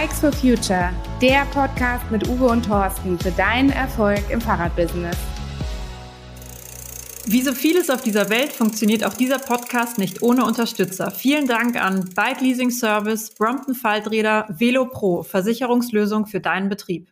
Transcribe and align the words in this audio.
Bikes 0.00 0.20
for 0.20 0.32
Future, 0.32 0.94
der 1.20 1.44
Podcast 1.52 2.10
mit 2.10 2.26
Uwe 2.26 2.46
und 2.46 2.64
Thorsten 2.64 3.18
für 3.18 3.32
deinen 3.32 3.68
Erfolg 3.68 4.22
im 4.30 4.40
Fahrradbusiness. 4.40 5.16
Wie 7.26 7.42
so 7.42 7.52
vieles 7.52 7.90
auf 7.90 8.00
dieser 8.00 8.30
Welt 8.30 8.50
funktioniert 8.50 9.04
auch 9.04 9.12
dieser 9.12 9.38
Podcast 9.38 9.98
nicht 9.98 10.22
ohne 10.22 10.46
Unterstützer. 10.46 11.10
Vielen 11.10 11.46
Dank 11.46 11.76
an 11.76 12.08
Bike 12.14 12.40
Leasing 12.40 12.70
Service, 12.70 13.34
Brompton 13.34 13.74
Falträder, 13.74 14.46
Velo 14.48 14.86
Pro, 14.86 15.22
Versicherungslösung 15.22 16.24
für 16.24 16.40
deinen 16.40 16.70
Betrieb. 16.70 17.10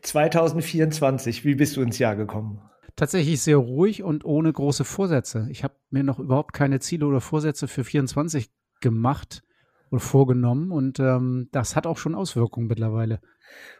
2024, 0.00 1.44
wie 1.44 1.56
bist 1.56 1.76
du 1.76 1.82
ins 1.82 1.98
Jahr 1.98 2.16
gekommen? 2.16 2.62
Tatsächlich 2.96 3.42
sehr 3.42 3.58
ruhig 3.58 4.02
und 4.02 4.24
ohne 4.24 4.50
große 4.50 4.86
Vorsätze. 4.86 5.46
Ich 5.50 5.62
habe 5.62 5.74
mir 5.90 6.04
noch 6.04 6.18
überhaupt 6.18 6.54
keine 6.54 6.80
Ziele 6.80 7.04
oder 7.04 7.20
Vorsätze 7.20 7.68
für 7.68 7.84
24 7.84 8.48
gemacht 8.80 9.42
oder 9.90 10.00
vorgenommen 10.00 10.70
und 10.70 10.98
ähm, 11.00 11.48
das 11.52 11.76
hat 11.76 11.86
auch 11.86 11.98
schon 11.98 12.14
Auswirkungen 12.14 12.66
mittlerweile. 12.66 13.20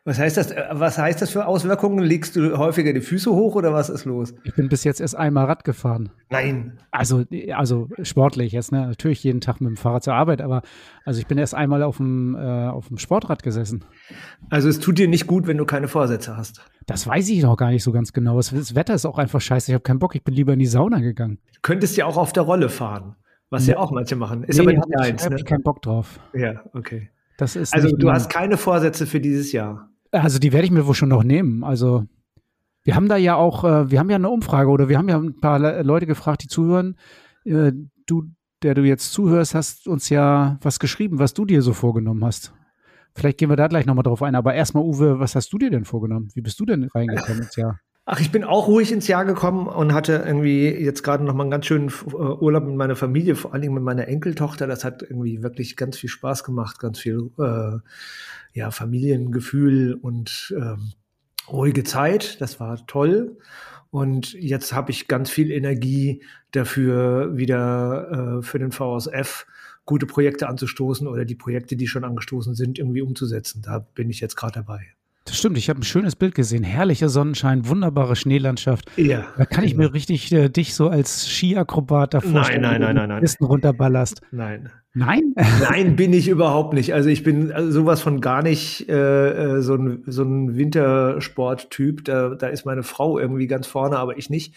Was 0.04 0.18
heißt 0.18 0.36
das? 0.36 0.50
Äh, 0.50 0.64
was 0.72 0.98
heißt 0.98 1.22
das 1.22 1.30
für 1.30 1.46
Auswirkungen? 1.46 2.04
Legst 2.04 2.36
du 2.36 2.58
häufiger 2.58 2.92
die 2.92 3.00
Füße 3.00 3.32
hoch 3.32 3.54
oder 3.54 3.72
was 3.72 3.88
ist 3.88 4.04
los? 4.04 4.34
Ich 4.44 4.54
bin 4.54 4.68
bis 4.68 4.84
jetzt 4.84 5.00
erst 5.00 5.16
einmal 5.16 5.46
Rad 5.46 5.64
gefahren. 5.64 6.10
Nein. 6.30 6.78
Also, 6.90 7.24
also 7.54 7.88
sportlich 8.02 8.52
jetzt, 8.52 8.70
ne? 8.70 8.86
Natürlich 8.86 9.24
jeden 9.24 9.40
Tag 9.40 9.60
mit 9.60 9.70
dem 9.70 9.76
Fahrrad 9.76 10.04
zur 10.04 10.14
Arbeit, 10.14 10.42
aber 10.42 10.62
also 11.04 11.20
ich 11.20 11.26
bin 11.26 11.38
erst 11.38 11.54
einmal 11.54 11.82
auf 11.82 11.96
dem, 11.96 12.34
äh, 12.34 12.38
auf 12.38 12.88
dem 12.88 12.98
Sportrad 12.98 13.42
gesessen. 13.42 13.84
Also 14.50 14.68
es 14.68 14.78
tut 14.78 14.98
dir 14.98 15.08
nicht 15.08 15.26
gut, 15.26 15.46
wenn 15.46 15.56
du 15.56 15.64
keine 15.64 15.88
Vorsätze 15.88 16.36
hast. 16.36 16.60
Das 16.86 17.06
weiß 17.06 17.28
ich 17.30 17.42
noch 17.42 17.56
gar 17.56 17.70
nicht 17.70 17.82
so 17.82 17.92
ganz 17.92 18.12
genau. 18.12 18.36
Das 18.36 18.74
Wetter 18.74 18.94
ist 18.94 19.06
auch 19.06 19.18
einfach 19.18 19.40
scheiße. 19.40 19.70
Ich 19.70 19.74
habe 19.74 19.82
keinen 19.82 19.98
Bock. 19.98 20.14
Ich 20.14 20.22
bin 20.22 20.34
lieber 20.34 20.52
in 20.52 20.58
die 20.58 20.66
Sauna 20.66 21.00
gegangen. 21.00 21.38
Du 21.54 21.60
könntest 21.62 21.96
ja 21.96 22.04
auch 22.04 22.18
auf 22.18 22.32
der 22.32 22.42
Rolle 22.42 22.68
fahren. 22.68 23.16
Was 23.50 23.66
ja, 23.66 23.76
auch 23.76 23.90
manche 23.92 24.16
machen. 24.16 24.44
Ist 24.44 24.56
nee, 24.56 24.62
aber 24.62 24.72
nicht 24.72 24.86
deins. 24.90 25.22
Da 25.22 25.26
habe 25.26 25.36
ich 25.36 25.44
keinen 25.44 25.62
Bock 25.62 25.82
drauf. 25.82 26.18
Ja, 26.32 26.62
okay. 26.72 27.10
Das 27.36 27.56
ist 27.56 27.74
also 27.74 27.94
du 27.96 28.10
hast 28.10 28.30
keine 28.30 28.56
Vorsätze 28.56 29.06
für 29.06 29.20
dieses 29.20 29.52
Jahr. 29.52 29.90
Also 30.12 30.38
die 30.38 30.52
werde 30.52 30.66
ich 30.66 30.70
mir 30.70 30.86
wohl 30.86 30.94
schon 30.94 31.08
noch 31.08 31.24
nehmen. 31.24 31.64
Also 31.64 32.04
wir 32.84 32.94
haben 32.94 33.08
da 33.08 33.16
ja 33.16 33.34
auch, 33.34 33.64
äh, 33.64 33.90
wir 33.90 33.98
haben 33.98 34.10
ja 34.10 34.16
eine 34.16 34.28
Umfrage 34.28 34.70
oder 34.70 34.88
wir 34.88 34.98
haben 34.98 35.08
ja 35.08 35.18
ein 35.18 35.40
paar 35.40 35.82
Leute 35.82 36.06
gefragt, 36.06 36.42
die 36.42 36.48
zuhören. 36.48 36.96
Äh, 37.44 37.72
du, 38.06 38.24
der 38.62 38.74
du 38.74 38.82
jetzt 38.82 39.12
zuhörst, 39.12 39.54
hast 39.54 39.88
uns 39.88 40.08
ja 40.10 40.58
was 40.62 40.78
geschrieben, 40.78 41.18
was 41.18 41.34
du 41.34 41.44
dir 41.44 41.62
so 41.62 41.72
vorgenommen 41.72 42.24
hast. 42.24 42.54
Vielleicht 43.14 43.38
gehen 43.38 43.48
wir 43.48 43.56
da 43.56 43.68
gleich 43.68 43.86
nochmal 43.86 44.02
drauf 44.02 44.22
ein. 44.22 44.34
Aber 44.34 44.54
erstmal, 44.54 44.84
Uwe, 44.84 45.20
was 45.20 45.34
hast 45.34 45.52
du 45.52 45.58
dir 45.58 45.70
denn 45.70 45.84
vorgenommen? 45.84 46.30
Wie 46.34 46.40
bist 46.40 46.58
du 46.60 46.64
denn 46.64 46.84
reingekommen 46.84 47.42
ins 47.42 47.56
Jahr? 47.56 47.80
Ach, 48.06 48.20
ich 48.20 48.30
bin 48.30 48.44
auch 48.44 48.66
ruhig 48.66 48.92
ins 48.92 49.08
Jahr 49.08 49.24
gekommen 49.24 49.66
und 49.66 49.94
hatte 49.94 50.22
irgendwie 50.26 50.68
jetzt 50.68 51.02
gerade 51.02 51.24
noch 51.24 51.32
mal 51.32 51.44
einen 51.44 51.50
ganz 51.50 51.64
schönen 51.64 51.88
äh, 51.88 52.14
Urlaub 52.14 52.64
mit 52.64 52.76
meiner 52.76 52.96
Familie, 52.96 53.34
vor 53.34 53.54
allen 53.54 53.62
Dingen 53.62 53.72
mit 53.72 53.82
meiner 53.82 54.08
Enkeltochter. 54.08 54.66
Das 54.66 54.84
hat 54.84 55.02
irgendwie 55.02 55.42
wirklich 55.42 55.74
ganz 55.76 55.96
viel 55.96 56.10
Spaß 56.10 56.44
gemacht, 56.44 56.78
ganz 56.78 56.98
viel 56.98 57.30
äh, 57.38 57.78
ja 58.52 58.70
Familiengefühl 58.70 59.94
und 59.94 60.54
ähm, 60.54 60.92
ruhige 61.48 61.82
Zeit. 61.84 62.42
Das 62.42 62.60
war 62.60 62.86
toll. 62.86 63.38
Und 63.90 64.34
jetzt 64.34 64.74
habe 64.74 64.90
ich 64.90 65.08
ganz 65.08 65.30
viel 65.30 65.50
Energie 65.50 66.22
dafür, 66.50 67.38
wieder 67.38 68.40
äh, 68.40 68.42
für 68.42 68.58
den 68.58 68.72
VSF 68.72 69.46
gute 69.86 70.04
Projekte 70.04 70.48
anzustoßen 70.48 71.06
oder 71.06 71.24
die 71.24 71.36
Projekte, 71.36 71.74
die 71.76 71.86
schon 71.86 72.04
angestoßen 72.04 72.54
sind, 72.54 72.78
irgendwie 72.78 73.02
umzusetzen. 73.02 73.62
Da 73.62 73.78
bin 73.78 74.10
ich 74.10 74.20
jetzt 74.20 74.36
gerade 74.36 74.54
dabei. 74.54 74.94
Das 75.24 75.38
stimmt, 75.38 75.56
ich 75.56 75.70
habe 75.70 75.80
ein 75.80 75.84
schönes 75.84 76.16
Bild 76.16 76.34
gesehen. 76.34 76.64
Herrlicher 76.64 77.08
Sonnenschein, 77.08 77.66
wunderbare 77.66 78.14
Schneelandschaft. 78.14 78.90
Ja. 78.96 79.24
Da 79.38 79.46
kann 79.46 79.64
ich 79.64 79.74
mir 79.74 79.94
richtig 79.94 80.30
äh, 80.32 80.50
dich 80.50 80.74
so 80.74 80.88
als 80.88 81.28
Skiakrobat 81.30 82.12
da 82.12 82.20
vorstellen. 82.20 82.60
Nein, 82.60 82.80
nein, 82.82 82.94
nein, 82.94 83.08
nein, 83.08 83.22
nein. 83.22 83.48
runterballerst. 83.48 84.20
Nein. 84.32 84.70
Nein? 84.96 85.34
Nein, 85.34 85.96
bin 85.96 86.12
ich 86.12 86.28
überhaupt 86.28 86.72
nicht. 86.72 86.94
Also 86.94 87.08
ich 87.08 87.24
bin 87.24 87.50
also 87.50 87.70
sowas 87.72 88.00
von 88.00 88.20
gar 88.20 88.42
nicht 88.42 88.88
äh, 88.88 89.56
äh, 89.56 89.60
so 89.60 89.74
ein, 89.74 90.04
so 90.06 90.22
ein 90.22 90.56
Wintersporttyp. 90.56 92.04
Da, 92.04 92.36
da 92.36 92.46
ist 92.46 92.64
meine 92.64 92.84
Frau 92.84 93.18
irgendwie 93.18 93.48
ganz 93.48 93.66
vorne, 93.66 93.98
aber 93.98 94.18
ich 94.18 94.30
nicht. 94.30 94.54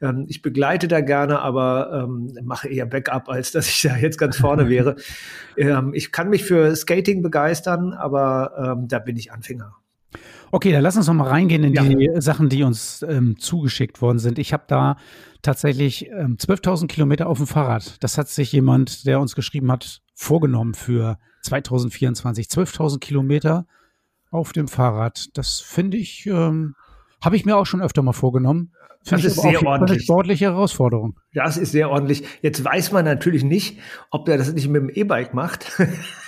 Ähm, 0.00 0.24
ich 0.28 0.40
begleite 0.40 0.88
da 0.88 1.00
gerne, 1.00 1.40
aber 1.40 2.04
ähm, 2.04 2.38
mache 2.44 2.68
eher 2.68 2.86
Backup, 2.86 3.28
als 3.28 3.52
dass 3.52 3.68
ich 3.68 3.82
da 3.82 3.96
jetzt 3.96 4.16
ganz 4.16 4.38
vorne 4.38 4.70
wäre. 4.70 4.96
ähm, 5.58 5.92
ich 5.92 6.12
kann 6.12 6.30
mich 6.30 6.44
für 6.44 6.74
Skating 6.74 7.20
begeistern, 7.20 7.92
aber 7.92 8.76
ähm, 8.78 8.88
da 8.88 9.00
bin 9.00 9.16
ich 9.16 9.32
Anfänger. 9.32 9.74
Okay, 10.50 10.72
dann 10.72 10.82
lass 10.82 10.96
uns 10.96 11.06
noch 11.06 11.14
mal 11.14 11.28
reingehen 11.28 11.64
in 11.64 11.74
ja. 11.74 11.82
die 11.82 12.10
Sachen, 12.20 12.48
die 12.48 12.62
uns 12.62 13.04
ähm, 13.08 13.36
zugeschickt 13.38 14.00
worden 14.00 14.18
sind. 14.18 14.38
Ich 14.38 14.52
habe 14.52 14.64
da 14.68 14.96
tatsächlich 15.42 16.08
ähm, 16.10 16.36
12.000 16.36 16.86
Kilometer 16.86 17.26
auf 17.28 17.38
dem 17.38 17.46
Fahrrad. 17.46 18.02
Das 18.02 18.18
hat 18.18 18.28
sich 18.28 18.52
jemand, 18.52 19.06
der 19.06 19.20
uns 19.20 19.34
geschrieben 19.34 19.72
hat, 19.72 20.00
vorgenommen 20.14 20.74
für 20.74 21.18
2024. 21.42 22.46
12.000 22.46 23.00
Kilometer 23.00 23.66
auf 24.30 24.52
dem 24.52 24.68
Fahrrad. 24.68 25.36
Das 25.36 25.60
finde 25.60 25.96
ich, 25.96 26.26
ähm, 26.26 26.74
habe 27.22 27.36
ich 27.36 27.44
mir 27.44 27.56
auch 27.56 27.66
schon 27.66 27.82
öfter 27.82 28.02
mal 28.02 28.12
vorgenommen. 28.12 28.72
Find 29.02 29.22
das 29.22 29.32
ist 29.32 29.42
sehr 29.42 29.62
ordentlich. 29.66 29.98
Eine 29.98 30.02
sportliche 30.02 30.44
Herausforderung. 30.46 31.18
Das 31.34 31.58
ist 31.58 31.72
sehr 31.72 31.90
ordentlich. 31.90 32.24
Jetzt 32.40 32.64
weiß 32.64 32.92
man 32.92 33.04
natürlich 33.04 33.44
nicht, 33.44 33.78
ob 34.10 34.28
er 34.28 34.38
das 34.38 34.52
nicht 34.52 34.68
mit 34.68 34.82
dem 34.82 34.88
E-Bike 34.88 35.34
macht. 35.34 35.72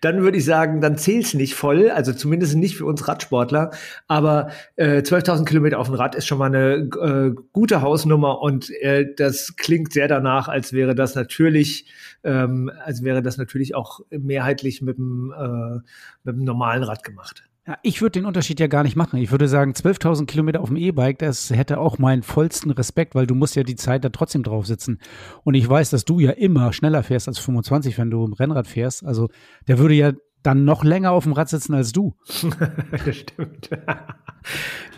dann 0.00 0.22
würde 0.22 0.38
ich 0.38 0.44
sagen, 0.44 0.80
dann 0.80 0.96
zählt's 0.96 1.34
nicht 1.34 1.54
voll, 1.54 1.90
also 1.90 2.12
zumindest 2.12 2.56
nicht 2.56 2.76
für 2.76 2.86
uns 2.86 3.06
Radsportler. 3.06 3.70
Aber 4.08 4.50
äh, 4.76 4.98
12.000 4.98 5.44
Kilometer 5.44 5.78
auf 5.78 5.88
dem 5.88 5.96
Rad 5.96 6.14
ist 6.14 6.26
schon 6.26 6.38
mal 6.38 6.46
eine 6.46 6.88
äh, 7.00 7.34
gute 7.52 7.82
Hausnummer 7.82 8.40
und 8.40 8.70
äh, 8.80 9.06
das 9.16 9.56
klingt 9.56 9.92
sehr 9.92 10.08
danach, 10.08 10.48
als 10.48 10.72
wäre 10.72 10.94
das 10.94 11.14
natürlich, 11.14 11.86
ähm, 12.24 12.70
als 12.84 13.02
wäre 13.02 13.22
das 13.22 13.36
natürlich 13.36 13.74
auch 13.74 14.00
mehrheitlich 14.10 14.82
mit 14.82 14.98
dem, 14.98 15.32
äh, 15.36 15.80
mit 16.24 16.36
dem 16.36 16.44
normalen 16.44 16.82
Rad 16.82 17.02
gemacht. 17.02 17.44
Ja, 17.66 17.78
ich 17.82 18.02
würde 18.02 18.18
den 18.18 18.26
Unterschied 18.26 18.58
ja 18.58 18.66
gar 18.66 18.82
nicht 18.82 18.96
machen. 18.96 19.18
Ich 19.18 19.30
würde 19.30 19.46
sagen, 19.46 19.72
12.000 19.72 20.26
Kilometer 20.26 20.60
auf 20.60 20.68
dem 20.68 20.76
E-Bike, 20.76 21.18
das 21.18 21.50
hätte 21.50 21.78
auch 21.78 21.98
meinen 21.98 22.24
vollsten 22.24 22.72
Respekt, 22.72 23.14
weil 23.14 23.28
du 23.28 23.36
musst 23.36 23.54
ja 23.54 23.62
die 23.62 23.76
Zeit 23.76 24.04
da 24.04 24.08
trotzdem 24.08 24.42
drauf 24.42 24.66
sitzen. 24.66 24.98
Und 25.44 25.54
ich 25.54 25.68
weiß, 25.68 25.90
dass 25.90 26.04
du 26.04 26.18
ja 26.18 26.32
immer 26.32 26.72
schneller 26.72 27.04
fährst 27.04 27.28
als 27.28 27.38
25, 27.38 27.98
wenn 27.98 28.10
du 28.10 28.24
im 28.24 28.32
Rennrad 28.32 28.66
fährst. 28.66 29.04
Also 29.04 29.28
der 29.68 29.78
würde 29.78 29.94
ja 29.94 30.12
dann 30.42 30.64
noch 30.64 30.82
länger 30.82 31.12
auf 31.12 31.22
dem 31.22 31.34
Rad 31.34 31.48
sitzen 31.48 31.74
als 31.74 31.92
du. 31.92 32.14
das 33.04 33.16
stimmt. 33.16 33.70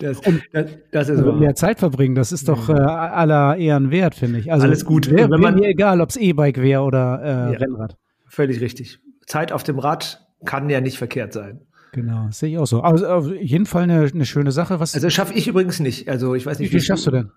Das, 0.00 0.22
das, 0.52 0.70
das 0.90 1.08
ist 1.10 1.18
also 1.18 1.32
mehr 1.34 1.54
Zeit 1.54 1.78
verbringen, 1.78 2.14
das 2.14 2.32
ist 2.32 2.48
doch 2.48 2.70
äh, 2.70 2.72
aller 2.72 3.58
Ehren 3.58 3.90
wert, 3.90 4.14
finde 4.14 4.38
ich. 4.38 4.50
Also 4.50 4.66
Alles 4.66 4.86
gut. 4.86 5.10
Wäre 5.10 5.28
wär 5.28 5.52
mir 5.52 5.68
egal, 5.68 6.00
ob 6.00 6.08
es 6.08 6.16
E-Bike 6.16 6.62
wäre 6.62 6.80
oder 6.80 7.20
äh, 7.22 7.52
ja, 7.52 7.58
Rennrad. 7.58 7.98
Völlig 8.26 8.62
richtig. 8.62 9.00
Zeit 9.26 9.52
auf 9.52 9.62
dem 9.62 9.78
Rad 9.78 10.26
kann 10.46 10.70
ja 10.70 10.80
nicht 10.80 10.96
verkehrt 10.96 11.34
sein. 11.34 11.60
Genau, 11.94 12.26
sehe 12.32 12.50
ich 12.50 12.58
auch 12.58 12.66
so. 12.66 12.80
Also 12.80 13.06
auf 13.06 13.30
jeden 13.30 13.66
Fall 13.66 13.84
eine, 13.84 14.10
eine 14.12 14.26
schöne 14.26 14.50
Sache. 14.50 14.80
Was 14.80 14.96
also 14.96 15.08
schaffe 15.10 15.32
ich 15.34 15.46
übrigens 15.46 15.78
nicht. 15.78 16.08
Also 16.08 16.34
ich 16.34 16.44
weiß 16.44 16.58
nicht, 16.58 16.72
wie, 16.72 16.76
wie 16.76 16.80
schaffst 16.80 17.06
du 17.06 17.12
denn? 17.12 17.30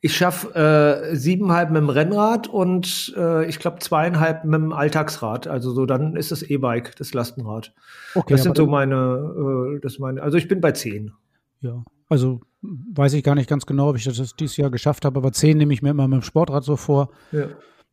Ich 0.00 0.16
schaffe 0.16 0.52
äh, 0.56 1.14
siebeneinhalb 1.14 1.70
mit 1.70 1.80
dem 1.80 1.88
Rennrad 1.88 2.48
und 2.48 3.14
äh, 3.16 3.46
ich 3.46 3.60
glaube 3.60 3.78
zweieinhalb 3.78 4.44
mit 4.44 4.54
dem 4.54 4.72
Alltagsrad. 4.72 5.46
Also 5.46 5.70
so 5.70 5.86
dann 5.86 6.16
ist 6.16 6.32
das 6.32 6.42
E-Bike, 6.42 6.96
das 6.96 7.14
Lastenrad. 7.14 7.72
Okay, 8.16 8.34
das 8.34 8.42
sind 8.42 8.56
so 8.56 8.66
meine, 8.66 9.76
äh, 9.76 9.80
das 9.80 10.00
meine. 10.00 10.20
Also 10.20 10.38
ich 10.38 10.48
bin 10.48 10.60
bei 10.60 10.72
zehn. 10.72 11.12
Ja, 11.60 11.84
also 12.08 12.40
weiß 12.62 13.12
ich 13.12 13.22
gar 13.22 13.36
nicht 13.36 13.48
ganz 13.48 13.64
genau, 13.64 13.90
ob 13.90 13.96
ich 13.96 14.04
das 14.04 14.34
dieses 14.34 14.56
Jahr 14.56 14.70
geschafft 14.70 15.04
habe, 15.04 15.18
aber 15.18 15.30
zehn 15.30 15.56
nehme 15.56 15.72
ich 15.72 15.82
mir 15.82 15.90
immer 15.90 16.08
mit 16.08 16.20
dem 16.20 16.22
Sportrad 16.22 16.64
so 16.64 16.74
vor. 16.74 17.10
Ja. 17.30 17.46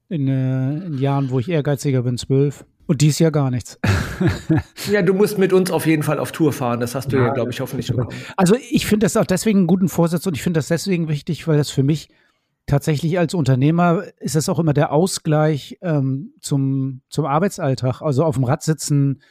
In, 0.10 0.28
äh, 0.28 0.88
in 0.88 0.98
Jahren, 0.98 1.30
wo 1.30 1.38
ich 1.38 1.48
ehrgeiziger 1.48 2.02
bin, 2.02 2.18
zwölf. 2.18 2.66
Und 2.92 3.00
dies 3.00 3.20
Jahr 3.20 3.32
gar 3.32 3.52
nichts. 3.52 3.80
ja, 4.92 5.02
du 5.02 5.14
musst 5.14 5.38
mit 5.38 5.54
uns 5.54 5.72
auf 5.72 5.86
jeden 5.86 6.04
Fall 6.04 6.20
auf 6.20 6.34
Tour 6.34 6.52
fahren. 6.52 6.82
Das 6.82 6.94
hast 6.94 7.14
du 7.14 7.16
ja, 7.16 7.28
ja 7.28 7.34
glaube 7.34 7.50
ich, 7.50 7.62
hoffentlich 7.62 7.88
bekommen. 7.88 8.10
Also 8.36 8.58
ich 8.70 8.86
finde 8.86 9.06
das 9.06 9.16
auch 9.16 9.24
deswegen 9.24 9.60
einen 9.60 9.68
guten 9.68 9.88
Vorsatz 9.88 10.28
und 10.28 10.36
ich 10.36 10.44
finde 10.44 10.58
das 10.58 10.68
deswegen 10.68 11.08
wichtig, 11.08 11.48
weil 11.48 11.56
das 11.56 11.70
für 11.70 11.84
mich 11.84 12.10
tatsächlich 12.66 13.18
als 13.18 13.34
Unternehmer 13.34 14.04
ist 14.20 14.36
das 14.36 14.50
auch 14.50 14.60
immer 14.60 14.74
der 14.74 14.92
Ausgleich 14.92 15.78
ähm, 15.82 16.34
zum, 16.42 17.00
zum 17.08 17.24
Arbeitsalltag. 17.24 18.02
Also 18.02 18.26
auf 18.26 18.36
dem 18.36 18.44
Rad 18.44 18.62
sitzen, 18.62 19.22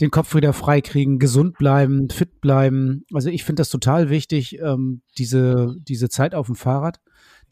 den 0.00 0.12
Kopf 0.12 0.32
wieder 0.36 0.52
frei 0.52 0.80
kriegen, 0.80 1.18
gesund 1.18 1.58
bleiben, 1.58 2.10
fit 2.10 2.40
bleiben. 2.40 3.06
Also 3.12 3.28
ich 3.28 3.42
finde 3.42 3.62
das 3.62 3.70
total 3.70 4.08
wichtig, 4.08 4.60
ähm, 4.60 5.02
diese, 5.18 5.74
diese 5.80 6.10
Zeit 6.10 6.36
auf 6.36 6.46
dem 6.46 6.54
Fahrrad 6.54 7.00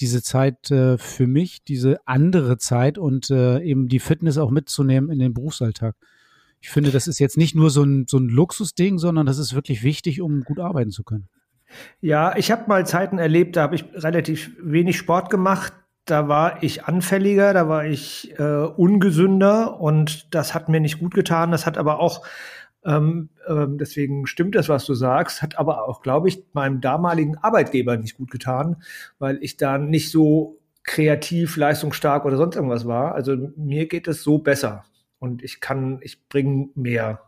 diese 0.00 0.22
Zeit 0.22 0.70
äh, 0.70 0.98
für 0.98 1.26
mich, 1.26 1.64
diese 1.64 1.98
andere 2.06 2.58
Zeit 2.58 2.98
und 2.98 3.30
äh, 3.30 3.60
eben 3.60 3.88
die 3.88 4.00
Fitness 4.00 4.38
auch 4.38 4.50
mitzunehmen 4.50 5.10
in 5.10 5.18
den 5.18 5.34
Berufsalltag. 5.34 5.94
Ich 6.60 6.70
finde, 6.70 6.90
das 6.90 7.06
ist 7.06 7.18
jetzt 7.18 7.36
nicht 7.36 7.54
nur 7.54 7.70
so 7.70 7.82
ein, 7.82 8.06
so 8.08 8.18
ein 8.18 8.28
Luxusding, 8.28 8.98
sondern 8.98 9.26
das 9.26 9.38
ist 9.38 9.54
wirklich 9.54 9.82
wichtig, 9.82 10.20
um 10.20 10.42
gut 10.42 10.58
arbeiten 10.58 10.90
zu 10.90 11.04
können. 11.04 11.28
Ja, 12.00 12.36
ich 12.36 12.50
habe 12.50 12.64
mal 12.66 12.86
Zeiten 12.86 13.18
erlebt, 13.18 13.56
da 13.56 13.62
habe 13.62 13.74
ich 13.74 13.84
relativ 13.92 14.50
wenig 14.60 14.96
Sport 14.96 15.30
gemacht. 15.30 15.72
Da 16.04 16.26
war 16.26 16.62
ich 16.62 16.84
anfälliger, 16.84 17.52
da 17.52 17.68
war 17.68 17.84
ich 17.84 18.32
äh, 18.38 18.42
ungesünder 18.42 19.78
und 19.78 20.34
das 20.34 20.54
hat 20.54 20.70
mir 20.70 20.80
nicht 20.80 20.98
gut 20.98 21.12
getan. 21.12 21.50
Das 21.50 21.66
hat 21.66 21.76
aber 21.76 22.00
auch 22.00 22.24
ähm, 22.88 23.28
ähm, 23.46 23.76
deswegen 23.76 24.26
stimmt 24.26 24.54
das, 24.54 24.68
was 24.70 24.86
du 24.86 24.94
sagst, 24.94 25.42
hat 25.42 25.58
aber 25.58 25.86
auch, 25.86 26.00
glaube 26.00 26.28
ich, 26.28 26.42
meinem 26.54 26.80
damaligen 26.80 27.36
Arbeitgeber 27.36 27.98
nicht 27.98 28.16
gut 28.16 28.30
getan, 28.30 28.82
weil 29.18 29.38
ich 29.42 29.58
da 29.58 29.76
nicht 29.76 30.10
so 30.10 30.58
kreativ, 30.84 31.56
leistungsstark 31.58 32.24
oder 32.24 32.38
sonst 32.38 32.56
irgendwas 32.56 32.86
war. 32.86 33.14
Also 33.14 33.36
mir 33.56 33.86
geht 33.86 34.08
es 34.08 34.22
so 34.22 34.38
besser 34.38 34.84
und 35.18 35.42
ich 35.42 35.60
kann, 35.60 35.98
ich 36.02 36.28
bringe 36.28 36.70
mehr 36.74 37.20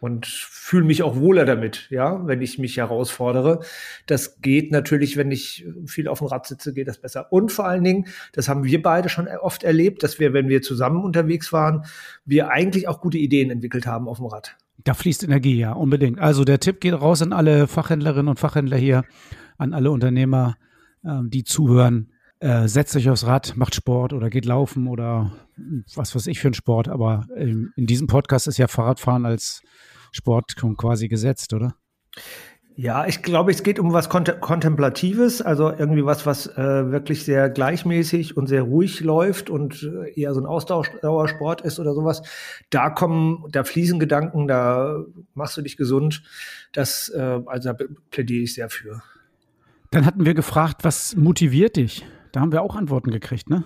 und 0.00 0.26
fühle 0.26 0.84
mich 0.84 1.02
auch 1.02 1.16
wohler 1.16 1.46
damit, 1.46 1.88
ja, 1.88 2.26
wenn 2.26 2.42
ich 2.42 2.58
mich 2.58 2.76
herausfordere. 2.76 3.60
Das 4.06 4.42
geht 4.42 4.70
natürlich, 4.70 5.16
wenn 5.16 5.30
ich 5.30 5.66
viel 5.86 6.08
auf 6.08 6.18
dem 6.18 6.26
Rad 6.26 6.46
sitze, 6.46 6.74
geht 6.74 6.88
das 6.88 7.00
besser. 7.00 7.32
Und 7.32 7.50
vor 7.52 7.64
allen 7.64 7.84
Dingen, 7.84 8.06
das 8.32 8.48
haben 8.50 8.64
wir 8.64 8.82
beide 8.82 9.08
schon 9.08 9.28
oft 9.28 9.64
erlebt, 9.64 10.02
dass 10.02 10.20
wir, 10.20 10.34
wenn 10.34 10.50
wir 10.50 10.60
zusammen 10.60 11.02
unterwegs 11.02 11.54
waren, 11.54 11.86
wir 12.26 12.50
eigentlich 12.50 12.88
auch 12.88 13.00
gute 13.00 13.16
Ideen 13.16 13.50
entwickelt 13.50 13.86
haben 13.86 14.08
auf 14.08 14.18
dem 14.18 14.26
Rad. 14.26 14.56
Da 14.86 14.94
fließt 14.94 15.24
Energie, 15.24 15.56
ja, 15.56 15.72
unbedingt. 15.72 16.20
Also 16.20 16.44
der 16.44 16.60
Tipp 16.60 16.80
geht 16.80 16.94
raus 16.94 17.20
an 17.20 17.32
alle 17.32 17.66
Fachhändlerinnen 17.66 18.28
und 18.28 18.38
Fachhändler 18.38 18.76
hier, 18.76 19.02
an 19.58 19.74
alle 19.74 19.90
Unternehmer, 19.90 20.54
ähm, 21.04 21.28
die 21.28 21.42
zuhören. 21.42 22.12
Äh, 22.38 22.68
setzt 22.68 22.94
euch 22.94 23.10
aufs 23.10 23.26
Rad, 23.26 23.56
macht 23.56 23.74
Sport 23.74 24.12
oder 24.12 24.30
geht 24.30 24.44
laufen 24.44 24.86
oder 24.86 25.32
was 25.96 26.14
weiß 26.14 26.28
ich 26.28 26.38
für 26.38 26.46
ein 26.46 26.54
Sport. 26.54 26.86
Aber 26.86 27.26
ähm, 27.36 27.72
in 27.74 27.86
diesem 27.86 28.06
Podcast 28.06 28.46
ist 28.46 28.58
ja 28.58 28.68
Fahrradfahren 28.68 29.26
als 29.26 29.60
Sport 30.12 30.54
quasi 30.54 31.08
gesetzt, 31.08 31.52
oder? 31.52 31.74
Ja, 32.78 33.06
ich 33.06 33.22
glaube, 33.22 33.50
es 33.50 33.62
geht 33.62 33.78
um 33.78 33.94
was 33.94 34.10
Kont 34.10 34.38
Kontemplatives, 34.42 35.40
also 35.40 35.70
irgendwie 35.70 36.04
was, 36.04 36.26
was 36.26 36.46
äh, 36.58 36.90
wirklich 36.90 37.24
sehr 37.24 37.48
gleichmäßig 37.48 38.36
und 38.36 38.48
sehr 38.48 38.62
ruhig 38.62 39.00
läuft 39.00 39.48
und 39.48 39.82
äh, 39.82 40.12
eher 40.20 40.34
so 40.34 40.40
ein 40.42 40.46
Ausdauersport 40.46 41.62
ist 41.62 41.80
oder 41.80 41.94
sowas. 41.94 42.20
Da 42.68 42.90
kommen, 42.90 43.46
da 43.50 43.64
fließen 43.64 43.98
Gedanken, 43.98 44.46
da 44.46 45.04
machst 45.32 45.56
du 45.56 45.62
dich 45.62 45.78
gesund. 45.78 46.22
Das, 46.74 47.08
äh, 47.08 47.40
also 47.46 47.72
da 47.72 47.84
plädiere 48.10 48.42
ich 48.42 48.52
sehr 48.52 48.68
für. 48.68 49.02
Dann 49.90 50.04
hatten 50.04 50.26
wir 50.26 50.34
gefragt, 50.34 50.84
was 50.84 51.16
motiviert 51.16 51.76
dich? 51.76 52.04
Da 52.32 52.40
haben 52.40 52.52
wir 52.52 52.60
auch 52.60 52.76
Antworten 52.76 53.10
gekriegt, 53.10 53.48
ne? 53.48 53.64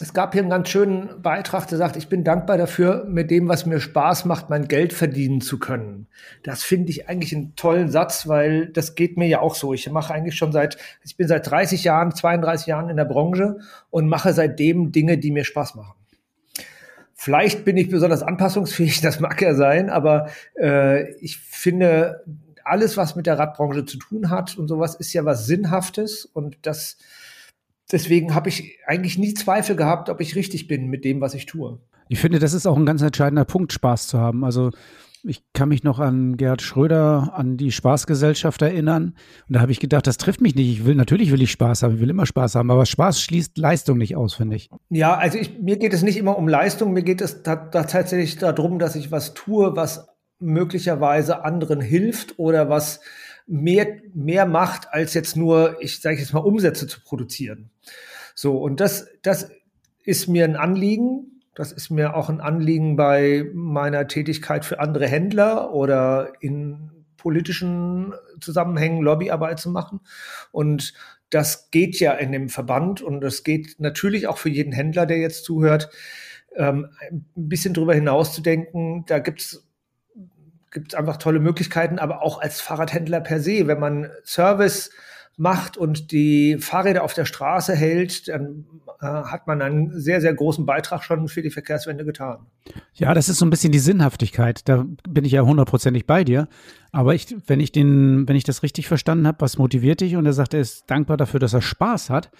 Es 0.00 0.14
gab 0.14 0.32
hier 0.32 0.40
einen 0.40 0.50
ganz 0.50 0.68
schönen 0.70 1.20
Beitrag, 1.20 1.66
der 1.66 1.76
sagt, 1.76 1.96
ich 1.96 2.08
bin 2.08 2.24
dankbar 2.24 2.56
dafür, 2.56 3.04
mit 3.06 3.30
dem, 3.30 3.48
was 3.48 3.66
mir 3.66 3.80
Spaß 3.80 4.24
macht, 4.24 4.48
mein 4.48 4.66
Geld 4.66 4.94
verdienen 4.94 5.42
zu 5.42 5.58
können. 5.58 6.06
Das 6.42 6.62
finde 6.62 6.90
ich 6.90 7.08
eigentlich 7.08 7.34
einen 7.34 7.54
tollen 7.54 7.90
Satz, 7.90 8.26
weil 8.26 8.68
das 8.68 8.94
geht 8.94 9.18
mir 9.18 9.28
ja 9.28 9.40
auch 9.40 9.54
so. 9.54 9.74
Ich 9.74 9.90
mache 9.90 10.14
eigentlich 10.14 10.36
schon 10.36 10.52
seit, 10.52 10.78
ich 11.04 11.16
bin 11.16 11.28
seit 11.28 11.50
30 11.50 11.84
Jahren, 11.84 12.14
32 12.14 12.66
Jahren 12.66 12.88
in 12.88 12.96
der 12.96 13.04
Branche 13.04 13.58
und 13.90 14.08
mache 14.08 14.32
seitdem 14.32 14.90
Dinge, 14.90 15.18
die 15.18 15.32
mir 15.32 15.44
Spaß 15.44 15.74
machen. 15.74 15.94
Vielleicht 17.14 17.66
bin 17.66 17.76
ich 17.76 17.90
besonders 17.90 18.22
anpassungsfähig, 18.22 19.00
das 19.02 19.20
mag 19.20 19.42
ja 19.42 19.54
sein, 19.54 19.90
aber 19.90 20.30
äh, 20.58 21.12
ich 21.16 21.38
finde, 21.38 22.24
alles, 22.64 22.96
was 22.96 23.16
mit 23.16 23.26
der 23.26 23.38
Radbranche 23.38 23.84
zu 23.84 23.98
tun 23.98 24.30
hat 24.30 24.56
und 24.56 24.68
sowas, 24.68 24.94
ist 24.94 25.12
ja 25.12 25.26
was 25.26 25.44
Sinnhaftes 25.44 26.24
und 26.24 26.56
das 26.62 26.96
deswegen 27.92 28.34
habe 28.34 28.48
ich 28.48 28.78
eigentlich 28.86 29.18
nie 29.18 29.34
Zweifel 29.34 29.76
gehabt, 29.76 30.08
ob 30.08 30.20
ich 30.20 30.36
richtig 30.36 30.68
bin 30.68 30.88
mit 30.88 31.04
dem, 31.04 31.20
was 31.20 31.34
ich 31.34 31.46
tue. 31.46 31.78
Ich 32.08 32.18
finde, 32.18 32.38
das 32.38 32.54
ist 32.54 32.66
auch 32.66 32.76
ein 32.76 32.86
ganz 32.86 33.02
entscheidender 33.02 33.44
Punkt, 33.44 33.72
Spaß 33.72 34.08
zu 34.08 34.18
haben. 34.18 34.44
Also 34.44 34.70
ich 35.22 35.42
kann 35.52 35.68
mich 35.68 35.84
noch 35.84 35.98
an 35.98 36.36
Gerhard 36.36 36.62
Schröder, 36.62 37.32
an 37.34 37.56
die 37.56 37.72
Spaßgesellschaft 37.72 38.62
erinnern. 38.62 39.14
Und 39.48 39.54
da 39.54 39.60
habe 39.60 39.72
ich 39.72 39.80
gedacht, 39.80 40.06
das 40.06 40.16
trifft 40.16 40.40
mich 40.40 40.54
nicht. 40.54 40.68
Ich 40.70 40.84
will, 40.84 40.94
natürlich 40.94 41.30
will 41.30 41.42
ich 41.42 41.50
Spaß 41.50 41.82
haben, 41.82 41.94
ich 41.94 42.00
will 42.00 42.10
immer 42.10 42.26
Spaß 42.26 42.54
haben, 42.54 42.70
aber 42.70 42.86
Spaß 42.86 43.20
schließt 43.20 43.58
Leistung 43.58 43.98
nicht 43.98 44.16
aus, 44.16 44.34
finde 44.34 44.56
ich. 44.56 44.70
Ja, 44.88 45.16
also 45.16 45.38
ich, 45.38 45.58
mir 45.58 45.76
geht 45.76 45.92
es 45.92 46.02
nicht 46.02 46.16
immer 46.16 46.38
um 46.38 46.48
Leistung, 46.48 46.92
mir 46.92 47.02
geht 47.02 47.20
es 47.20 47.42
da, 47.42 47.56
da 47.56 47.84
tatsächlich 47.84 48.38
darum, 48.38 48.78
dass 48.78 48.96
ich 48.96 49.12
was 49.12 49.34
tue, 49.34 49.76
was 49.76 50.08
möglicherweise 50.38 51.44
anderen 51.44 51.80
hilft 51.80 52.38
oder 52.38 52.70
was 52.70 53.00
mehr, 53.50 53.98
mehr 54.14 54.46
macht, 54.46 54.92
als 54.92 55.12
jetzt 55.14 55.36
nur, 55.36 55.76
ich 55.80 56.00
sage 56.00 56.18
jetzt 56.18 56.32
mal, 56.32 56.40
Umsätze 56.40 56.86
zu 56.86 57.00
produzieren. 57.02 57.70
So, 58.34 58.56
und 58.58 58.80
das, 58.80 59.08
das 59.22 59.50
ist 60.04 60.28
mir 60.28 60.44
ein 60.44 60.56
Anliegen. 60.56 61.42
Das 61.54 61.72
ist 61.72 61.90
mir 61.90 62.16
auch 62.16 62.30
ein 62.30 62.40
Anliegen 62.40 62.96
bei 62.96 63.50
meiner 63.52 64.06
Tätigkeit 64.06 64.64
für 64.64 64.78
andere 64.78 65.08
Händler 65.08 65.74
oder 65.74 66.32
in 66.40 66.90
politischen 67.16 68.14
Zusammenhängen 68.40 69.02
Lobbyarbeit 69.02 69.58
zu 69.58 69.70
machen. 69.70 70.00
Und 70.52 70.94
das 71.28 71.70
geht 71.70 71.98
ja 71.98 72.12
in 72.12 72.32
dem 72.32 72.48
Verband 72.48 73.02
und 73.02 73.20
das 73.20 73.42
geht 73.42 73.76
natürlich 73.78 74.26
auch 74.28 74.38
für 74.38 74.48
jeden 74.48 74.72
Händler, 74.72 75.06
der 75.06 75.18
jetzt 75.18 75.44
zuhört, 75.44 75.90
ähm, 76.56 76.88
ein 77.10 77.26
bisschen 77.34 77.74
drüber 77.74 77.94
hinaus 77.94 78.32
zu 78.32 78.42
denken. 78.42 79.04
Da 79.06 79.18
gibt's 79.18 79.69
gibt 80.70 80.92
es 80.92 80.98
einfach 80.98 81.16
tolle 81.16 81.40
Möglichkeiten, 81.40 81.98
aber 81.98 82.22
auch 82.22 82.40
als 82.40 82.60
Fahrradhändler 82.60 83.20
per 83.20 83.40
se, 83.40 83.66
wenn 83.66 83.80
man 83.80 84.10
Service 84.24 84.90
macht 85.36 85.78
und 85.78 86.12
die 86.12 86.58
Fahrräder 86.58 87.02
auf 87.02 87.14
der 87.14 87.24
Straße 87.24 87.74
hält, 87.74 88.28
dann 88.28 88.66
äh, 89.00 89.06
hat 89.06 89.46
man 89.46 89.62
einen 89.62 89.98
sehr, 89.98 90.20
sehr 90.20 90.34
großen 90.34 90.66
Beitrag 90.66 91.02
schon 91.02 91.28
für 91.28 91.40
die 91.40 91.48
Verkehrswende 91.48 92.04
getan. 92.04 92.46
Ja, 92.92 93.14
das 93.14 93.30
ist 93.30 93.38
so 93.38 93.46
ein 93.46 93.50
bisschen 93.50 93.72
die 93.72 93.78
Sinnhaftigkeit. 93.78 94.68
Da 94.68 94.84
bin 95.08 95.24
ich 95.24 95.32
ja 95.32 95.40
hundertprozentig 95.40 96.06
bei 96.06 96.24
dir. 96.24 96.46
Aber 96.92 97.14
ich, 97.14 97.34
wenn 97.46 97.58
ich 97.58 97.72
den, 97.72 98.28
wenn 98.28 98.36
ich 98.36 98.44
das 98.44 98.62
richtig 98.62 98.86
verstanden 98.86 99.26
habe, 99.26 99.40
was 99.40 99.56
motiviert 99.56 100.02
dich? 100.02 100.16
Und 100.16 100.26
er 100.26 100.34
sagt, 100.34 100.52
er 100.52 100.60
ist 100.60 100.90
dankbar 100.90 101.16
dafür, 101.16 101.40
dass 101.40 101.54
er 101.54 101.62
Spaß 101.62 102.10
hat, 102.10 102.30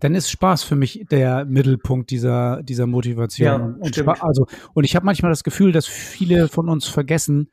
dann 0.00 0.14
ist 0.14 0.30
Spaß 0.30 0.62
für 0.62 0.76
mich 0.76 1.06
der 1.10 1.46
Mittelpunkt 1.46 2.10
dieser, 2.10 2.62
dieser 2.62 2.86
Motivation. 2.86 3.46
Ja, 3.46 3.56
und, 3.56 3.88
stimmt. 3.88 4.22
also, 4.22 4.46
und 4.74 4.84
ich 4.84 4.94
habe 4.94 5.06
manchmal 5.06 5.30
das 5.30 5.42
Gefühl, 5.42 5.72
dass 5.72 5.86
viele 5.86 6.48
von 6.48 6.68
uns 6.68 6.86
vergessen, 6.86 7.48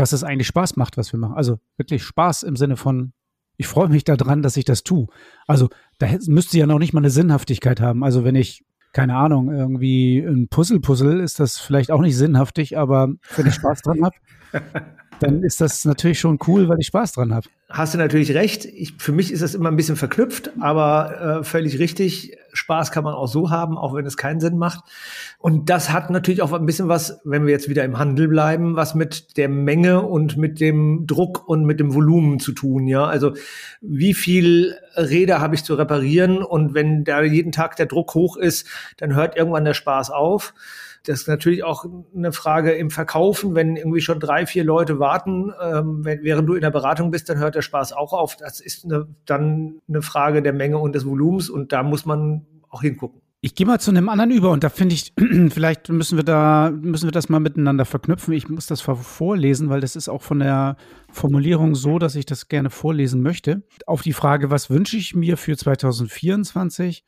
dass 0.00 0.14
es 0.14 0.24
eigentlich 0.24 0.46
Spaß 0.46 0.76
macht, 0.76 0.96
was 0.96 1.12
wir 1.12 1.20
machen. 1.20 1.34
Also 1.34 1.58
wirklich 1.76 2.02
Spaß 2.02 2.42
im 2.44 2.56
Sinne 2.56 2.78
von, 2.78 3.12
ich 3.58 3.66
freue 3.66 3.90
mich 3.90 4.04
daran, 4.04 4.40
dass 4.40 4.56
ich 4.56 4.64
das 4.64 4.82
tue. 4.82 5.08
Also 5.46 5.68
da 5.98 6.06
müsste 6.26 6.56
ja 6.56 6.66
noch 6.66 6.78
nicht 6.78 6.94
mal 6.94 7.00
eine 7.00 7.10
Sinnhaftigkeit 7.10 7.82
haben. 7.82 8.02
Also 8.02 8.24
wenn 8.24 8.34
ich, 8.34 8.64
keine 8.94 9.16
Ahnung, 9.16 9.52
irgendwie 9.52 10.20
ein 10.20 10.48
Puzzle 10.48 10.80
puzzle, 10.80 11.20
ist 11.20 11.38
das 11.38 11.58
vielleicht 11.58 11.90
auch 11.90 12.00
nicht 12.00 12.16
sinnhaftig, 12.16 12.78
aber 12.78 13.08
wenn 13.36 13.46
ich 13.46 13.54
Spaß 13.54 13.82
dran 13.82 14.02
habe, 14.02 14.16
dann 15.20 15.42
ist 15.42 15.60
das 15.60 15.84
natürlich 15.84 16.18
schon 16.18 16.38
cool, 16.46 16.66
weil 16.70 16.80
ich 16.80 16.86
Spaß 16.86 17.12
dran 17.12 17.34
habe. 17.34 17.48
Hast 17.72 17.94
du 17.94 17.98
natürlich 17.98 18.34
recht. 18.34 18.64
Ich, 18.64 18.94
für 18.98 19.12
mich 19.12 19.32
ist 19.32 19.42
das 19.42 19.54
immer 19.54 19.70
ein 19.70 19.76
bisschen 19.76 19.94
verknüpft, 19.94 20.50
aber 20.58 21.38
äh, 21.40 21.44
völlig 21.44 21.78
richtig. 21.78 22.36
Spaß 22.52 22.90
kann 22.90 23.04
man 23.04 23.14
auch 23.14 23.28
so 23.28 23.50
haben, 23.50 23.78
auch 23.78 23.94
wenn 23.94 24.04
es 24.04 24.16
keinen 24.16 24.40
Sinn 24.40 24.58
macht. 24.58 24.82
Und 25.38 25.70
das 25.70 25.92
hat 25.92 26.10
natürlich 26.10 26.42
auch 26.42 26.52
ein 26.52 26.66
bisschen 26.66 26.88
was, 26.88 27.20
wenn 27.22 27.46
wir 27.46 27.52
jetzt 27.52 27.68
wieder 27.68 27.84
im 27.84 27.96
Handel 27.96 28.26
bleiben, 28.26 28.74
was 28.74 28.96
mit 28.96 29.36
der 29.36 29.48
Menge 29.48 30.02
und 30.02 30.36
mit 30.36 30.58
dem 30.58 31.06
Druck 31.06 31.48
und 31.48 31.64
mit 31.64 31.78
dem 31.78 31.94
Volumen 31.94 32.40
zu 32.40 32.50
tun. 32.50 32.88
Ja, 32.88 33.04
also 33.04 33.34
wie 33.80 34.14
viel 34.14 34.74
Räder 34.96 35.40
habe 35.40 35.54
ich 35.54 35.62
zu 35.62 35.74
reparieren? 35.74 36.42
Und 36.42 36.74
wenn 36.74 37.04
da 37.04 37.22
jeden 37.22 37.52
Tag 37.52 37.76
der 37.76 37.86
Druck 37.86 38.14
hoch 38.14 38.36
ist, 38.36 38.66
dann 38.96 39.14
hört 39.14 39.36
irgendwann 39.36 39.64
der 39.64 39.74
Spaß 39.74 40.10
auf. 40.10 40.54
Das 41.04 41.22
ist 41.22 41.28
natürlich 41.28 41.64
auch 41.64 41.84
eine 42.14 42.32
Frage 42.32 42.72
im 42.72 42.90
Verkaufen, 42.90 43.54
wenn 43.54 43.76
irgendwie 43.76 44.00
schon 44.00 44.20
drei, 44.20 44.46
vier 44.46 44.64
Leute 44.64 44.98
warten, 44.98 45.52
ähm, 45.62 46.04
wenn, 46.04 46.22
während 46.22 46.48
du 46.48 46.54
in 46.54 46.60
der 46.60 46.70
Beratung 46.70 47.10
bist, 47.10 47.28
dann 47.28 47.38
hört 47.38 47.54
der 47.54 47.62
Spaß 47.62 47.92
auch 47.92 48.12
auf. 48.12 48.36
Das 48.36 48.60
ist 48.60 48.84
eine, 48.84 49.08
dann 49.24 49.80
eine 49.88 50.02
Frage 50.02 50.42
der 50.42 50.52
Menge 50.52 50.78
und 50.78 50.94
des 50.94 51.06
Volumens 51.06 51.48
und 51.48 51.72
da 51.72 51.82
muss 51.82 52.04
man 52.04 52.46
auch 52.68 52.82
hingucken. 52.82 53.22
Ich 53.42 53.54
gehe 53.54 53.66
mal 53.66 53.80
zu 53.80 53.90
einem 53.90 54.10
anderen 54.10 54.30
über 54.30 54.50
und 54.50 54.62
da 54.62 54.68
finde 54.68 54.94
ich, 54.94 55.14
vielleicht 55.48 55.88
müssen 55.88 56.18
wir 56.18 56.24
da, 56.24 56.70
müssen 56.70 57.06
wir 57.06 57.12
das 57.12 57.30
mal 57.30 57.40
miteinander 57.40 57.86
verknüpfen. 57.86 58.34
Ich 58.34 58.50
muss 58.50 58.66
das 58.66 58.82
vorlesen, 58.82 59.70
weil 59.70 59.80
das 59.80 59.96
ist 59.96 60.10
auch 60.10 60.20
von 60.20 60.40
der 60.40 60.76
Formulierung 61.10 61.74
so, 61.74 61.98
dass 61.98 62.16
ich 62.16 62.26
das 62.26 62.48
gerne 62.48 62.68
vorlesen 62.68 63.22
möchte. 63.22 63.62
Auf 63.86 64.02
die 64.02 64.12
Frage, 64.12 64.50
was 64.50 64.68
wünsche 64.68 64.98
ich 64.98 65.14
mir 65.14 65.38
für 65.38 65.56
2024, 65.56 67.04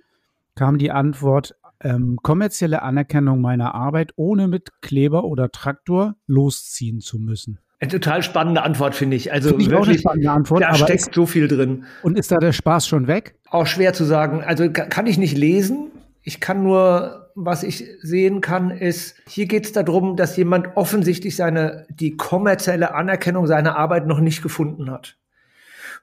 kam 0.54 0.78
die 0.78 0.90
Antwort, 0.90 1.54
ähm, 1.82 2.18
kommerzielle 2.22 2.82
Anerkennung 2.82 3.40
meiner 3.40 3.74
Arbeit, 3.74 4.12
ohne 4.16 4.48
mit 4.48 4.80
Kleber 4.80 5.24
oder 5.24 5.50
Traktor 5.50 6.16
losziehen 6.26 7.00
zu 7.00 7.18
müssen? 7.18 7.58
Eine 7.80 7.90
total 7.90 8.22
spannende 8.22 8.62
Antwort, 8.62 8.94
finde 8.94 9.16
ich. 9.16 9.32
Also 9.32 9.48
find 9.50 9.62
ich 9.62 9.70
wirklich, 9.70 10.00
spannende 10.00 10.30
Antwort. 10.30 10.62
Da 10.62 10.74
steckt 10.74 11.08
ist, 11.08 11.14
so 11.14 11.26
viel 11.26 11.48
drin. 11.48 11.84
Und 12.02 12.16
ist 12.16 12.30
da 12.30 12.38
der 12.38 12.52
Spaß 12.52 12.86
schon 12.86 13.08
weg? 13.08 13.34
Auch 13.50 13.66
schwer 13.66 13.92
zu 13.92 14.04
sagen. 14.04 14.44
Also 14.44 14.70
kann 14.70 15.08
ich 15.08 15.18
nicht 15.18 15.36
lesen. 15.36 15.90
Ich 16.22 16.40
kann 16.40 16.62
nur, 16.62 17.30
was 17.34 17.64
ich 17.64 17.84
sehen 18.00 18.40
kann, 18.40 18.70
ist, 18.70 19.16
hier 19.26 19.46
geht 19.46 19.64
es 19.64 19.72
darum, 19.72 20.16
dass 20.16 20.36
jemand 20.36 20.76
offensichtlich 20.76 21.34
seine, 21.34 21.84
die 21.90 22.16
kommerzielle 22.16 22.94
Anerkennung 22.94 23.48
seiner 23.48 23.76
Arbeit 23.76 24.06
noch 24.06 24.20
nicht 24.20 24.42
gefunden 24.42 24.88
hat. 24.88 25.16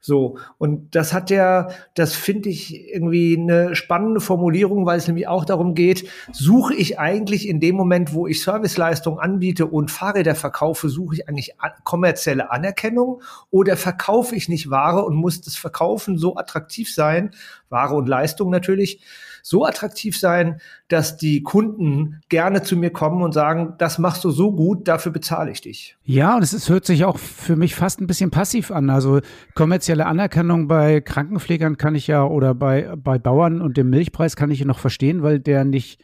So, 0.02 0.38
und 0.58 0.96
das 0.96 1.12
hat 1.12 1.30
ja, 1.30 1.70
das 1.94 2.16
finde 2.16 2.50
ich 2.50 2.88
irgendwie 2.94 3.38
eine 3.38 3.76
spannende 3.76 4.22
Formulierung, 4.22 4.86
weil 4.86 4.98
es 4.98 5.08
nämlich 5.08 5.28
auch 5.28 5.44
darum 5.44 5.76
geht, 5.76 6.10
suche 6.32 6.74
ich 6.74 7.00
eigentlich 7.00 7.48
in 7.48 7.60
dem 7.60 7.76
Moment, 7.76 8.14
wo 8.14 8.26
ich 8.26 8.42
Serviceleistung 8.42 9.20
anbiete 9.20 9.66
und 9.66 9.92
Fahrräder 9.92 10.36
verkaufe, 10.36 10.88
suche 10.88 11.16
ich 11.16 11.28
eigentlich 11.28 11.56
kommerzielle 11.84 12.50
Anerkennung 12.50 13.22
oder 13.52 13.76
verkaufe 13.76 14.36
ich 14.36 14.48
nicht 14.48 14.70
Ware 14.70 15.04
und 15.04 15.16
muss 15.16 15.42
das 15.42 15.56
Verkaufen 15.56 16.18
so 16.18 16.38
attraktiv 16.38 16.94
sein, 16.94 17.32
Ware 17.70 17.96
und 17.96 18.08
Leistung 18.08 18.50
natürlich, 18.50 19.02
so 19.42 19.66
attraktiv 19.66 20.18
sein, 20.18 20.60
dass 20.88 21.18
die 21.18 21.44
Kunden 21.44 22.22
gerne 22.30 22.62
zu 22.62 22.76
mir 22.76 22.90
kommen 22.90 23.22
und 23.22 23.34
sagen, 23.34 23.76
das 23.78 24.00
machst 24.00 24.24
du 24.24 24.32
so 24.32 24.52
gut, 24.52 24.88
dafür 24.88 25.12
bezahle 25.12 25.52
ich 25.52 25.62
dich. 25.62 25.98
Ja, 26.04 26.36
und 26.36 26.44
es 26.44 26.70
hört 26.70 26.86
sich 26.86 27.06
auch 27.06 27.18
für 27.18 27.56
mich 27.56 27.76
fast 27.76 28.02
ein 28.02 28.08
bisschen 28.08 28.32
passiv 28.32 28.72
an. 28.72 28.90
Also 28.90 29.22
kommerzielle 29.56 30.06
Anerkennung 30.06 30.68
bei 30.68 31.02
Krankenpflegern 31.02 31.78
kann 31.78 31.96
ich 31.96 32.08
ja 32.08 32.24
oder 32.24 32.56
bei, 32.56 32.96
bei 32.96 33.20
Bauern 33.20 33.62
und 33.62 33.78
dem 33.78 33.90
Milchpreis 33.90 34.36
kann 34.36 34.52
ich 34.52 34.64
noch 34.66 34.80
verstehen, 34.80 35.24
weil 35.24 35.40
der 35.40 35.64
nicht 35.64 36.02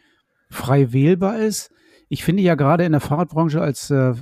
frei 0.50 0.92
wählbar 0.92 1.38
ist. 1.38 1.70
Ich 2.08 2.24
finde 2.24 2.42
ja 2.42 2.54
gerade 2.54 2.84
in 2.84 2.92
der 2.92 3.00
Fahrradbranche 3.00 3.60
als 3.60 3.90
äh, 3.90 4.10
äh, 4.10 4.14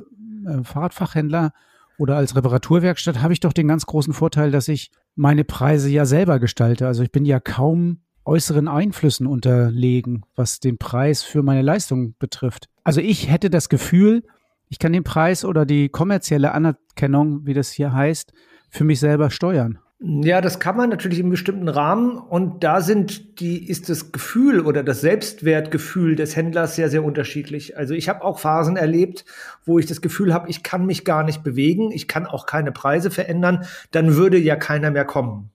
Fahrradfachhändler 0.63 1.53
oder 1.99 2.17
als 2.17 2.35
Reparaturwerkstatt 2.35 3.23
habe 3.23 3.33
ich 3.33 3.41
doch 3.41 3.53
den 3.53 3.69
ganz 3.69 3.87
großen 3.87 4.13
Vorteil, 4.13 4.51
dass 4.51 4.69
ich 4.69 4.91
meine 5.15 5.45
Preise 5.45 5.89
ja 5.91 6.07
selber 6.07 6.39
gestalte. 6.39 6.87
Also 6.87 7.03
ich 7.03 7.13
bin 7.13 7.25
ja 7.25 7.41
kaum 7.41 8.01
äußeren 8.25 8.69
Einflüssen 8.69 9.27
unterlegen, 9.27 10.25
was 10.35 10.61
den 10.61 10.79
Preis 10.79 11.23
für 11.23 11.43
meine 11.43 11.63
Leistung 11.63 12.15
betrifft. 12.19 12.69
Also 12.83 13.01
ich 13.01 13.31
hätte 13.31 13.51
das 13.51 13.69
Gefühl, 13.69 14.25
ich 14.69 14.79
kann 14.79 14.93
den 14.93 15.05
Preis 15.05 15.45
oder 15.45 15.67
die 15.67 15.89
kommerzielle 15.89 16.53
Anerkennung, 16.53 17.47
wie 17.47 17.55
das 17.55 17.71
hier 17.71 17.93
heißt, 17.93 18.33
für 18.71 18.85
mich 18.85 19.01
selber 19.01 19.31
steuern. 19.31 19.79
Ja, 20.01 20.41
das 20.41 20.59
kann 20.59 20.77
man 20.77 20.91
natürlich 20.91 21.21
im 21.21 21.31
bestimmten 21.31 21.69
Rahmen 21.69 22.19
und 22.19 22.63
da 22.63 22.83
sind 22.83 23.41
die 23.41 23.67
ist 23.67 23.89
das 23.89 24.13
Gefühl 24.13 24.61
oder 24.61 24.83
das 24.83 25.01
Selbstwertgefühl 25.01 26.15
des 26.15 26.37
Händlers 26.37 26.75
sehr 26.75 26.91
sehr 26.91 27.05
unterschiedlich. 27.05 27.79
Also 27.79 27.95
ich 27.95 28.09
habe 28.09 28.23
auch 28.23 28.39
Phasen 28.39 28.77
erlebt, 28.77 29.25
wo 29.65 29.79
ich 29.79 29.87
das 29.87 30.03
Gefühl 30.03 30.35
habe, 30.35 30.51
ich 30.51 30.63
kann 30.63 30.85
mich 30.85 31.05
gar 31.05 31.23
nicht 31.23 31.43
bewegen, 31.43 31.91
ich 31.91 32.07
kann 32.07 32.27
auch 32.27 32.45
keine 32.45 32.73
Preise 32.73 33.11
verändern, 33.11 33.65
dann 33.93 34.17
würde 34.17 34.37
ja 34.37 34.57
keiner 34.57 34.91
mehr 34.91 35.07
kommen. 35.07 35.51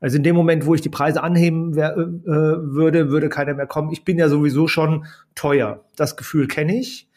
Also 0.00 0.16
in 0.16 0.22
dem 0.22 0.36
Moment, 0.36 0.66
wo 0.66 0.74
ich 0.74 0.80
die 0.80 0.88
Preise 0.88 1.22
anheben 1.22 1.74
wär, 1.74 1.96
äh, 1.96 2.06
würde, 2.26 3.10
würde 3.10 3.28
keiner 3.28 3.54
mehr 3.54 3.66
kommen. 3.66 3.90
Ich 3.92 4.04
bin 4.04 4.18
ja 4.18 4.28
sowieso 4.28 4.68
schon 4.68 5.06
teuer. 5.34 5.84
Das 5.96 6.16
Gefühl 6.16 6.46
kenne 6.46 6.78
ich 6.78 7.08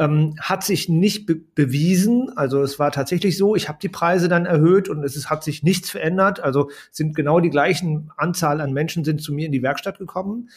ähm, 0.00 0.34
hat 0.40 0.64
sich 0.64 0.88
nicht 0.88 1.26
be 1.26 1.36
bewiesen. 1.54 2.32
Also 2.34 2.62
es 2.62 2.78
war 2.78 2.90
tatsächlich 2.90 3.36
so, 3.36 3.54
ich 3.54 3.68
habe 3.68 3.78
die 3.80 3.90
Preise 3.90 4.28
dann 4.28 4.46
erhöht 4.46 4.88
und 4.88 5.04
es 5.04 5.14
ist, 5.14 5.28
hat 5.28 5.44
sich 5.44 5.62
nichts 5.62 5.90
verändert. 5.90 6.40
Also 6.40 6.70
sind 6.90 7.14
genau 7.14 7.38
die 7.38 7.50
gleichen 7.50 8.10
Anzahl 8.16 8.62
an 8.62 8.72
Menschen 8.72 9.04
sind 9.04 9.20
zu 9.20 9.34
mir 9.34 9.46
in 9.46 9.52
die 9.52 9.62
Werkstatt 9.62 9.98
gekommen. 9.98 10.48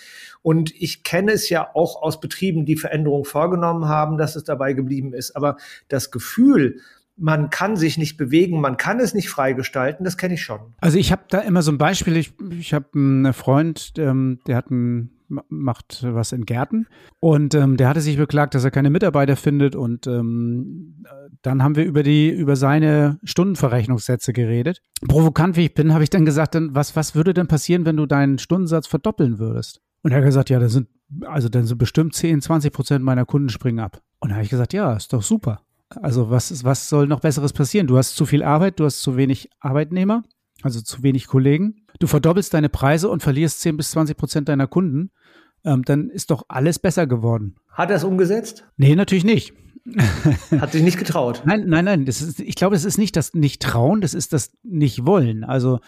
Und 0.41 0.73
ich 0.73 1.03
kenne 1.03 1.33
es 1.33 1.49
ja 1.49 1.69
auch 1.73 2.01
aus 2.01 2.21
Betrieben, 2.21 2.65
die 2.65 2.77
Veränderungen 2.77 3.25
vorgenommen 3.25 3.87
haben, 3.87 4.17
dass 4.17 4.37
es 4.37 4.45
dabei 4.45 4.71
geblieben 4.71 5.13
ist. 5.13 5.35
Aber 5.35 5.57
das 5.89 6.09
Gefühl, 6.09 6.79
man 7.15 7.49
kann 7.49 7.75
sich 7.75 7.97
nicht 7.97 8.17
bewegen, 8.17 8.59
man 8.59 8.77
kann 8.77 8.99
es 8.99 9.13
nicht 9.13 9.29
freigestalten, 9.29 10.03
das 10.03 10.17
kenne 10.17 10.33
ich 10.33 10.41
schon. 10.41 10.73
Also 10.81 10.97
ich 10.97 11.11
habe 11.11 11.23
da 11.29 11.39
immer 11.39 11.61
so 11.61 11.71
ein 11.71 11.77
Beispiel, 11.77 12.17
ich, 12.17 12.33
ich 12.57 12.73
habe 12.73 12.87
einen 12.95 13.33
Freund, 13.33 13.93
ähm, 13.97 14.39
der 14.47 14.57
hat 14.57 14.71
einen 14.71 15.09
macht 15.49 16.03
was 16.03 16.31
in 16.31 16.45
Gärten 16.45 16.85
und 17.19 17.55
ähm, 17.55 17.77
der 17.77 17.89
hatte 17.89 18.01
sich 18.01 18.17
beklagt, 18.17 18.53
dass 18.53 18.63
er 18.63 18.71
keine 18.71 18.91
Mitarbeiter 18.91 19.35
findet 19.35 19.75
und 19.75 20.05
ähm, 20.05 21.05
dann 21.41 21.63
haben 21.63 21.75
wir 21.75 21.85
über 21.85 22.03
die 22.03 22.29
über 22.29 22.55
seine 22.55 23.19
Stundenverrechnungssätze 23.23 24.33
geredet. 24.33 24.83
Provokant 25.07 25.55
wie 25.55 25.65
ich 25.65 25.73
bin, 25.73 25.93
habe 25.93 26.03
ich 26.03 26.11
dann 26.11 26.25
gesagt, 26.25 26.55
dann, 26.55 26.75
was 26.75 26.95
was 26.95 27.15
würde 27.15 27.33
denn 27.33 27.47
passieren, 27.47 27.85
wenn 27.85 27.97
du 27.97 28.05
deinen 28.05 28.37
Stundensatz 28.37 28.85
verdoppeln 28.85 29.39
würdest? 29.39 29.81
Und 30.03 30.11
er 30.11 30.17
hat 30.17 30.25
gesagt, 30.25 30.49
ja, 30.49 30.59
da 30.59 30.69
sind 30.69 30.89
also 31.25 31.49
dann 31.49 31.65
sind 31.65 31.77
bestimmt 31.77 32.13
10, 32.13 32.41
20 32.41 32.71
Prozent 32.71 33.03
meiner 33.03 33.25
Kunden 33.25 33.49
springen 33.49 33.79
ab. 33.79 34.01
Und 34.19 34.29
da 34.29 34.35
habe 34.35 34.43
ich 34.43 34.49
gesagt, 34.49 34.73
ja, 34.73 34.93
ist 34.93 35.13
doch 35.13 35.23
super. 35.23 35.61
Also 36.01 36.29
was, 36.29 36.63
was 36.63 36.89
soll 36.89 37.07
noch 37.07 37.19
Besseres 37.19 37.53
passieren? 37.53 37.87
Du 37.87 37.97
hast 37.97 38.15
zu 38.15 38.25
viel 38.25 38.43
Arbeit, 38.43 38.79
du 38.79 38.85
hast 38.85 39.01
zu 39.01 39.17
wenig 39.17 39.49
Arbeitnehmer, 39.59 40.23
also 40.61 40.81
zu 40.81 41.03
wenig 41.03 41.27
Kollegen. 41.27 41.85
Du 41.99 42.07
verdoppelst 42.07 42.53
deine 42.53 42.69
Preise 42.69 43.09
und 43.09 43.23
verlierst 43.23 43.61
10 43.61 43.77
bis 43.77 43.91
20 43.91 44.17
Prozent 44.17 44.49
deiner 44.49 44.67
Kunden. 44.67 45.11
Ähm, 45.65 45.83
dann 45.83 46.09
ist 46.09 46.31
doch 46.31 46.43
alles 46.49 46.79
besser 46.79 47.07
geworden. 47.07 47.55
Hat 47.69 47.89
er 47.89 47.95
es 47.95 48.03
umgesetzt? 48.03 48.65
Nee, 48.77 48.95
natürlich 48.95 49.23
nicht. 49.23 49.53
Hat 50.59 50.71
sich 50.71 50.83
nicht 50.83 50.97
getraut. 50.97 51.43
Nein, 51.45 51.65
nein, 51.67 51.85
nein. 51.85 52.07
Ist, 52.07 52.39
ich 52.39 52.55
glaube, 52.55 52.75
es 52.75 52.85
ist 52.85 52.97
nicht 52.97 53.15
das 53.15 53.33
Nicht-Trauen, 53.33 54.01
das 54.01 54.13
ist 54.13 54.33
das 54.33 54.51
Nicht-Wollen. 54.63 55.43
Also 55.43 55.79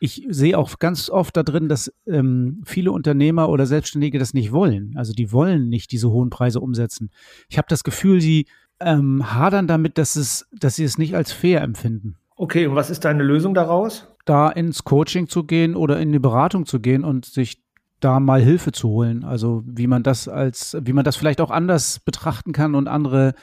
ich 0.00 0.26
sehe 0.28 0.56
auch 0.56 0.78
ganz 0.78 1.10
oft 1.10 1.36
da 1.36 1.42
drin, 1.42 1.68
dass 1.68 1.92
ähm, 2.06 2.62
viele 2.64 2.92
Unternehmer 2.92 3.48
oder 3.48 3.66
Selbstständige 3.66 4.18
das 4.18 4.34
nicht 4.34 4.52
wollen. 4.52 4.94
Also 4.96 5.12
die 5.12 5.32
wollen 5.32 5.68
nicht 5.68 5.90
diese 5.92 6.10
hohen 6.10 6.30
Preise 6.30 6.60
umsetzen. 6.60 7.10
Ich 7.48 7.58
habe 7.58 7.66
das 7.68 7.84
Gefühl, 7.84 8.20
sie 8.20 8.46
ähm, 8.80 9.34
hadern 9.34 9.66
damit, 9.66 9.98
dass, 9.98 10.16
es, 10.16 10.48
dass 10.52 10.76
sie 10.76 10.84
es 10.84 10.98
nicht 10.98 11.14
als 11.14 11.32
fair 11.32 11.62
empfinden. 11.62 12.16
Okay, 12.36 12.66
und 12.66 12.76
was 12.76 12.90
ist 12.90 13.04
deine 13.04 13.22
Lösung 13.22 13.54
daraus? 13.54 14.08
Da 14.24 14.48
ins 14.48 14.84
Coaching 14.84 15.28
zu 15.28 15.44
gehen 15.44 15.74
oder 15.74 15.98
in 15.98 16.12
die 16.12 16.18
Beratung 16.18 16.66
zu 16.66 16.80
gehen 16.80 17.04
und 17.04 17.24
sich 17.24 17.62
da 18.00 18.20
mal 18.20 18.40
Hilfe 18.40 18.72
zu 18.72 18.88
holen. 18.88 19.24
Also 19.24 19.62
wie 19.66 19.86
man 19.86 20.02
das 20.02 20.28
als, 20.28 20.76
wie 20.80 20.92
man 20.92 21.04
das 21.04 21.16
vielleicht 21.16 21.40
auch 21.40 21.50
anders 21.50 22.00
betrachten 22.00 22.52
kann 22.52 22.74
und 22.74 22.86
andere 22.86 23.34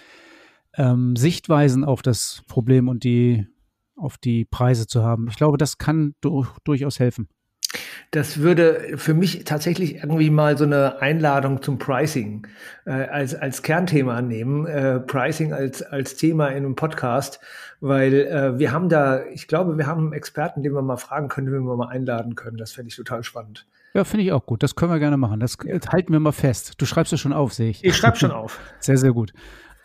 ähm, 0.77 1.15
Sichtweisen 1.15 1.83
auf 1.83 2.01
das 2.01 2.43
Problem 2.47 2.87
und 2.87 3.03
die 3.03 3.47
auf 3.97 4.17
die 4.17 4.45
Preise 4.45 4.87
zu 4.87 5.03
haben. 5.03 5.27
Ich 5.29 5.35
glaube, 5.35 5.57
das 5.57 5.77
kann 5.77 6.15
du 6.21 6.45
durchaus 6.63 6.99
helfen. 6.99 7.27
Das 8.11 8.39
würde 8.39 8.97
für 8.97 9.13
mich 9.13 9.43
tatsächlich 9.43 9.95
irgendwie 9.95 10.29
mal 10.29 10.57
so 10.57 10.63
eine 10.65 11.01
Einladung 11.01 11.61
zum 11.61 11.77
Pricing 11.77 12.47
äh, 12.85 12.91
als, 12.91 13.35
als 13.35 13.61
Kernthema 13.61 14.21
nehmen. 14.21 14.65
Äh, 14.65 14.99
Pricing 14.99 15.53
als, 15.53 15.81
als 15.81 16.15
Thema 16.15 16.49
in 16.49 16.57
einem 16.57 16.75
Podcast, 16.75 17.39
weil 17.79 18.13
äh, 18.13 18.59
wir 18.59 18.71
haben 18.71 18.89
da, 18.89 19.23
ich 19.25 19.47
glaube, 19.47 19.77
wir 19.77 19.87
haben 19.87 20.05
einen 20.05 20.13
Experten, 20.13 20.63
den 20.63 20.73
wir 20.73 20.81
mal 20.81 20.97
fragen 20.97 21.27
können, 21.27 21.47
den 21.47 21.63
wir 21.63 21.75
mal 21.75 21.89
einladen 21.89 22.35
können. 22.35 22.57
Das 22.57 22.71
fände 22.71 22.89
ich 22.89 22.95
total 22.95 23.23
spannend. 23.23 23.65
Ja, 23.93 24.03
finde 24.03 24.25
ich 24.25 24.33
auch 24.33 24.45
gut. 24.45 24.61
Das 24.61 24.75
können 24.75 24.91
wir 24.91 24.99
gerne 24.99 25.15
machen. 25.15 25.39
Das 25.39 25.57
ja. 25.63 25.77
halten 25.91 26.11
wir 26.11 26.19
mal 26.19 26.33
fest. 26.33 26.73
Du 26.77 26.85
schreibst 26.85 27.13
es 27.13 27.21
schon 27.21 27.31
auf, 27.31 27.53
sehe 27.53 27.69
ich. 27.69 27.83
Ich 27.83 27.95
schreibe 27.95 28.17
schon 28.17 28.31
auf. 28.31 28.59
Sehr, 28.79 28.97
sehr 28.97 29.13
gut. 29.13 29.31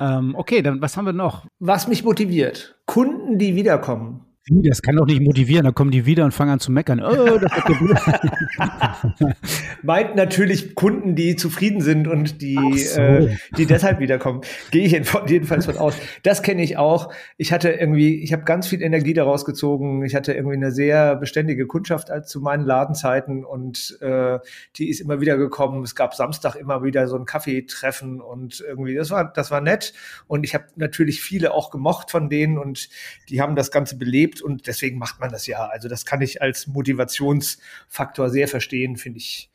Ähm, 0.00 0.34
okay, 0.34 0.62
dann 0.62 0.80
was 0.80 0.96
haben 0.96 1.04
wir 1.04 1.12
noch? 1.12 1.46
Was 1.60 1.86
mich 1.86 2.02
motiviert. 2.02 2.76
Kunden, 2.86 3.38
die 3.38 3.54
wiederkommen. 3.54 4.24
Wie, 4.52 4.68
das 4.68 4.82
kann 4.82 4.96
doch 4.96 5.06
nicht 5.06 5.22
motivieren. 5.22 5.64
Dann 5.64 5.74
kommen 5.74 5.92
die 5.92 6.06
wieder 6.06 6.24
und 6.24 6.32
fangen 6.32 6.50
an 6.50 6.58
zu 6.58 6.72
meckern. 6.72 7.00
Oh, 7.00 7.38
das 7.38 7.52
Meint 9.82 10.16
natürlich 10.16 10.74
Kunden, 10.74 11.14
die 11.14 11.36
zufrieden 11.36 11.80
sind 11.80 12.08
und 12.08 12.42
die, 12.42 12.78
so. 12.78 13.00
äh, 13.00 13.36
die 13.56 13.66
deshalb 13.66 14.00
wiederkommen. 14.00 14.40
Gehe 14.72 14.84
ich 14.84 14.90
jedenfalls 14.90 15.66
von 15.66 15.76
aus. 15.76 15.94
Das 16.24 16.42
kenne 16.42 16.62
ich 16.62 16.76
auch. 16.76 17.12
Ich 17.36 17.52
hatte 17.52 17.70
irgendwie, 17.70 18.24
ich 18.24 18.32
habe 18.32 18.42
ganz 18.42 18.66
viel 18.66 18.82
Energie 18.82 19.14
daraus 19.14 19.44
gezogen. 19.44 20.04
Ich 20.04 20.16
hatte 20.16 20.32
irgendwie 20.32 20.56
eine 20.56 20.72
sehr 20.72 21.14
beständige 21.14 21.68
Kundschaft 21.68 22.10
als 22.10 22.28
zu 22.28 22.40
meinen 22.40 22.64
Ladenzeiten 22.64 23.44
und 23.44 23.98
äh, 24.00 24.40
die 24.74 24.90
ist 24.90 25.00
immer 25.00 25.20
wieder 25.20 25.36
gekommen. 25.36 25.84
Es 25.84 25.94
gab 25.94 26.14
Samstag 26.14 26.56
immer 26.56 26.82
wieder 26.82 27.06
so 27.06 27.14
ein 27.14 27.24
Kaffeetreffen 27.24 28.20
und 28.20 28.64
irgendwie, 28.66 28.96
das 28.96 29.12
war, 29.12 29.32
das 29.32 29.52
war 29.52 29.60
nett. 29.60 29.92
Und 30.26 30.42
ich 30.42 30.54
habe 30.54 30.64
natürlich 30.74 31.22
viele 31.22 31.54
auch 31.54 31.70
gemocht 31.70 32.10
von 32.10 32.28
denen 32.28 32.58
und 32.58 32.88
die 33.28 33.40
haben 33.40 33.54
das 33.54 33.70
Ganze 33.70 33.96
belebt 33.96 34.39
und 34.42 34.66
deswegen 34.66 34.98
macht 34.98 35.20
man 35.20 35.30
das 35.30 35.46
ja. 35.46 35.66
Also 35.66 35.88
das 35.88 36.04
kann 36.04 36.22
ich 36.22 36.42
als 36.42 36.66
Motivationsfaktor 36.66 38.30
sehr 38.30 38.48
verstehen, 38.48 38.96
finde 38.96 39.18
ich 39.18 39.50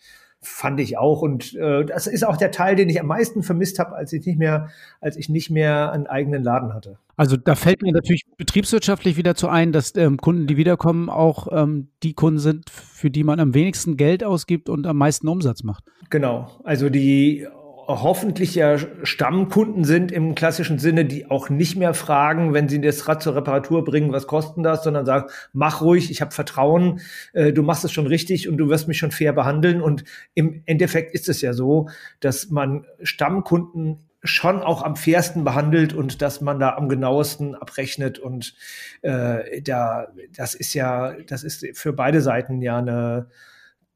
fand 0.46 0.80
ich 0.80 0.98
auch 0.98 1.22
und 1.22 1.56
äh, 1.56 1.86
das 1.86 2.08
ist 2.08 2.24
auch 2.24 2.38
der 2.38 2.52
Teil, 2.52 2.76
den 2.76 2.88
ich 2.90 3.00
am 3.00 3.08
meisten 3.08 3.44
vermisst 3.44 3.80
habe, 3.80 3.96
als 3.96 4.14
ich 4.14 4.26
nicht 4.26 4.38
mehr, 4.38 4.70
als 5.02 5.18
ich 5.18 5.28
nicht 5.28 5.50
mehr 5.50 5.92
einen 5.92 6.08
eigenen 6.08 6.44
Laden 6.44 6.74
hatte. 6.74 7.00
Also 7.18 7.38
da 7.38 7.56
fällt 7.56 7.82
mir 7.82 7.92
natürlich 7.92 8.24
betriebswirtschaftlich 8.38 9.18
wieder 9.18 9.36
zu 9.36 9.48
ein, 9.48 9.72
dass 9.72 9.96
ähm, 9.96 10.18
Kunden, 10.18 10.48
die 10.48 10.58
wiederkommen, 10.58 11.10
auch 11.10 11.48
ähm, 11.52 11.90
die 12.04 12.14
Kunden 12.14 12.40
sind, 12.40 12.70
für 12.70 13.10
die 13.10 13.24
man 13.24 13.40
am 13.40 13.54
wenigsten 13.54 13.98
Geld 13.98 14.24
ausgibt 14.24 14.70
und 14.70 14.86
am 14.86 14.98
meisten 14.98 15.28
Umsatz 15.28 15.64
macht. 15.64 15.86
Genau, 16.10 16.60
also 16.64 16.90
die 16.90 17.48
hoffentlich 17.88 18.56
ja 18.56 18.78
Stammkunden 19.04 19.84
sind 19.84 20.12
im 20.12 20.36
klassischen 20.36 20.80
Sinne, 20.80 21.06
die 21.06 21.30
auch 21.30 21.50
nicht 21.50 21.76
mehr 21.76 21.94
fragen, 21.94 22.54
wenn 22.54 22.68
sie 22.68 22.82
das 22.82 23.08
Rad 23.08 23.22
zur 23.22 23.36
Reparatur 23.36 23.84
bringen, 23.84 24.12
was 24.12 24.28
kosten 24.28 24.64
das, 24.64 24.84
sondern 24.84 25.06
sagen, 25.06 25.30
mach 25.54 25.82
ruhig, 25.82 26.10
ich 26.12 26.22
habe 26.22 26.32
Vertrauen, 26.32 27.02
äh, 27.34 27.54
du 27.54 27.64
machst 27.64 27.86
es 27.86 27.92
schon 27.92 28.08
richtig 28.08 28.50
und 28.50 28.58
du 28.58 28.70
wirst 28.70 28.88
mich 28.88 28.98
schon 28.98 29.12
fair 29.12 29.34
behandeln. 29.34 29.82
Und 29.82 30.04
im 30.34 30.64
Endeffekt 30.66 31.14
ist 31.14 31.30
es 31.30 31.42
ja 31.42 31.54
so, 31.54 31.90
dass 32.20 32.50
man 32.50 32.86
Stammkunden 33.02 34.10
schon 34.24 34.62
auch 34.62 34.82
am 34.82 34.96
fairsten 34.96 35.44
behandelt 35.44 35.94
und 35.94 36.22
dass 36.22 36.42
man 36.42 36.60
da 36.60 36.76
am 36.76 36.90
genauesten 36.90 37.56
abrechnet 37.56 38.18
und 38.18 38.56
äh, 39.04 39.62
da 39.62 40.08
das 40.36 40.56
ist 40.56 40.74
ja 40.74 41.14
das 41.28 41.44
ist 41.44 41.66
für 41.74 41.94
beide 41.94 42.22
Seiten 42.22 42.62
ja 42.62 42.80
eine 42.80 43.28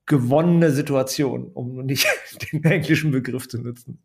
gewonnene 0.09 0.71
Situation, 0.71 1.51
um 1.53 1.77
nicht 1.85 2.05
den 2.51 2.63
englischen 2.65 3.11
Begriff 3.11 3.47
zu 3.47 3.61
nutzen. 3.61 3.99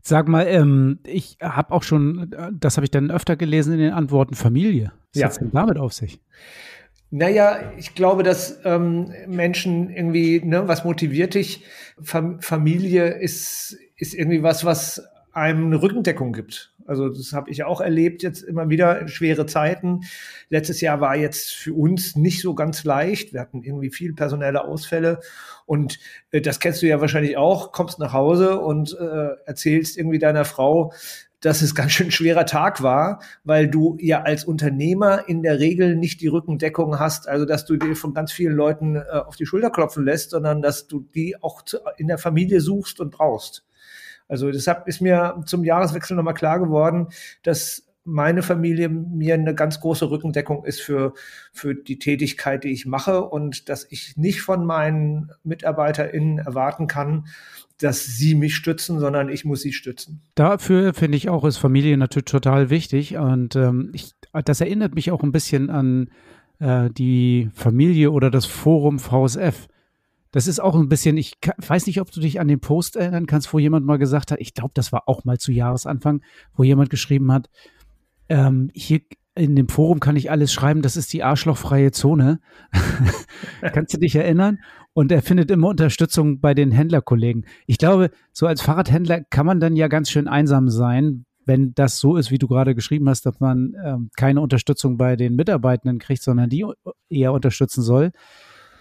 Sag 0.00 0.26
mal, 0.26 0.48
ähm, 0.48 0.98
ich 1.04 1.36
habe 1.40 1.72
auch 1.72 1.84
schon, 1.84 2.34
das 2.52 2.76
habe 2.76 2.84
ich 2.84 2.90
dann 2.90 3.12
öfter 3.12 3.36
gelesen 3.36 3.74
in 3.74 3.78
den 3.78 3.92
Antworten, 3.92 4.34
Familie. 4.34 4.92
Was 5.12 5.20
ja. 5.20 5.28
hat 5.28 5.40
denn 5.40 5.52
damit 5.52 5.78
auf 5.78 5.92
sich? 5.92 6.20
Naja, 7.10 7.72
ich 7.76 7.94
glaube, 7.94 8.22
dass 8.22 8.58
ähm, 8.64 9.12
Menschen 9.28 9.90
irgendwie, 9.90 10.40
ne, 10.42 10.66
was 10.66 10.82
motiviert 10.82 11.34
dich? 11.34 11.62
Fam 12.00 12.40
Familie 12.40 13.06
ist, 13.06 13.76
ist 13.96 14.14
irgendwie 14.14 14.42
was, 14.42 14.64
was 14.64 15.06
einem 15.32 15.66
eine 15.66 15.82
Rückendeckung 15.82 16.32
gibt. 16.32 16.71
Also 16.86 17.08
das 17.08 17.32
habe 17.32 17.50
ich 17.50 17.64
auch 17.64 17.80
erlebt 17.80 18.22
jetzt 18.22 18.42
immer 18.42 18.68
wieder 18.68 19.08
schwere 19.08 19.46
Zeiten. 19.46 20.00
Letztes 20.48 20.80
Jahr 20.80 21.00
war 21.00 21.16
jetzt 21.16 21.52
für 21.52 21.74
uns 21.74 22.16
nicht 22.16 22.40
so 22.40 22.54
ganz 22.54 22.84
leicht. 22.84 23.32
Wir 23.32 23.40
hatten 23.40 23.62
irgendwie 23.62 23.90
viel 23.90 24.14
personelle 24.14 24.64
Ausfälle 24.64 25.20
und 25.66 25.98
äh, 26.30 26.40
das 26.40 26.60
kennst 26.60 26.82
du 26.82 26.86
ja 26.86 27.00
wahrscheinlich 27.00 27.36
auch. 27.36 27.72
Kommst 27.72 27.98
nach 27.98 28.12
Hause 28.12 28.58
und 28.58 28.96
äh, 28.98 29.28
erzählst 29.46 29.96
irgendwie 29.96 30.18
deiner 30.18 30.44
Frau, 30.44 30.92
dass 31.42 31.60
es 31.60 31.74
ganz 31.74 31.92
schön 31.92 32.10
schwerer 32.10 32.46
Tag 32.46 32.82
war, 32.82 33.20
weil 33.44 33.68
du 33.68 33.96
ja 34.00 34.22
als 34.22 34.44
Unternehmer 34.44 35.28
in 35.28 35.42
der 35.42 35.58
Regel 35.58 35.96
nicht 35.96 36.20
die 36.20 36.28
Rückendeckung 36.28 36.98
hast, 36.98 37.28
also 37.28 37.44
dass 37.44 37.66
du 37.66 37.76
dir 37.76 37.96
von 37.96 38.14
ganz 38.14 38.32
vielen 38.32 38.54
Leuten 38.54 38.96
äh, 38.96 39.02
auf 39.10 39.36
die 39.36 39.44
Schulter 39.44 39.70
klopfen 39.70 40.04
lässt, 40.04 40.30
sondern 40.30 40.62
dass 40.62 40.86
du 40.86 41.00
die 41.00 41.36
auch 41.42 41.62
in 41.96 42.06
der 42.06 42.18
Familie 42.18 42.60
suchst 42.60 43.00
und 43.00 43.10
brauchst. 43.10 43.64
Also 44.32 44.50
deshalb 44.50 44.88
ist 44.88 45.02
mir 45.02 45.42
zum 45.44 45.62
Jahreswechsel 45.62 46.16
nochmal 46.16 46.32
klar 46.32 46.58
geworden, 46.58 47.08
dass 47.42 47.86
meine 48.04 48.42
Familie 48.42 48.88
mir 48.88 49.34
eine 49.34 49.54
ganz 49.54 49.78
große 49.78 50.10
Rückendeckung 50.10 50.64
ist 50.64 50.80
für, 50.80 51.12
für 51.52 51.74
die 51.74 51.98
Tätigkeit, 51.98 52.64
die 52.64 52.72
ich 52.72 52.86
mache 52.86 53.24
und 53.24 53.68
dass 53.68 53.86
ich 53.90 54.16
nicht 54.16 54.40
von 54.40 54.64
meinen 54.64 55.32
MitarbeiterInnen 55.44 56.38
erwarten 56.38 56.86
kann, 56.86 57.26
dass 57.78 58.06
sie 58.06 58.34
mich 58.34 58.56
stützen, 58.56 58.98
sondern 59.00 59.28
ich 59.28 59.44
muss 59.44 59.60
sie 59.60 59.74
stützen. 59.74 60.22
Dafür 60.34 60.94
finde 60.94 61.18
ich 61.18 61.28
auch, 61.28 61.44
ist 61.44 61.58
Familie 61.58 61.98
natürlich 61.98 62.24
total 62.24 62.70
wichtig 62.70 63.18
und 63.18 63.54
ähm, 63.54 63.90
ich, 63.92 64.12
das 64.46 64.62
erinnert 64.62 64.94
mich 64.94 65.10
auch 65.10 65.22
ein 65.22 65.32
bisschen 65.32 65.68
an 65.68 66.08
äh, 66.58 66.88
die 66.88 67.50
Familie 67.52 68.12
oder 68.12 68.30
das 68.30 68.46
Forum 68.46 68.98
VSF. 68.98 69.68
Das 70.32 70.46
ist 70.46 70.60
auch 70.60 70.74
ein 70.74 70.88
bisschen, 70.88 71.16
ich 71.18 71.34
weiß 71.58 71.86
nicht, 71.86 72.00
ob 72.00 72.10
du 72.10 72.20
dich 72.20 72.40
an 72.40 72.48
den 72.48 72.58
Post 72.58 72.96
erinnern 72.96 73.26
kannst, 73.26 73.52
wo 73.52 73.58
jemand 73.58 73.86
mal 73.86 73.98
gesagt 73.98 74.32
hat, 74.32 74.40
ich 74.40 74.54
glaube, 74.54 74.72
das 74.74 74.90
war 74.90 75.06
auch 75.06 75.24
mal 75.24 75.38
zu 75.38 75.52
Jahresanfang, 75.52 76.22
wo 76.54 76.64
jemand 76.64 76.90
geschrieben 76.90 77.30
hat, 77.30 77.50
ähm, 78.28 78.70
hier 78.74 79.02
in 79.34 79.56
dem 79.56 79.68
Forum 79.68 80.00
kann 80.00 80.16
ich 80.16 80.30
alles 80.30 80.52
schreiben, 80.52 80.82
das 80.82 80.96
ist 80.96 81.12
die 81.12 81.22
arschlochfreie 81.22 81.90
Zone. 81.90 82.40
Kannst 83.60 83.94
du 83.94 83.98
dich 83.98 84.14
erinnern? 84.14 84.58
Und 84.94 85.10
er 85.10 85.22
findet 85.22 85.50
immer 85.50 85.68
Unterstützung 85.68 86.40
bei 86.40 86.52
den 86.52 86.70
Händlerkollegen. 86.70 87.46
Ich 87.66 87.78
glaube, 87.78 88.10
so 88.32 88.46
als 88.46 88.60
Fahrradhändler 88.60 89.22
kann 89.24 89.46
man 89.46 89.58
dann 89.58 89.74
ja 89.74 89.88
ganz 89.88 90.10
schön 90.10 90.28
einsam 90.28 90.68
sein, 90.68 91.24
wenn 91.46 91.72
das 91.74 91.98
so 91.98 92.16
ist, 92.16 92.30
wie 92.30 92.38
du 92.38 92.46
gerade 92.46 92.74
geschrieben 92.74 93.08
hast, 93.08 93.24
dass 93.24 93.40
man 93.40 93.74
ähm, 93.84 94.10
keine 94.16 94.40
Unterstützung 94.42 94.96
bei 94.98 95.16
den 95.16 95.34
Mitarbeitenden 95.34 95.98
kriegt, 95.98 96.22
sondern 96.22 96.50
die 96.50 96.66
eher 97.08 97.32
unterstützen 97.32 97.82
soll 97.82 98.12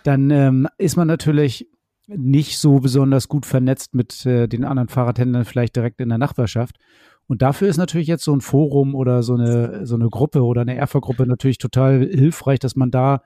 dann 0.03 0.29
ähm, 0.31 0.67
ist 0.77 0.97
man 0.97 1.07
natürlich 1.07 1.67
nicht 2.07 2.57
so 2.57 2.79
besonders 2.79 3.27
gut 3.27 3.45
vernetzt 3.45 3.93
mit 3.93 4.25
äh, 4.25 4.47
den 4.47 4.65
anderen 4.65 4.89
Fahrradhändlern 4.89 5.45
vielleicht 5.45 5.75
direkt 5.75 6.01
in 6.01 6.09
der 6.09 6.17
Nachbarschaft. 6.17 6.77
Und 7.27 7.41
dafür 7.41 7.69
ist 7.69 7.77
natürlich 7.77 8.07
jetzt 8.07 8.23
so 8.23 8.35
ein 8.35 8.41
Forum 8.41 8.95
oder 8.95 9.23
so 9.23 9.35
eine, 9.35 9.85
so 9.85 9.95
eine 9.95 10.09
Gruppe 10.09 10.43
oder 10.43 10.61
eine 10.61 10.75
Erfa-Gruppe 10.75 11.25
natürlich 11.25 11.59
total 11.59 12.05
hilfreich, 12.05 12.59
dass 12.59 12.75
man 12.75 12.91
da 12.91 13.21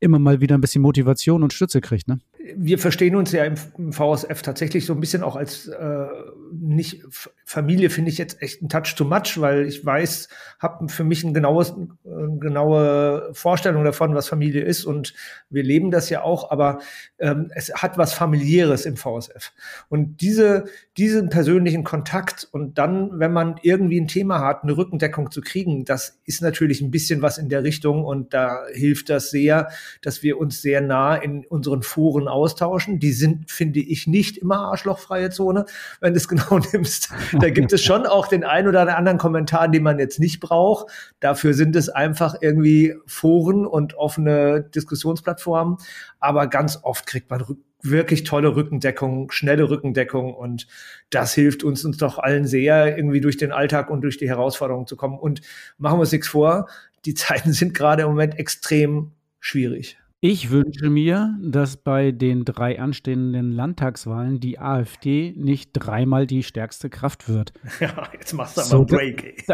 immer 0.00 0.18
mal 0.18 0.40
wieder 0.40 0.56
ein 0.56 0.60
bisschen 0.60 0.82
Motivation 0.82 1.42
und 1.42 1.54
Stütze 1.54 1.80
kriegt. 1.80 2.06
Ne? 2.08 2.18
Wir 2.56 2.78
verstehen 2.78 3.16
uns 3.16 3.32
ja 3.32 3.44
im, 3.44 3.56
VSF 3.92 4.42
tatsächlich 4.42 4.86
so 4.86 4.92
ein 4.92 5.00
bisschen 5.00 5.22
auch 5.22 5.36
als 5.36 5.68
äh, 5.68 6.06
nicht 6.52 7.02
Familie 7.44 7.90
finde 7.90 8.10
ich 8.10 8.18
jetzt 8.18 8.42
echt 8.42 8.62
ein 8.62 8.68
Touch 8.68 8.94
too 8.96 9.04
much, 9.04 9.40
weil 9.40 9.66
ich 9.66 9.84
weiß, 9.84 10.28
habe 10.58 10.88
für 10.88 11.04
mich 11.04 11.24
ein 11.24 11.34
genaues, 11.34 11.74
eine 12.04 12.38
genaue 12.38 13.30
Vorstellung 13.32 13.84
davon, 13.84 14.14
was 14.14 14.28
Familie 14.28 14.62
ist 14.62 14.84
und 14.84 15.14
wir 15.50 15.62
leben 15.62 15.90
das 15.90 16.10
ja 16.10 16.22
auch, 16.22 16.50
aber 16.50 16.80
ähm, 17.18 17.50
es 17.54 17.72
hat 17.74 17.98
was 17.98 18.12
familiäres 18.12 18.86
im 18.86 18.96
VSF 18.96 19.52
und 19.88 20.20
diese 20.20 20.64
diesen 20.96 21.28
persönlichen 21.28 21.84
Kontakt 21.84 22.48
und 22.50 22.78
dann, 22.78 23.18
wenn 23.18 23.32
man 23.32 23.56
irgendwie 23.62 24.00
ein 24.00 24.08
Thema 24.08 24.40
hat, 24.40 24.62
eine 24.62 24.76
Rückendeckung 24.76 25.30
zu 25.30 25.40
kriegen, 25.40 25.84
das 25.84 26.20
ist 26.24 26.42
natürlich 26.42 26.80
ein 26.80 26.90
bisschen 26.90 27.22
was 27.22 27.38
in 27.38 27.48
der 27.48 27.64
Richtung 27.64 28.04
und 28.04 28.32
da 28.32 28.64
hilft 28.72 29.10
das 29.10 29.30
sehr, 29.30 29.68
dass 30.02 30.22
wir 30.22 30.38
uns 30.38 30.62
sehr 30.62 30.80
nah 30.80 31.14
in 31.16 31.44
unseren 31.46 31.82
Foren 31.82 32.28
austauschen. 32.36 33.00
Die 33.00 33.12
sind, 33.12 33.50
finde 33.50 33.80
ich, 33.80 34.06
nicht 34.06 34.38
immer 34.38 34.58
arschlochfreie 34.70 35.30
Zone, 35.30 35.64
wenn 36.00 36.12
du 36.12 36.18
es 36.18 36.28
genau 36.28 36.60
nimmst. 36.72 37.10
Da 37.40 37.50
gibt 37.50 37.72
es 37.72 37.82
schon 37.82 38.06
auch 38.06 38.28
den 38.28 38.44
einen 38.44 38.68
oder 38.68 38.96
anderen 38.96 39.18
Kommentar, 39.18 39.68
den 39.68 39.82
man 39.82 39.98
jetzt 39.98 40.20
nicht 40.20 40.40
braucht. 40.40 40.86
Dafür 41.18 41.54
sind 41.54 41.74
es 41.74 41.88
einfach 41.88 42.36
irgendwie 42.40 42.94
Foren 43.06 43.66
und 43.66 43.94
offene 43.94 44.62
Diskussionsplattformen. 44.62 45.78
Aber 46.20 46.46
ganz 46.46 46.78
oft 46.82 47.06
kriegt 47.06 47.30
man 47.30 47.44
wirklich 47.82 48.24
tolle 48.24 48.54
Rückendeckung, 48.56 49.30
schnelle 49.30 49.68
Rückendeckung 49.70 50.34
und 50.34 50.66
das 51.10 51.34
hilft 51.34 51.64
uns 51.64 51.84
uns 51.84 51.98
doch 51.98 52.18
allen 52.18 52.46
sehr, 52.46 52.96
irgendwie 52.96 53.20
durch 53.20 53.36
den 53.36 53.52
Alltag 53.52 53.90
und 53.90 54.02
durch 54.02 54.18
die 54.18 54.28
Herausforderungen 54.28 54.86
zu 54.86 54.96
kommen. 54.96 55.18
Und 55.18 55.40
machen 55.78 55.96
wir 55.96 56.00
uns 56.00 56.12
nichts 56.12 56.28
vor, 56.28 56.68
die 57.04 57.14
Zeiten 57.14 57.52
sind 57.52 57.74
gerade 57.74 58.02
im 58.02 58.08
Moment 58.08 58.38
extrem 58.38 59.12
schwierig. 59.40 59.98
Ich 60.20 60.50
wünsche 60.50 60.88
mir, 60.88 61.36
dass 61.42 61.76
bei 61.76 62.10
den 62.10 62.46
drei 62.46 62.80
anstehenden 62.80 63.52
Landtagswahlen 63.52 64.40
die 64.40 64.58
AfD 64.58 65.34
nicht 65.36 65.72
dreimal 65.74 66.26
die 66.26 66.42
stärkste 66.42 66.88
Kraft 66.88 67.28
wird. 67.28 67.52
Ja, 67.80 68.08
jetzt 68.14 68.32
machst 68.32 68.56
du 68.56 68.62
aber 68.62 68.70
so, 68.70 68.76
einen 68.78 68.86
Break. 68.86 69.44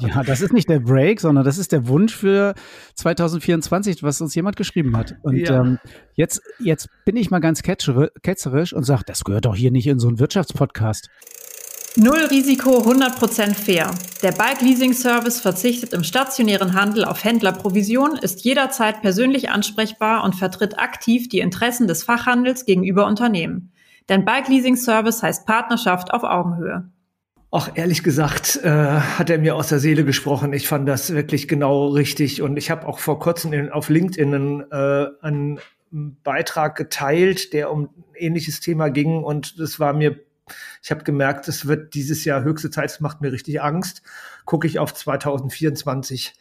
ja, 0.00 0.22
das 0.22 0.40
ist 0.40 0.54
nicht 0.54 0.70
der 0.70 0.80
Break, 0.80 1.20
sondern 1.20 1.44
das 1.44 1.58
ist 1.58 1.72
der 1.72 1.86
Wunsch 1.88 2.16
für 2.16 2.54
2024, 2.94 4.02
was 4.02 4.20
uns 4.22 4.34
jemand 4.34 4.56
geschrieben 4.56 4.96
hat. 4.96 5.16
Und 5.22 5.36
ja. 5.36 5.60
ähm, 5.60 5.78
jetzt, 6.14 6.40
jetzt 6.58 6.88
bin 7.04 7.16
ich 7.16 7.30
mal 7.30 7.40
ganz 7.40 7.62
ketzerisch 7.62 8.72
und 8.72 8.84
sage, 8.84 9.02
das 9.06 9.24
gehört 9.24 9.44
doch 9.44 9.54
hier 9.54 9.70
nicht 9.70 9.86
in 9.86 9.98
so 9.98 10.08
einen 10.08 10.18
Wirtschaftspodcast. 10.18 11.10
Null 11.98 12.26
Risiko, 12.30 12.82
100% 12.82 13.54
fair. 13.54 13.90
Der 14.22 14.32
Bike 14.32 14.60
Leasing 14.60 14.92
Service 14.92 15.40
verzichtet 15.40 15.94
im 15.94 16.04
stationären 16.04 16.74
Handel 16.74 17.06
auf 17.06 17.24
Händlerprovision, 17.24 18.18
ist 18.18 18.44
jederzeit 18.44 19.00
persönlich 19.00 19.48
ansprechbar 19.48 20.22
und 20.22 20.34
vertritt 20.34 20.78
aktiv 20.78 21.30
die 21.30 21.38
Interessen 21.38 21.86
des 21.86 22.04
Fachhandels 22.04 22.66
gegenüber 22.66 23.06
Unternehmen. 23.06 23.72
Denn 24.10 24.26
Bike 24.26 24.48
Leasing 24.48 24.76
Service 24.76 25.22
heißt 25.22 25.46
Partnerschaft 25.46 26.12
auf 26.12 26.22
Augenhöhe. 26.22 26.90
Ach, 27.50 27.70
ehrlich 27.74 28.02
gesagt, 28.02 28.60
äh, 28.62 28.68
hat 28.68 29.30
er 29.30 29.38
mir 29.38 29.56
aus 29.56 29.68
der 29.70 29.78
Seele 29.78 30.04
gesprochen. 30.04 30.52
Ich 30.52 30.68
fand 30.68 30.86
das 30.86 31.14
wirklich 31.14 31.48
genau 31.48 31.88
richtig. 31.88 32.42
Und 32.42 32.58
ich 32.58 32.70
habe 32.70 32.86
auch 32.86 32.98
vor 32.98 33.18
kurzem 33.18 33.54
in, 33.54 33.70
auf 33.70 33.88
LinkedIn 33.88 34.34
einen, 34.34 34.70
äh, 34.70 35.06
einen 35.22 35.60
Beitrag 35.90 36.76
geteilt, 36.76 37.54
der 37.54 37.72
um 37.72 37.84
ein 37.84 38.04
ähnliches 38.18 38.60
Thema 38.60 38.90
ging. 38.90 39.24
Und 39.24 39.58
das 39.58 39.80
war 39.80 39.94
mir 39.94 40.25
ich 40.86 40.92
habe 40.92 41.02
gemerkt, 41.02 41.48
es 41.48 41.66
wird 41.66 41.94
dieses 41.94 42.24
Jahr 42.24 42.44
höchste 42.44 42.70
Zeit, 42.70 42.90
es 42.90 43.00
macht 43.00 43.20
mir 43.20 43.32
richtig 43.32 43.60
Angst. 43.60 44.02
Gucke 44.44 44.68
ich 44.68 44.78
auf 44.78 44.94
2024, 44.94 46.34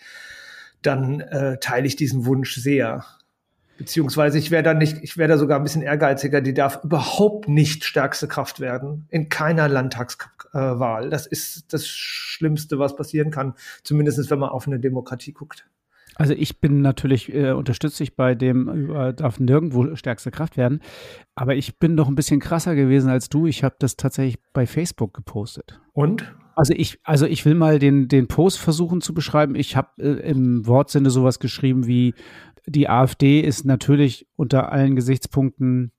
dann 0.84 1.20
äh, 1.20 1.58
teile 1.58 1.88
ich 1.88 1.96
diesen 1.96 2.28
Wunsch 2.28 2.54
sehr. 2.54 3.04
Beziehungsweise 3.80 4.38
ich 4.38 4.52
wäre 4.52 4.62
da 4.62 4.76
nicht, 4.76 4.98
ich 5.02 5.18
wäre 5.18 5.30
da 5.30 5.40
sogar 5.40 5.58
ein 5.58 5.64
bisschen 5.64 5.82
ehrgeiziger, 5.82 6.42
die 6.42 6.54
darf 6.54 6.84
überhaupt 6.84 7.48
nicht 7.48 7.86
stärkste 7.86 8.28
Kraft 8.28 8.60
werden. 8.60 9.08
In 9.10 9.30
keiner 9.30 9.68
Landtagswahl. 9.68 11.10
Das 11.10 11.26
ist 11.26 11.74
das 11.74 11.88
Schlimmste, 11.88 12.78
was 12.78 12.96
passieren 12.96 13.32
kann. 13.32 13.56
Zumindest 13.82 14.30
wenn 14.30 14.38
man 14.38 14.50
auf 14.50 14.68
eine 14.68 14.80
Demokratie 14.80 15.34
guckt. 15.34 15.66
Also 16.16 16.34
ich 16.34 16.62
bin 16.62 16.82
natürlich, 16.82 17.34
äh, 17.34 17.52
unterstütze 17.52 18.04
ich 18.04 18.16
bei 18.16 18.36
dem, 18.36 18.90
äh, 18.96 19.14
darf 19.14 19.40
nirgendwo 19.40 19.96
stärkste 19.96 20.32
Kraft 20.32 20.58
werden. 20.58 20.82
Aber 21.36 21.56
ich 21.56 21.78
bin 21.78 21.98
doch 21.98 22.08
ein 22.08 22.16
bisschen 22.16 22.40
krasser 22.40 22.76
gewesen 22.76 23.10
als 23.10 23.30
du. 23.30 23.48
Ich 23.48 23.64
habe 23.64 23.76
das 23.80 23.98
tatsächlich 23.98 24.38
bei 24.54 24.66
Facebook 24.66 25.14
gepostet. 25.14 25.80
Und? 25.94 26.34
Also 26.56 26.74
ich, 26.74 27.00
also 27.04 27.26
ich 27.26 27.44
will 27.44 27.56
mal 27.56 27.80
den, 27.80 28.08
den 28.08 28.28
Post 28.28 28.60
versuchen 28.60 29.02
zu 29.02 29.14
beschreiben. 29.14 29.56
Ich 29.56 29.76
habe 29.76 29.90
äh, 30.00 30.30
im 30.30 30.66
Wortsinne 30.66 31.10
sowas 31.10 31.40
geschrieben 31.40 31.86
wie, 31.86 32.14
die 32.66 32.90
AfD 32.90 33.42
ist 33.42 33.66
natürlich 33.66 34.28
unter 34.36 34.72
allen 34.72 34.96
Gesichtspunkten 34.96 35.92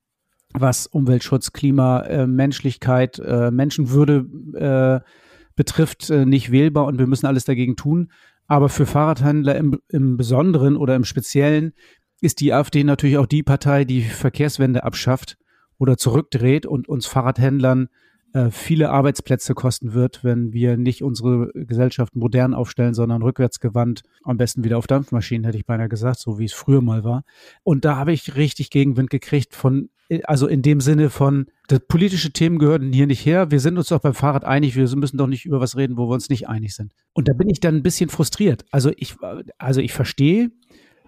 was 0.52 0.86
Umweltschutz, 0.86 1.52
Klima, 1.52 2.00
äh, 2.02 2.26
Menschlichkeit, 2.26 3.18
äh, 3.18 3.50
Menschenwürde 3.50 4.26
äh, 4.54 5.06
betrifft, 5.54 6.10
äh, 6.10 6.24
nicht 6.24 6.50
wählbar 6.50 6.86
und 6.86 6.98
wir 6.98 7.06
müssen 7.06 7.26
alles 7.26 7.44
dagegen 7.44 7.76
tun. 7.76 8.10
Aber 8.46 8.68
für 8.68 8.86
Fahrradhändler 8.86 9.56
im, 9.56 9.80
im 9.88 10.16
Besonderen 10.16 10.76
oder 10.76 10.94
im 10.94 11.04
Speziellen 11.04 11.72
ist 12.20 12.40
die 12.40 12.52
AfD 12.52 12.84
natürlich 12.84 13.18
auch 13.18 13.26
die 13.26 13.42
Partei, 13.42 13.84
die 13.84 14.02
Verkehrswende 14.02 14.84
abschafft 14.84 15.36
oder 15.78 15.96
zurückdreht 15.96 16.64
und 16.64 16.88
uns 16.88 17.06
Fahrradhändlern 17.06 17.88
äh, 18.32 18.50
viele 18.50 18.90
Arbeitsplätze 18.90 19.54
kosten 19.54 19.94
wird, 19.94 20.22
wenn 20.22 20.52
wir 20.52 20.76
nicht 20.76 21.02
unsere 21.02 21.50
Gesellschaft 21.54 22.16
modern 22.16 22.54
aufstellen, 22.54 22.94
sondern 22.94 23.22
rückwärtsgewandt, 23.22 24.02
am 24.24 24.36
besten 24.36 24.64
wieder 24.64 24.78
auf 24.78 24.86
Dampfmaschinen, 24.86 25.44
hätte 25.44 25.58
ich 25.58 25.66
beinahe 25.66 25.88
gesagt, 25.88 26.18
so 26.20 26.38
wie 26.38 26.44
es 26.44 26.52
früher 26.52 26.82
mal 26.82 27.04
war. 27.04 27.24
Und 27.62 27.84
da 27.84 27.96
habe 27.96 28.12
ich 28.12 28.36
richtig 28.36 28.70
Gegenwind 28.70 29.10
gekriegt 29.10 29.54
von, 29.54 29.88
also 30.24 30.46
in 30.46 30.62
dem 30.62 30.80
Sinne 30.80 31.10
von, 31.10 31.46
das 31.68 31.80
politische 31.80 32.32
Themen 32.32 32.58
gehören 32.58 32.92
hier 32.92 33.06
nicht 33.06 33.24
her. 33.26 33.50
Wir 33.50 33.60
sind 33.60 33.76
uns 33.76 33.88
doch 33.88 34.00
beim 34.00 34.14
Fahrrad 34.14 34.44
einig. 34.44 34.76
Wir 34.76 34.88
müssen 34.96 35.16
doch 35.16 35.26
nicht 35.26 35.44
über 35.44 35.60
was 35.60 35.76
reden, 35.76 35.96
wo 35.96 36.08
wir 36.08 36.14
uns 36.14 36.28
nicht 36.28 36.48
einig 36.48 36.74
sind. 36.74 36.92
Und 37.12 37.28
da 37.28 37.32
bin 37.32 37.50
ich 37.50 37.60
dann 37.60 37.76
ein 37.76 37.82
bisschen 37.82 38.08
frustriert. 38.08 38.64
Also 38.70 38.92
ich, 38.96 39.16
also 39.58 39.80
ich 39.80 39.92
verstehe, 39.92 40.50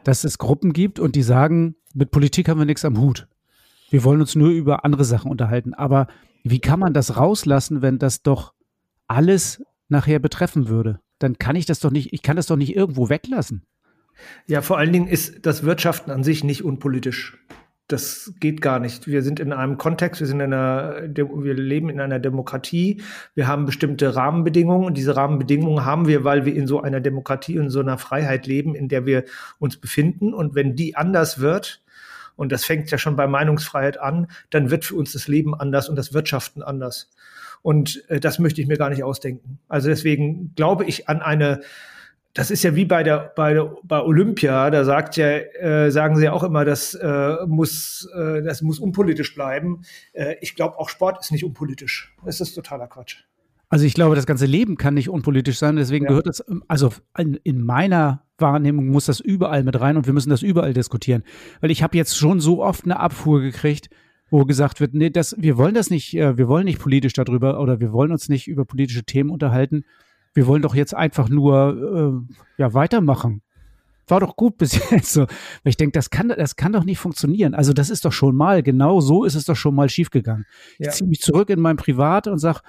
dass 0.04 0.24
es 0.24 0.38
Gruppen 0.38 0.72
gibt 0.72 0.98
und 0.98 1.16
die 1.16 1.22
sagen, 1.22 1.76
mit 1.94 2.10
Politik 2.10 2.48
haben 2.48 2.58
wir 2.58 2.66
nichts 2.66 2.84
am 2.84 2.98
Hut. 2.98 3.28
Wir 3.90 4.04
wollen 4.04 4.20
uns 4.20 4.34
nur 4.34 4.50
über 4.50 4.84
andere 4.84 5.04
Sachen 5.04 5.30
unterhalten. 5.30 5.74
Aber 5.74 6.08
wie 6.44 6.60
kann 6.60 6.80
man 6.80 6.92
das 6.92 7.16
rauslassen, 7.16 7.82
wenn 7.82 7.98
das 7.98 8.22
doch 8.22 8.54
alles 9.06 9.62
nachher 9.88 10.18
betreffen 10.18 10.68
würde? 10.68 11.00
Dann 11.18 11.38
kann 11.38 11.56
ich 11.56 11.66
das 11.66 11.80
doch 11.80 11.90
nicht, 11.90 12.12
ich 12.12 12.22
kann 12.22 12.36
das 12.36 12.46
doch 12.46 12.56
nicht 12.56 12.74
irgendwo 12.74 13.08
weglassen. 13.08 13.66
Ja, 14.46 14.62
vor 14.62 14.78
allen 14.78 14.92
Dingen 14.92 15.08
ist 15.08 15.46
das 15.46 15.62
Wirtschaften 15.62 16.10
an 16.10 16.24
sich 16.24 16.42
nicht 16.44 16.64
unpolitisch. 16.64 17.38
Das 17.88 18.34
geht 18.38 18.60
gar 18.60 18.80
nicht. 18.80 19.06
Wir 19.06 19.22
sind 19.22 19.40
in 19.40 19.50
einem 19.50 19.78
Kontext, 19.78 20.20
wir 20.20 20.26
sind 20.26 20.40
in 20.40 20.52
einer, 20.52 21.00
wir 21.14 21.54
leben 21.54 21.88
in 21.88 22.00
einer 22.00 22.18
Demokratie. 22.18 23.02
Wir 23.34 23.48
haben 23.48 23.64
bestimmte 23.64 24.14
Rahmenbedingungen 24.14 24.86
und 24.86 24.98
diese 24.98 25.16
Rahmenbedingungen 25.16 25.86
haben 25.86 26.06
wir, 26.06 26.22
weil 26.22 26.44
wir 26.44 26.54
in 26.54 26.66
so 26.66 26.82
einer 26.82 27.00
Demokratie 27.00 27.58
und 27.58 27.70
so 27.70 27.80
einer 27.80 27.96
Freiheit 27.96 28.46
leben, 28.46 28.74
in 28.74 28.88
der 28.88 29.06
wir 29.06 29.24
uns 29.58 29.78
befinden. 29.78 30.34
Und 30.34 30.54
wenn 30.54 30.76
die 30.76 30.96
anders 30.96 31.40
wird, 31.40 31.82
und 32.36 32.52
das 32.52 32.66
fängt 32.66 32.90
ja 32.90 32.98
schon 32.98 33.16
bei 33.16 33.26
Meinungsfreiheit 33.26 33.98
an, 33.98 34.28
dann 34.50 34.70
wird 34.70 34.84
für 34.84 34.94
uns 34.94 35.12
das 35.12 35.26
Leben 35.26 35.54
anders 35.54 35.88
und 35.88 35.96
das 35.96 36.12
Wirtschaften 36.12 36.62
anders. 36.62 37.10
Und 37.62 38.04
äh, 38.08 38.20
das 38.20 38.38
möchte 38.38 38.60
ich 38.60 38.68
mir 38.68 38.76
gar 38.76 38.90
nicht 38.90 39.02
ausdenken. 39.02 39.58
Also 39.66 39.88
deswegen 39.88 40.54
glaube 40.54 40.84
ich 40.84 41.08
an 41.08 41.22
eine 41.22 41.62
das 42.38 42.52
ist 42.52 42.62
ja 42.62 42.76
wie 42.76 42.84
bei 42.84 43.02
der 43.02 43.32
bei 43.34 43.52
der, 43.52 43.76
bei 43.82 44.00
Olympia, 44.00 44.70
da 44.70 44.84
sagt 44.84 45.16
ja 45.16 45.26
äh, 45.26 45.90
sagen 45.90 46.14
sie 46.14 46.24
ja 46.24 46.32
auch 46.32 46.44
immer, 46.44 46.64
das 46.64 46.94
äh, 46.94 47.34
muss 47.48 48.08
äh, 48.14 48.42
das 48.42 48.62
muss 48.62 48.78
unpolitisch 48.78 49.34
bleiben. 49.34 49.82
Äh, 50.12 50.36
ich 50.40 50.54
glaube 50.54 50.78
auch 50.78 50.88
Sport 50.88 51.18
ist 51.18 51.32
nicht 51.32 51.44
unpolitisch. 51.44 52.14
Das 52.24 52.40
ist 52.40 52.54
totaler 52.54 52.86
Quatsch. 52.86 53.24
Also 53.70 53.86
ich 53.86 53.92
glaube, 53.92 54.14
das 54.14 54.24
ganze 54.24 54.46
Leben 54.46 54.76
kann 54.76 54.94
nicht 54.94 55.08
unpolitisch 55.08 55.58
sein. 55.58 55.74
Deswegen 55.74 56.04
ja. 56.04 56.10
gehört 56.10 56.28
das, 56.28 56.44
also 56.68 56.92
in, 57.18 57.34
in, 57.42 57.60
meiner 57.60 58.22
Wahrnehmung 58.38 58.86
muss 58.86 59.06
das 59.06 59.18
überall 59.18 59.64
mit 59.64 59.78
rein 59.78 59.96
und 59.96 60.06
wir 60.06 60.14
müssen 60.14 60.30
das 60.30 60.42
überall 60.42 60.72
diskutieren. 60.72 61.24
Weil 61.60 61.72
ich 61.72 61.82
habe 61.82 61.96
jetzt 61.96 62.16
schon 62.16 62.38
so 62.38 62.62
oft 62.62 62.84
eine 62.84 63.00
Abfuhr 63.00 63.40
gekriegt, 63.40 63.90
wo 64.30 64.44
gesagt 64.44 64.80
wird, 64.80 64.94
nee, 64.94 65.10
das, 65.10 65.34
wir 65.38 65.58
wollen 65.58 65.74
das 65.74 65.90
nicht, 65.90 66.16
äh, 66.16 66.38
wir 66.38 66.46
wollen 66.46 66.66
nicht 66.66 66.78
politisch 66.78 67.14
darüber 67.14 67.60
oder 67.60 67.80
wir 67.80 67.92
wollen 67.92 68.12
uns 68.12 68.28
nicht 68.28 68.46
über 68.46 68.64
politische 68.64 69.02
Themen 69.02 69.30
unterhalten. 69.30 69.84
Wir 70.38 70.46
wollen 70.46 70.62
doch 70.62 70.76
jetzt 70.76 70.94
einfach 70.94 71.28
nur 71.28 72.24
äh, 72.28 72.62
ja 72.62 72.72
weitermachen. 72.72 73.42
War 74.06 74.20
doch 74.20 74.36
gut 74.36 74.56
bis 74.56 74.78
jetzt 74.92 75.12
so. 75.12 75.22
Weil 75.22 75.70
ich 75.70 75.76
denke, 75.76 75.90
das 75.90 76.10
kann, 76.10 76.28
das 76.28 76.54
kann 76.54 76.72
doch 76.72 76.84
nicht 76.84 76.98
funktionieren. 76.98 77.54
Also 77.54 77.72
das 77.72 77.90
ist 77.90 78.04
doch 78.04 78.12
schon 78.12 78.36
mal, 78.36 78.62
genau 78.62 79.00
so 79.00 79.24
ist 79.24 79.34
es 79.34 79.46
doch 79.46 79.56
schon 79.56 79.74
mal 79.74 79.88
schiefgegangen. 79.88 80.46
Ja. 80.78 80.90
Ich 80.90 80.94
ziehe 80.94 81.08
mich 81.08 81.22
zurück 81.22 81.50
in 81.50 81.58
mein 81.58 81.76
Privat 81.76 82.28
und 82.28 82.38
sage, 82.38 82.60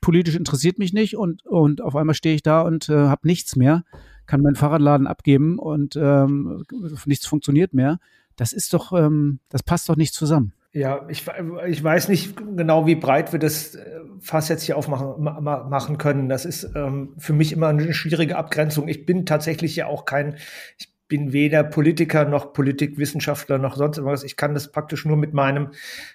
politisch 0.00 0.36
interessiert 0.36 0.78
mich 0.78 0.94
nicht 0.94 1.18
und, 1.18 1.44
und 1.44 1.82
auf 1.82 1.96
einmal 1.96 2.14
stehe 2.14 2.34
ich 2.34 2.42
da 2.42 2.62
und 2.62 2.88
äh, 2.88 2.94
habe 2.94 3.26
nichts 3.26 3.56
mehr, 3.56 3.84
kann 4.24 4.40
meinen 4.40 4.56
Fahrradladen 4.56 5.06
abgeben 5.06 5.58
und 5.58 5.96
ähm, 5.96 6.64
nichts 7.04 7.26
funktioniert 7.26 7.74
mehr. 7.74 7.98
Das 8.36 8.54
ist 8.54 8.72
doch, 8.72 8.94
ähm, 8.94 9.40
das 9.50 9.62
passt 9.62 9.86
doch 9.90 9.96
nicht 9.96 10.14
zusammen. 10.14 10.54
Ja, 10.72 11.06
ich, 11.08 11.24
ich 11.66 11.82
weiß 11.82 12.08
nicht 12.08 12.36
genau, 12.36 12.86
wie 12.86 12.94
breit 12.94 13.32
wir 13.32 13.38
das 13.38 13.74
äh, 13.74 14.00
Fass 14.20 14.48
jetzt 14.50 14.64
hier 14.64 14.76
aufmachen 14.76 15.22
machen 15.22 15.96
können. 15.96 16.28
Das 16.28 16.44
ist 16.44 16.70
ähm, 16.74 17.14
für 17.16 17.32
mich 17.32 17.52
immer 17.52 17.68
eine 17.68 17.94
schwierige 17.94 18.36
Abgrenzung. 18.36 18.86
Ich 18.86 19.06
bin 19.06 19.24
tatsächlich 19.24 19.76
ja 19.76 19.86
auch 19.86 20.04
kein, 20.04 20.36
ich 20.76 20.92
bin 21.08 21.32
weder 21.32 21.64
Politiker 21.64 22.26
noch 22.26 22.52
Politikwissenschaftler 22.52 23.56
noch 23.56 23.76
sonst 23.76 23.96
irgendwas. 23.96 24.24
Ich 24.24 24.36
kann 24.36 24.52
das 24.52 24.70
praktisch 24.70 25.06
nur 25.06 25.16
mit 25.16 25.32
meinem, 25.32 25.70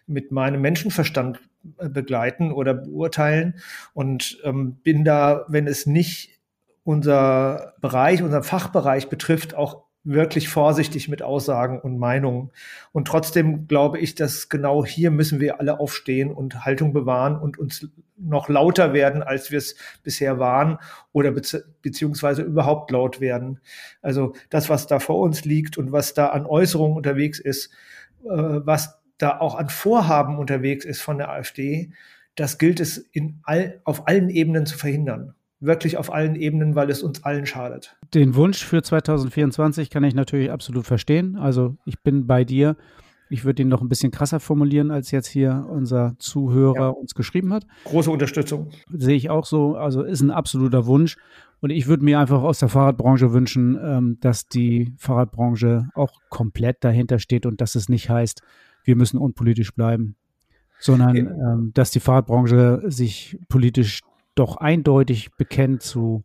mit 0.06 0.32
meinem 0.32 0.62
Menschenverstand 0.62 1.42
äh, 1.80 1.90
begleiten 1.90 2.52
oder 2.52 2.76
beurteilen 2.76 3.56
und 3.94 4.40
ähm, 4.44 4.76
bin 4.84 5.04
da, 5.04 5.46
wenn 5.48 5.66
es 5.66 5.88
nicht 5.88 6.40
unser 6.84 7.74
Bereich, 7.82 8.22
unser 8.22 8.44
Fachbereich 8.44 9.10
betrifft, 9.10 9.56
auch 9.56 9.83
wirklich 10.04 10.50
vorsichtig 10.50 11.08
mit 11.08 11.22
Aussagen 11.22 11.80
und 11.80 11.98
Meinungen. 11.98 12.52
Und 12.92 13.08
trotzdem 13.08 13.68
glaube 13.68 14.00
ich, 14.00 14.16
dass 14.16 14.50
genau 14.50 14.86
hier 14.86 15.12
müssen 15.12 15.40
wir 15.40 15.60
alle 15.60 15.80
aufstehen 15.80 16.32
und 16.32 16.66
Haltung 16.66 16.92
bewahren 16.92 17.38
und 17.40 17.58
uns 17.58 17.88
noch 18.18 18.50
lauter 18.50 18.94
werden, 18.94 19.24
als 19.24 19.52
wir 19.52 19.58
es 19.58 19.76
bisher 20.04 20.40
waren 20.40 20.78
oder 21.14 21.32
bezieh 21.32 21.60
beziehungsweise 21.82 22.42
überhaupt 22.42 22.92
laut 22.92 23.22
werden. 23.22 23.60
Also 24.02 24.34
das, 24.50 24.70
was 24.70 24.88
da 24.88 25.00
vor 25.00 25.20
uns 25.20 25.46
liegt 25.46 25.78
und 25.78 25.92
was 25.92 26.14
da 26.14 26.28
an 26.28 26.46
Äußerungen 26.46 26.98
unterwegs 26.98 27.40
ist, 27.40 27.72
äh, 28.24 28.30
was 28.30 29.00
da 29.18 29.40
auch 29.40 29.56
an 29.56 29.70
Vorhaben 29.70 30.38
unterwegs 30.38 30.86
ist 30.86 31.02
von 31.02 31.18
der 31.18 31.30
AfD, 31.30 31.92
das 32.36 32.58
gilt 32.58 32.80
es 32.80 32.98
in 32.98 33.40
all, 33.44 33.80
auf 33.84 34.08
allen 34.08 34.30
Ebenen 34.30 34.66
zu 34.66 34.78
verhindern 34.78 35.36
wirklich 35.64 35.98
auf 35.98 36.14
allen 36.14 36.36
Ebenen, 36.36 36.76
weil 36.76 36.90
es 36.90 37.04
uns 37.04 37.24
allen 37.24 37.46
schadet. 37.46 37.96
Den 38.14 38.36
Wunsch 38.36 38.64
für 38.64 38.82
2024 38.82 39.90
kann 39.90 40.04
ich 40.04 40.14
natürlich 40.14 40.52
absolut 40.52 40.86
verstehen. 40.86 41.36
Also 41.36 41.76
ich 41.86 42.00
bin 42.02 42.28
bei 42.28 42.44
dir. 42.44 42.76
Ich 43.30 43.46
würde 43.46 43.64
ihn 43.64 43.70
noch 43.70 43.82
ein 43.82 43.90
bisschen 43.90 44.12
krasser 44.12 44.40
formulieren, 44.40 44.92
als 44.92 45.10
jetzt 45.10 45.28
hier 45.28 45.66
unser 45.68 46.14
Zuhörer 46.20 46.76
ja. 46.76 46.90
uns 46.90 47.16
geschrieben 47.16 47.52
hat. 47.54 47.66
Große 47.86 48.12
Unterstützung. 48.12 48.70
Sehe 48.90 49.16
ich 49.16 49.30
auch 49.30 49.46
so. 49.46 49.76
Also 49.76 50.04
ist 50.04 50.22
ein 50.22 50.30
absoluter 50.30 50.86
Wunsch. 50.86 51.18
Und 51.62 51.70
ich 51.70 51.88
würde 51.88 52.04
mir 52.04 52.20
einfach 52.20 52.44
aus 52.44 52.60
der 52.60 52.68
Fahrradbranche 52.68 53.32
wünschen, 53.32 53.80
ähm, 53.82 54.18
dass 54.20 54.48
die 54.50 54.94
Fahrradbranche 54.98 55.88
auch 55.96 56.12
komplett 56.30 56.84
dahinter 56.84 57.20
steht 57.20 57.46
und 57.46 57.62
dass 57.62 57.76
es 57.76 57.88
nicht 57.88 58.10
heißt, 58.10 58.42
wir 58.84 58.98
müssen 58.98 59.18
unpolitisch 59.18 59.74
bleiben, 59.74 60.18
sondern 60.80 61.16
ähm, 61.16 61.72
dass 61.74 61.92
die 61.92 62.02
Fahrradbranche 62.02 62.82
sich 62.88 63.40
politisch 63.48 64.02
doch 64.36 64.58
eindeutig 64.58 65.32
bekennt 65.36 65.82
zu, 65.82 66.24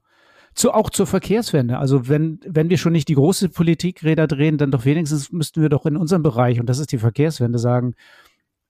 zu 0.54 0.72
auch 0.72 0.90
zur 0.90 1.06
Verkehrswende. 1.06 1.78
Also 1.78 2.08
wenn, 2.08 2.40
wenn 2.44 2.70
wir 2.70 2.78
schon 2.78 2.92
nicht 2.92 3.08
die 3.08 3.14
große 3.14 3.48
Politikräder 3.48 4.26
drehen, 4.26 4.58
dann 4.58 4.70
doch 4.70 4.84
wenigstens 4.84 5.32
müssten 5.32 5.62
wir 5.62 5.68
doch 5.68 5.86
in 5.86 5.96
unserem 5.96 6.22
Bereich, 6.22 6.60
und 6.60 6.68
das 6.68 6.78
ist 6.78 6.92
die 6.92 6.98
Verkehrswende, 6.98 7.58
sagen, 7.58 7.94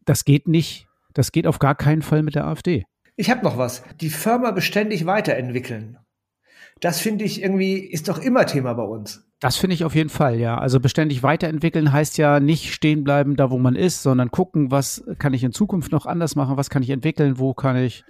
das 0.04 0.24
geht 0.24 0.48
nicht, 0.48 0.86
das 1.14 1.32
geht 1.32 1.46
auf 1.46 1.58
gar 1.58 1.74
keinen 1.74 2.02
Fall 2.02 2.22
mit 2.22 2.34
der 2.34 2.46
AfD. 2.46 2.84
Ich 3.16 3.30
habe 3.30 3.42
noch 3.42 3.58
was. 3.58 3.82
Die 4.00 4.10
Firma 4.10 4.52
beständig 4.52 5.06
weiterentwickeln. 5.06 5.98
Das 6.80 7.00
finde 7.00 7.24
ich 7.24 7.42
irgendwie, 7.42 7.78
ist 7.78 8.08
doch 8.08 8.18
immer 8.18 8.46
Thema 8.46 8.74
bei 8.74 8.84
uns. 8.84 9.24
Das 9.40 9.56
finde 9.56 9.74
ich 9.74 9.84
auf 9.84 9.94
jeden 9.94 10.10
Fall, 10.10 10.38
ja. 10.38 10.58
Also 10.58 10.80
beständig 10.80 11.22
weiterentwickeln 11.22 11.92
heißt 11.92 12.18
ja 12.18 12.40
nicht 12.40 12.72
stehen 12.72 13.04
bleiben 13.04 13.36
da, 13.36 13.50
wo 13.50 13.58
man 13.58 13.76
ist, 13.76 14.02
sondern 14.02 14.30
gucken, 14.30 14.70
was 14.70 15.04
kann 15.18 15.34
ich 15.34 15.44
in 15.44 15.52
Zukunft 15.52 15.92
noch 15.92 16.06
anders 16.06 16.36
machen, 16.36 16.56
was 16.56 16.70
kann 16.70 16.82
ich 16.82 16.90
entwickeln, 16.90 17.38
wo 17.38 17.54
kann 17.54 17.76
ich 17.76 18.04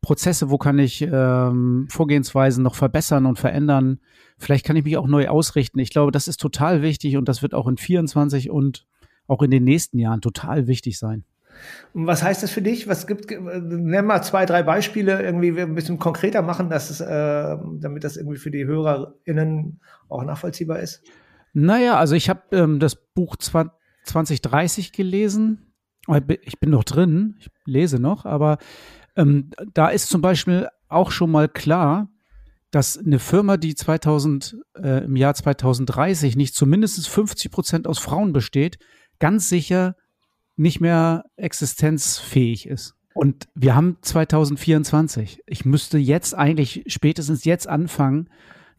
Prozesse, 0.00 0.50
wo 0.50 0.58
kann 0.58 0.78
ich 0.78 1.02
ähm, 1.02 1.86
Vorgehensweisen 1.90 2.62
noch 2.62 2.74
verbessern 2.74 3.26
und 3.26 3.38
verändern. 3.38 4.00
Vielleicht 4.38 4.64
kann 4.64 4.76
ich 4.76 4.84
mich 4.84 4.96
auch 4.96 5.06
neu 5.06 5.28
ausrichten. 5.28 5.78
Ich 5.78 5.90
glaube, 5.90 6.12
das 6.12 6.28
ist 6.28 6.40
total 6.40 6.82
wichtig 6.82 7.16
und 7.16 7.28
das 7.28 7.42
wird 7.42 7.54
auch 7.54 7.66
in 7.66 7.76
24 7.76 8.50
und 8.50 8.86
auch 9.26 9.42
in 9.42 9.50
den 9.50 9.64
nächsten 9.64 9.98
Jahren 9.98 10.20
total 10.20 10.66
wichtig 10.66 10.98
sein. 10.98 11.24
Und 11.92 12.06
was 12.06 12.22
heißt 12.22 12.42
das 12.42 12.50
für 12.50 12.62
dich? 12.62 12.88
Was 12.88 13.06
gibt, 13.06 13.30
nenn 13.30 14.06
mal 14.06 14.22
zwei, 14.22 14.46
drei 14.46 14.62
Beispiele, 14.62 15.22
irgendwie 15.22 15.60
ein 15.60 15.74
bisschen 15.74 15.98
konkreter 15.98 16.42
machen, 16.42 16.70
dass 16.70 16.90
es, 16.90 17.00
äh, 17.00 17.56
damit 17.80 18.04
das 18.04 18.16
irgendwie 18.16 18.38
für 18.38 18.50
die 18.50 18.64
HörerInnen 18.64 19.80
auch 20.08 20.24
nachvollziehbar 20.24 20.80
ist? 20.80 21.02
Naja, 21.52 21.96
also 21.96 22.14
ich 22.14 22.28
habe 22.28 22.42
ähm, 22.52 22.78
das 22.78 22.94
Buch 22.94 23.36
2030 23.36 24.92
gelesen. 24.92 25.72
Ich 26.42 26.58
bin 26.58 26.70
noch 26.70 26.84
drin, 26.84 27.34
ich 27.38 27.50
lese 27.66 27.98
noch, 27.98 28.24
aber 28.24 28.58
ähm, 29.18 29.50
da 29.74 29.88
ist 29.88 30.08
zum 30.08 30.22
Beispiel 30.22 30.68
auch 30.88 31.10
schon 31.10 31.30
mal 31.30 31.48
klar, 31.48 32.08
dass 32.70 32.96
eine 32.96 33.18
Firma, 33.18 33.56
die 33.56 33.74
2000, 33.74 34.56
äh, 34.76 35.04
im 35.04 35.16
Jahr 35.16 35.34
2030 35.34 36.36
nicht 36.36 36.54
zumindest 36.54 37.08
50 37.08 37.50
Prozent 37.50 37.86
aus 37.86 37.98
Frauen 37.98 38.32
besteht, 38.32 38.78
ganz 39.18 39.48
sicher 39.48 39.96
nicht 40.56 40.80
mehr 40.80 41.24
existenzfähig 41.36 42.66
ist. 42.66 42.94
Und 43.14 43.48
wir 43.54 43.74
haben 43.74 43.96
2024. 44.00 45.42
Ich 45.46 45.64
müsste 45.64 45.98
jetzt 45.98 46.34
eigentlich 46.34 46.84
spätestens 46.86 47.44
jetzt 47.44 47.68
anfangen, 47.68 48.28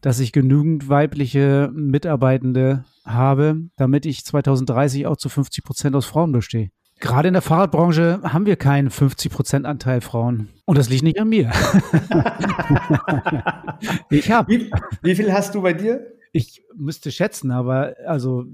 dass 0.00 0.18
ich 0.20 0.32
genügend 0.32 0.88
weibliche 0.88 1.70
Mitarbeitende 1.74 2.84
habe, 3.04 3.68
damit 3.76 4.06
ich 4.06 4.24
2030 4.24 5.06
auch 5.06 5.16
zu 5.16 5.28
50 5.28 5.62
Prozent 5.62 5.94
aus 5.94 6.06
Frauen 6.06 6.32
bestehe. 6.32 6.70
Gerade 7.00 7.28
in 7.28 7.34
der 7.34 7.42
Fahrradbranche 7.42 8.20
haben 8.22 8.44
wir 8.44 8.56
keinen 8.56 8.90
50% 8.90 9.64
Anteil 9.64 10.02
Frauen. 10.02 10.50
Und 10.66 10.76
das 10.76 10.90
liegt 10.90 11.02
nicht 11.02 11.18
an 11.18 11.30
mir. 11.30 11.50
ich 14.10 14.30
habe. 14.30 14.52
Wie, 14.52 14.70
wie, 15.02 15.14
viel 15.14 15.32
hast 15.32 15.54
du 15.54 15.62
bei 15.62 15.72
dir? 15.72 16.06
Ich 16.32 16.62
müsste 16.76 17.10
schätzen, 17.10 17.50
aber 17.50 17.94
also, 18.06 18.44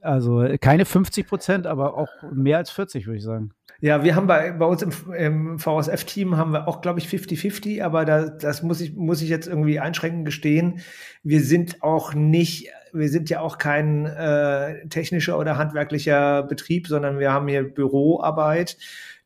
also 0.00 0.46
keine 0.60 0.84
50 0.84 1.26
Prozent, 1.26 1.66
aber 1.66 1.98
auch 1.98 2.08
mehr 2.32 2.58
als 2.58 2.70
40, 2.70 3.06
würde 3.06 3.18
ich 3.18 3.24
sagen. 3.24 3.50
Ja, 3.80 4.04
wir 4.04 4.14
haben 4.14 4.26
bei, 4.26 4.52
bei 4.52 4.64
uns 4.64 4.82
im, 4.82 4.92
im 5.12 5.58
VSF-Team 5.58 6.36
haben 6.36 6.52
wir 6.52 6.66
auch, 6.66 6.80
glaube 6.80 6.98
ich, 6.98 7.08
50-50, 7.08 7.82
aber 7.82 8.04
da, 8.04 8.28
das 8.28 8.62
muss 8.62 8.80
ich, 8.80 8.94
muss 8.94 9.20
ich 9.20 9.28
jetzt 9.28 9.48
irgendwie 9.48 9.80
einschränkend 9.80 10.24
gestehen. 10.24 10.80
Wir 11.22 11.42
sind 11.42 11.82
auch 11.82 12.14
nicht 12.14 12.70
wir 12.98 13.08
sind 13.08 13.30
ja 13.30 13.40
auch 13.40 13.58
kein 13.58 14.06
äh, 14.06 14.88
technischer 14.88 15.38
oder 15.38 15.56
handwerklicher 15.56 16.42
Betrieb, 16.42 16.88
sondern 16.88 17.18
wir 17.18 17.32
haben 17.32 17.48
hier 17.48 17.62
Büroarbeit. 17.62 18.76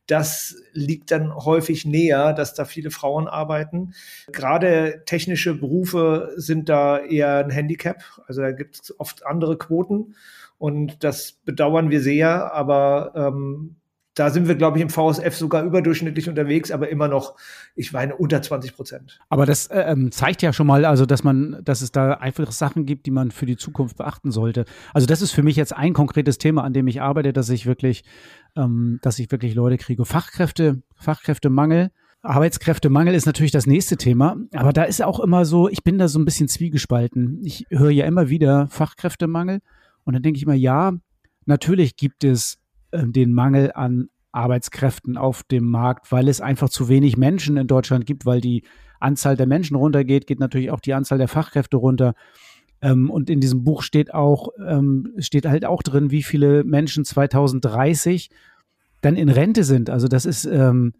Das 0.07 0.57
liegt 0.73 1.11
dann 1.11 1.33
häufig 1.33 1.85
näher, 1.85 2.33
dass 2.33 2.53
da 2.53 2.65
viele 2.65 2.91
Frauen 2.91 3.27
arbeiten. 3.27 3.93
Gerade 4.31 5.03
technische 5.05 5.53
Berufe 5.53 6.33
sind 6.35 6.69
da 6.69 6.99
eher 6.99 7.37
ein 7.37 7.49
Handicap. 7.49 8.03
Also 8.27 8.41
da 8.41 8.51
gibt 8.51 8.81
es 8.81 8.99
oft 8.99 9.25
andere 9.25 9.57
Quoten. 9.57 10.15
Und 10.57 11.03
das 11.03 11.31
bedauern 11.31 11.89
wir 11.89 12.01
sehr, 12.01 12.53
aber 12.53 13.13
ähm, 13.15 13.77
da 14.21 14.29
sind 14.29 14.47
wir, 14.47 14.53
glaube 14.53 14.77
ich, 14.77 14.83
im 14.83 14.89
VSF 14.91 15.35
sogar 15.35 15.63
überdurchschnittlich 15.63 16.29
unterwegs, 16.29 16.69
aber 16.69 16.89
immer 16.89 17.07
noch, 17.07 17.35
ich 17.75 17.91
meine, 17.91 18.15
unter 18.15 18.39
20 18.39 18.75
Prozent. 18.75 19.19
Aber 19.29 19.47
das 19.47 19.65
äh, 19.65 19.81
ähm, 19.81 20.11
zeigt 20.11 20.43
ja 20.43 20.53
schon 20.53 20.67
mal, 20.67 20.85
also, 20.85 21.07
dass 21.07 21.23
man, 21.23 21.59
dass 21.63 21.81
es 21.81 21.91
da 21.91 22.13
einfach 22.13 22.51
Sachen 22.51 22.85
gibt, 22.85 23.07
die 23.07 23.11
man 23.11 23.31
für 23.31 23.47
die 23.47 23.57
Zukunft 23.57 23.97
beachten 23.97 24.29
sollte. 24.29 24.65
Also, 24.93 25.07
das 25.07 25.23
ist 25.23 25.31
für 25.31 25.41
mich 25.41 25.55
jetzt 25.55 25.75
ein 25.75 25.93
konkretes 25.93 26.37
Thema, 26.37 26.63
an 26.63 26.71
dem 26.71 26.87
ich 26.87 27.01
arbeite, 27.01 27.33
dass 27.33 27.49
ich 27.49 27.65
wirklich, 27.65 28.03
ähm, 28.55 28.99
dass 29.01 29.17
ich 29.17 29.31
wirklich 29.31 29.55
Leute 29.55 29.79
kriege. 29.79 30.05
Fachkräfte, 30.05 30.83
Fachkräftemangel. 30.97 31.89
Arbeitskräftemangel 32.21 33.15
ist 33.15 33.25
natürlich 33.25 33.51
das 33.51 33.65
nächste 33.65 33.97
Thema, 33.97 34.37
aber 34.53 34.71
da 34.71 34.83
ist 34.83 35.01
auch 35.01 35.19
immer 35.19 35.45
so, 35.45 35.67
ich 35.67 35.83
bin 35.83 35.97
da 35.97 36.07
so 36.07 36.19
ein 36.19 36.25
bisschen 36.25 36.47
zwiegespalten. 36.47 37.41
Ich 37.43 37.65
höre 37.71 37.89
ja 37.89 38.05
immer 38.05 38.29
wieder 38.29 38.67
Fachkräftemangel 38.67 39.61
und 40.03 40.13
dann 40.13 40.21
denke 40.21 40.37
ich 40.37 40.43
immer, 40.43 40.53
ja, 40.53 40.93
natürlich 41.47 41.95
gibt 41.95 42.23
es 42.23 42.60
den 42.93 43.33
Mangel 43.33 43.71
an 43.73 44.09
Arbeitskräften 44.31 45.17
auf 45.17 45.43
dem 45.43 45.65
Markt, 45.69 46.11
weil 46.11 46.27
es 46.27 46.41
einfach 46.41 46.69
zu 46.69 46.89
wenig 46.89 47.17
Menschen 47.17 47.57
in 47.57 47.67
Deutschland 47.67 48.05
gibt, 48.05 48.25
weil 48.25 48.41
die 48.41 48.63
Anzahl 48.99 49.35
der 49.35 49.47
Menschen 49.47 49.75
runtergeht, 49.75 50.27
geht 50.27 50.39
natürlich 50.39 50.71
auch 50.71 50.79
die 50.79 50.93
Anzahl 50.93 51.17
der 51.17 51.27
Fachkräfte 51.27 51.77
runter. 51.77 52.13
Ähm, 52.81 53.09
und 53.09 53.29
in 53.29 53.41
diesem 53.41 53.63
Buch 53.63 53.83
steht 53.83 54.13
auch, 54.13 54.49
ähm, 54.65 55.13
steht 55.17 55.45
halt 55.45 55.65
auch 55.65 55.83
drin, 55.83 56.11
wie 56.11 56.23
viele 56.23 56.63
Menschen 56.63 57.03
2030 57.03 58.29
dann 59.01 59.15
in 59.15 59.29
Rente 59.29 59.63
sind. 59.63 59.89
Also 59.89 60.07
das 60.07 60.25
ist, 60.25 60.45
ähm, 60.45 60.93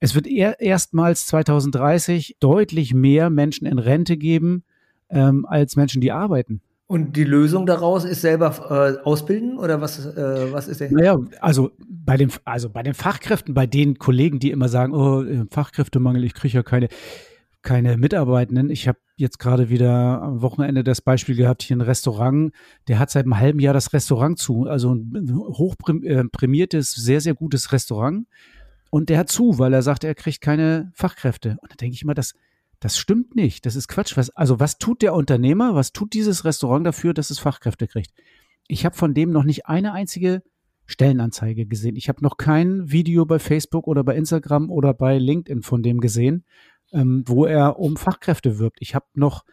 es 0.00 0.14
wird 0.14 0.26
er, 0.26 0.60
erstmals 0.60 1.26
2030 1.26 2.36
deutlich 2.40 2.94
mehr 2.94 3.30
Menschen 3.30 3.66
in 3.66 3.78
Rente 3.78 4.16
geben, 4.16 4.64
ähm, 5.10 5.46
als 5.46 5.76
Menschen, 5.76 6.00
die 6.00 6.12
arbeiten. 6.12 6.60
Und 6.92 7.16
die 7.16 7.24
Lösung 7.24 7.64
daraus 7.64 8.04
ist 8.04 8.20
selber 8.20 8.98
äh, 9.00 9.02
ausbilden 9.02 9.56
oder 9.56 9.80
was, 9.80 10.04
äh, 10.14 10.52
was 10.52 10.68
ist 10.68 10.82
der? 10.82 10.92
Naja, 10.92 11.18
also 11.40 11.70
bei 11.78 12.18
den, 12.18 12.30
also 12.44 12.68
bei 12.68 12.82
den 12.82 12.92
Fachkräften, 12.92 13.54
bei 13.54 13.66
den 13.66 13.98
Kollegen, 13.98 14.40
die 14.40 14.50
immer 14.50 14.68
sagen, 14.68 14.92
oh, 14.92 15.24
Fachkräftemangel, 15.50 16.22
ich 16.22 16.34
kriege 16.34 16.58
ja 16.58 16.62
keine, 16.62 16.88
keine 17.62 17.96
Mitarbeitenden. 17.96 18.68
Ich 18.68 18.88
habe 18.88 18.98
jetzt 19.16 19.38
gerade 19.38 19.70
wieder 19.70 20.20
am 20.20 20.42
Wochenende 20.42 20.84
das 20.84 21.00
Beispiel 21.00 21.34
gehabt, 21.34 21.62
hier 21.62 21.78
ein 21.78 21.80
Restaurant, 21.80 22.52
der 22.88 22.98
hat 22.98 23.08
seit 23.08 23.24
einem 23.24 23.38
halben 23.38 23.58
Jahr 23.58 23.72
das 23.72 23.94
Restaurant 23.94 24.38
zu, 24.38 24.66
also 24.66 24.94
ein 24.94 25.32
hochprämiertes, 25.34 26.98
äh, 26.98 27.00
sehr, 27.00 27.22
sehr 27.22 27.32
gutes 27.32 27.72
Restaurant. 27.72 28.26
Und 28.90 29.08
der 29.08 29.16
hat 29.16 29.30
zu, 29.30 29.58
weil 29.58 29.72
er 29.72 29.80
sagt, 29.80 30.04
er 30.04 30.14
kriegt 30.14 30.42
keine 30.42 30.92
Fachkräfte. 30.92 31.56
Und 31.62 31.72
da 31.72 31.76
denke 31.76 31.94
ich 31.94 32.02
immer, 32.02 32.12
das, 32.12 32.34
das 32.82 32.98
stimmt 32.98 33.34
nicht. 33.34 33.66
Das 33.66 33.76
ist 33.76 33.88
Quatsch. 33.88 34.16
Was, 34.16 34.30
also 34.30 34.60
was 34.60 34.78
tut 34.78 35.02
der 35.02 35.14
Unternehmer, 35.14 35.74
was 35.74 35.92
tut 35.92 36.12
dieses 36.12 36.44
Restaurant 36.44 36.86
dafür, 36.86 37.14
dass 37.14 37.30
es 37.30 37.38
Fachkräfte 37.38 37.86
kriegt? 37.86 38.12
Ich 38.68 38.84
habe 38.84 38.96
von 38.96 39.14
dem 39.14 39.30
noch 39.30 39.44
nicht 39.44 39.66
eine 39.66 39.92
einzige 39.92 40.42
Stellenanzeige 40.86 41.66
gesehen. 41.66 41.96
Ich 41.96 42.08
habe 42.08 42.22
noch 42.22 42.36
kein 42.36 42.90
Video 42.90 43.24
bei 43.24 43.38
Facebook 43.38 43.86
oder 43.86 44.04
bei 44.04 44.16
Instagram 44.16 44.70
oder 44.70 44.94
bei 44.94 45.18
LinkedIn 45.18 45.62
von 45.62 45.82
dem 45.82 46.00
gesehen 46.00 46.44
ähm, 46.92 47.24
wo 47.26 47.44
er 47.44 47.78
um 47.78 47.96
Fachkräfte 47.96 48.58
wirbt. 48.58 48.78
Ich 48.80 48.94
habe 48.94 49.06
noch 49.14 49.44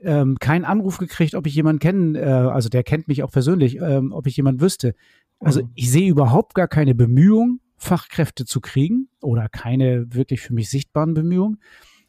ähm, 0.00 0.38
keinen 0.38 0.64
Anruf 0.64 0.98
gekriegt, 0.98 1.34
ob 1.34 1.46
ich 1.46 1.54
jemanden 1.54 1.78
kennen, 1.78 2.14
äh, 2.14 2.20
also 2.20 2.68
der 2.68 2.82
kennt 2.82 3.08
mich 3.08 3.22
auch 3.22 3.30
persönlich, 3.30 3.78
ähm, 3.80 4.12
ob 4.12 4.26
ich 4.26 4.36
jemanden 4.36 4.60
wüsste. 4.60 4.94
Also 5.38 5.62
mhm. 5.62 5.70
ich 5.74 5.90
sehe 5.90 6.08
überhaupt 6.08 6.54
gar 6.54 6.68
keine 6.68 6.94
Bemühung, 6.94 7.60
Fachkräfte 7.76 8.44
zu 8.44 8.60
kriegen 8.60 9.08
oder 9.20 9.48
keine 9.48 10.14
wirklich 10.14 10.40
für 10.40 10.54
mich 10.54 10.70
sichtbaren 10.70 11.14
Bemühungen. 11.14 11.58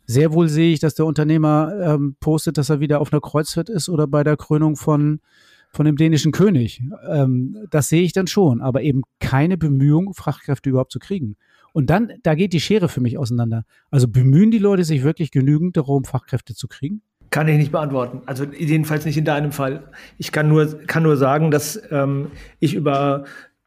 Sehr 0.06 0.34
wohl 0.34 0.50
sehe 0.50 0.74
ich, 0.74 0.80
dass 0.80 0.96
der 0.96 1.06
Unternehmer 1.06 1.74
ähm, 1.82 2.16
postet, 2.20 2.58
dass 2.58 2.70
er 2.70 2.80
wieder 2.80 3.00
auf 3.00 3.14
einer 3.14 3.22
Kreuzfahrt 3.22 3.70
ist 3.70 3.90
oder 3.90 4.08
bei 4.08 4.24
der 4.24 4.38
Krönung 4.38 4.76
von, 4.76 5.22
von 5.70 5.86
dem 5.86 5.96
dänischen 5.96 6.32
König. 6.32 6.82
Ähm, 7.10 7.58
das 7.70 7.90
sehe 7.90 8.04
ich 8.04 8.14
dann 8.14 8.28
schon, 8.28 8.62
aber 8.62 8.82
eben 8.82 9.04
keine 9.20 9.58
Bemühung, 9.58 10.14
Fachkräfte 10.14 10.70
überhaupt 10.70 10.92
zu 10.92 11.00
kriegen. 11.00 11.36
Und 11.72 11.90
dann, 11.90 12.12
da 12.22 12.36
geht 12.36 12.54
die 12.54 12.60
Schere 12.60 12.88
für 12.88 13.02
mich 13.02 13.18
auseinander. 13.18 13.66
Also 13.90 14.08
bemühen 14.08 14.52
die 14.52 14.60
Leute 14.60 14.84
sich 14.84 15.04
wirklich 15.04 15.32
genügend 15.32 15.76
darum, 15.76 16.04
Fachkräfte 16.04 16.54
zu 16.54 16.68
kriegen? 16.68 17.02
Kann 17.32 17.48
ich 17.48 17.58
nicht 17.58 17.72
beantworten. 17.72 18.22
Also 18.28 18.44
jedenfalls 18.44 19.06
nicht 19.06 19.18
in 19.18 19.26
deinem 19.26 19.52
Fall. 19.52 19.86
Ich 20.20 20.32
kann 20.32 20.48
nur, 20.48 20.68
kann 20.86 21.02
nur 21.02 21.18
sagen, 21.18 21.50
dass 21.50 21.82
ähm, 21.90 22.28
ich 22.60 22.76
über 22.76 23.24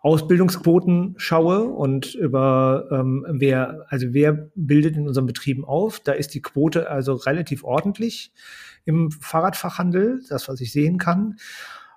Ausbildungsquoten 0.07 1.14
schaue 1.16 1.64
und 1.64 2.14
über 2.14 2.87
ähm, 2.92 3.27
wer, 3.29 3.87
also 3.88 4.07
wer 4.11 4.51
bildet 4.55 4.97
in 4.97 5.09
unseren 5.09 5.27
Betrieben 5.27 5.64
auf. 5.64 5.99
Da 5.99 6.12
ist 6.12 6.33
die 6.33 6.42
Quote 6.42 6.88
also 6.88 7.14
relativ 7.14 7.64
ordentlich 7.64 8.33
im 8.85 9.11
Fahrradfachhandel, 9.11 10.21
das, 10.29 10.49
was 10.49 10.61
ich 10.61 10.71
sehen 10.71 10.99
kann. 10.99 11.38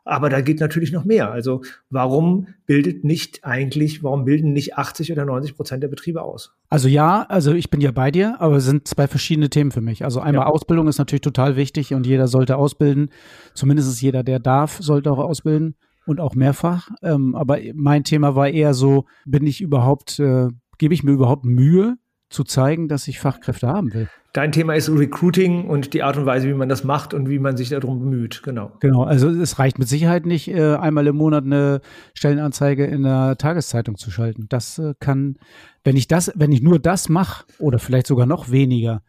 Aber 0.06 0.30
da 0.32 0.41
geht 0.41 0.60
natürlich 0.60 0.91
noch 0.91 1.06
mehr. 1.06 1.32
Also 1.32 1.62
warum 1.91 2.48
bildet 2.65 3.04
nicht 3.04 3.45
eigentlich, 3.45 4.02
warum 4.02 4.26
bilden 4.26 4.54
nicht 4.54 4.76
80 4.76 5.12
oder 5.12 5.26
90 5.26 5.56
Prozent 5.56 5.84
der 5.84 5.89
Betriebe 5.89 6.24
aus? 6.24 6.56
Also 6.67 6.88
ja, 6.88 7.28
also 7.30 7.54
ich 7.54 7.69
bin 7.69 7.80
ja 7.80 7.91
bei 7.91 8.10
dir, 8.10 8.38
aber 8.41 8.56
es 8.56 8.65
sind 8.65 8.88
zwei 8.88 9.08
verschiedene 9.08 9.52
Themen 9.52 9.69
für 9.69 9.82
mich. 9.82 10.04
Also 10.04 10.19
einmal 10.19 10.48
ja. 10.48 10.52
Ausbildung 10.52 10.88
ist 10.88 10.98
natürlich 10.98 11.22
total 11.22 11.56
wichtig 11.58 11.93
und 11.93 12.08
jeder 12.08 12.28
sollte 12.28 12.58
ausbilden. 12.58 13.12
Zumindest 13.54 14.02
jeder, 14.02 14.24
der 14.24 14.39
darf, 14.39 14.80
sollte 14.82 15.12
auch 15.12 15.19
ausbilden 15.19 15.76
und 16.10 16.19
auch 16.19 16.36
mehrfach. 16.36 16.89
Ähm, 17.02 17.36
aber 17.36 17.60
mein 17.74 18.04
Thema 18.04 18.36
war 18.36 18.50
eher 18.50 18.74
so, 18.74 19.06
bin 19.26 19.45
ich 19.48 19.62
überhaupt, 19.62 20.19
äh, 20.19 20.48
gebe 20.78 20.93
ich 20.93 21.04
mir 21.04 21.12
überhaupt 21.12 21.45
Mühe, 21.45 21.98
zu 22.30 22.43
zeigen, 22.43 22.88
dass 22.88 23.08
ich 23.08 23.19
Fachkräfte 23.19 23.67
haben 23.67 23.93
will. 23.93 24.08
Dein 24.34 24.52
Thema 24.52 24.76
ist 24.76 24.89
Recruiting 24.89 25.67
und 25.67 25.95
die 25.95 26.04
Art 26.04 26.15
und 26.17 26.28
Weise, 26.28 26.48
wie 26.48 26.54
man 26.54 26.69
das 26.69 26.84
macht 26.84 27.15
und 27.15 27.28
wie 27.28 27.39
man 27.39 27.58
sich 27.58 27.69
darum 27.69 28.00
bemüht. 28.00 28.43
Genau. 28.43 28.72
Genau. 28.80 29.04
Also 29.04 29.30
es 29.30 29.58
reicht 29.58 29.80
mit 29.80 29.88
Sicherheit 29.88 30.28
nicht, 30.28 30.48
äh, 30.48 30.76
einmal 30.76 31.08
im 31.08 31.15
Monat 31.15 31.45
eine 31.45 31.82
Stellenanzeige 32.13 32.86
in 32.86 33.02
der 33.02 33.38
Tageszeitung 33.38 33.98
zu 33.98 34.12
schalten. 34.12 34.45
Das 34.48 34.78
äh, 34.78 34.93
kann, 35.00 35.38
wenn 35.84 35.98
ich 35.98 36.08
das, 36.08 36.32
wenn 36.36 36.52
ich 36.52 36.62
nur 36.62 36.78
das 36.78 37.10
mache 37.10 37.45
oder 37.58 37.80
vielleicht 37.80 38.06
sogar 38.06 38.28
noch 38.28 38.52
weniger, 38.52 39.02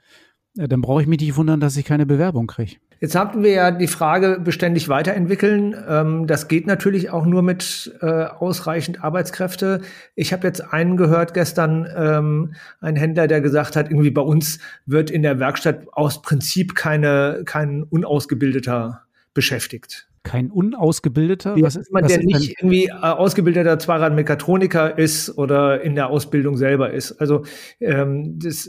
äh, 0.57 0.67
dann 0.67 0.81
brauche 0.81 1.03
ich 1.03 1.09
mich 1.09 1.21
nicht 1.21 1.37
wundern, 1.37 1.61
dass 1.61 1.77
ich 1.77 1.85
keine 1.85 2.07
Bewerbung 2.07 2.47
kriege. 2.47 2.77
Jetzt 3.01 3.15
hatten 3.15 3.43
wir 3.43 3.51
ja 3.51 3.71
die 3.71 3.87
Frage 3.87 4.39
beständig 4.45 4.91
weiterentwickeln. 4.91 5.75
Ähm, 5.89 6.27
das 6.27 6.49
geht 6.49 6.67
natürlich 6.67 7.09
auch 7.09 7.25
nur 7.25 7.41
mit 7.41 7.97
äh, 8.03 8.25
ausreichend 8.25 9.03
Arbeitskräfte. 9.03 9.81
Ich 10.15 10.35
habe 10.35 10.47
jetzt 10.47 10.61
einen 10.73 10.99
gehört 10.99 11.33
gestern, 11.33 11.89
ähm, 11.97 12.55
ein 12.81 12.97
Händler, 12.97 13.27
der 13.27 13.41
gesagt 13.41 13.75
hat, 13.75 13.89
irgendwie 13.89 14.11
bei 14.11 14.21
uns 14.21 14.59
wird 14.85 15.11
in 15.11 15.23
der 15.23 15.41
Werkstatt 15.41 15.87
aus 15.93 16.21
Prinzip 16.21 16.75
keine, 16.75 17.43
kein 17.47 17.85
unausgebildeter 17.85 19.05
beschäftigt. 19.33 20.07
Kein 20.23 20.51
unausgebildeter? 20.51 21.57
Was 21.59 21.77
ist 21.77 21.89
jemand, 21.89 22.11
der 22.11 22.19
nicht 22.19 22.61
irgendwie 22.61 22.89
äh, 22.89 22.93
ausgebildeter 22.93 23.79
Zweiradmechatroniker 23.79 24.99
ist 24.99 25.39
oder 25.39 25.81
in 25.81 25.95
der 25.95 26.09
Ausbildung 26.11 26.59
selber 26.59 26.93
ist. 26.93 27.13
Also 27.13 27.45
ähm, 27.81 28.39
das 28.39 28.69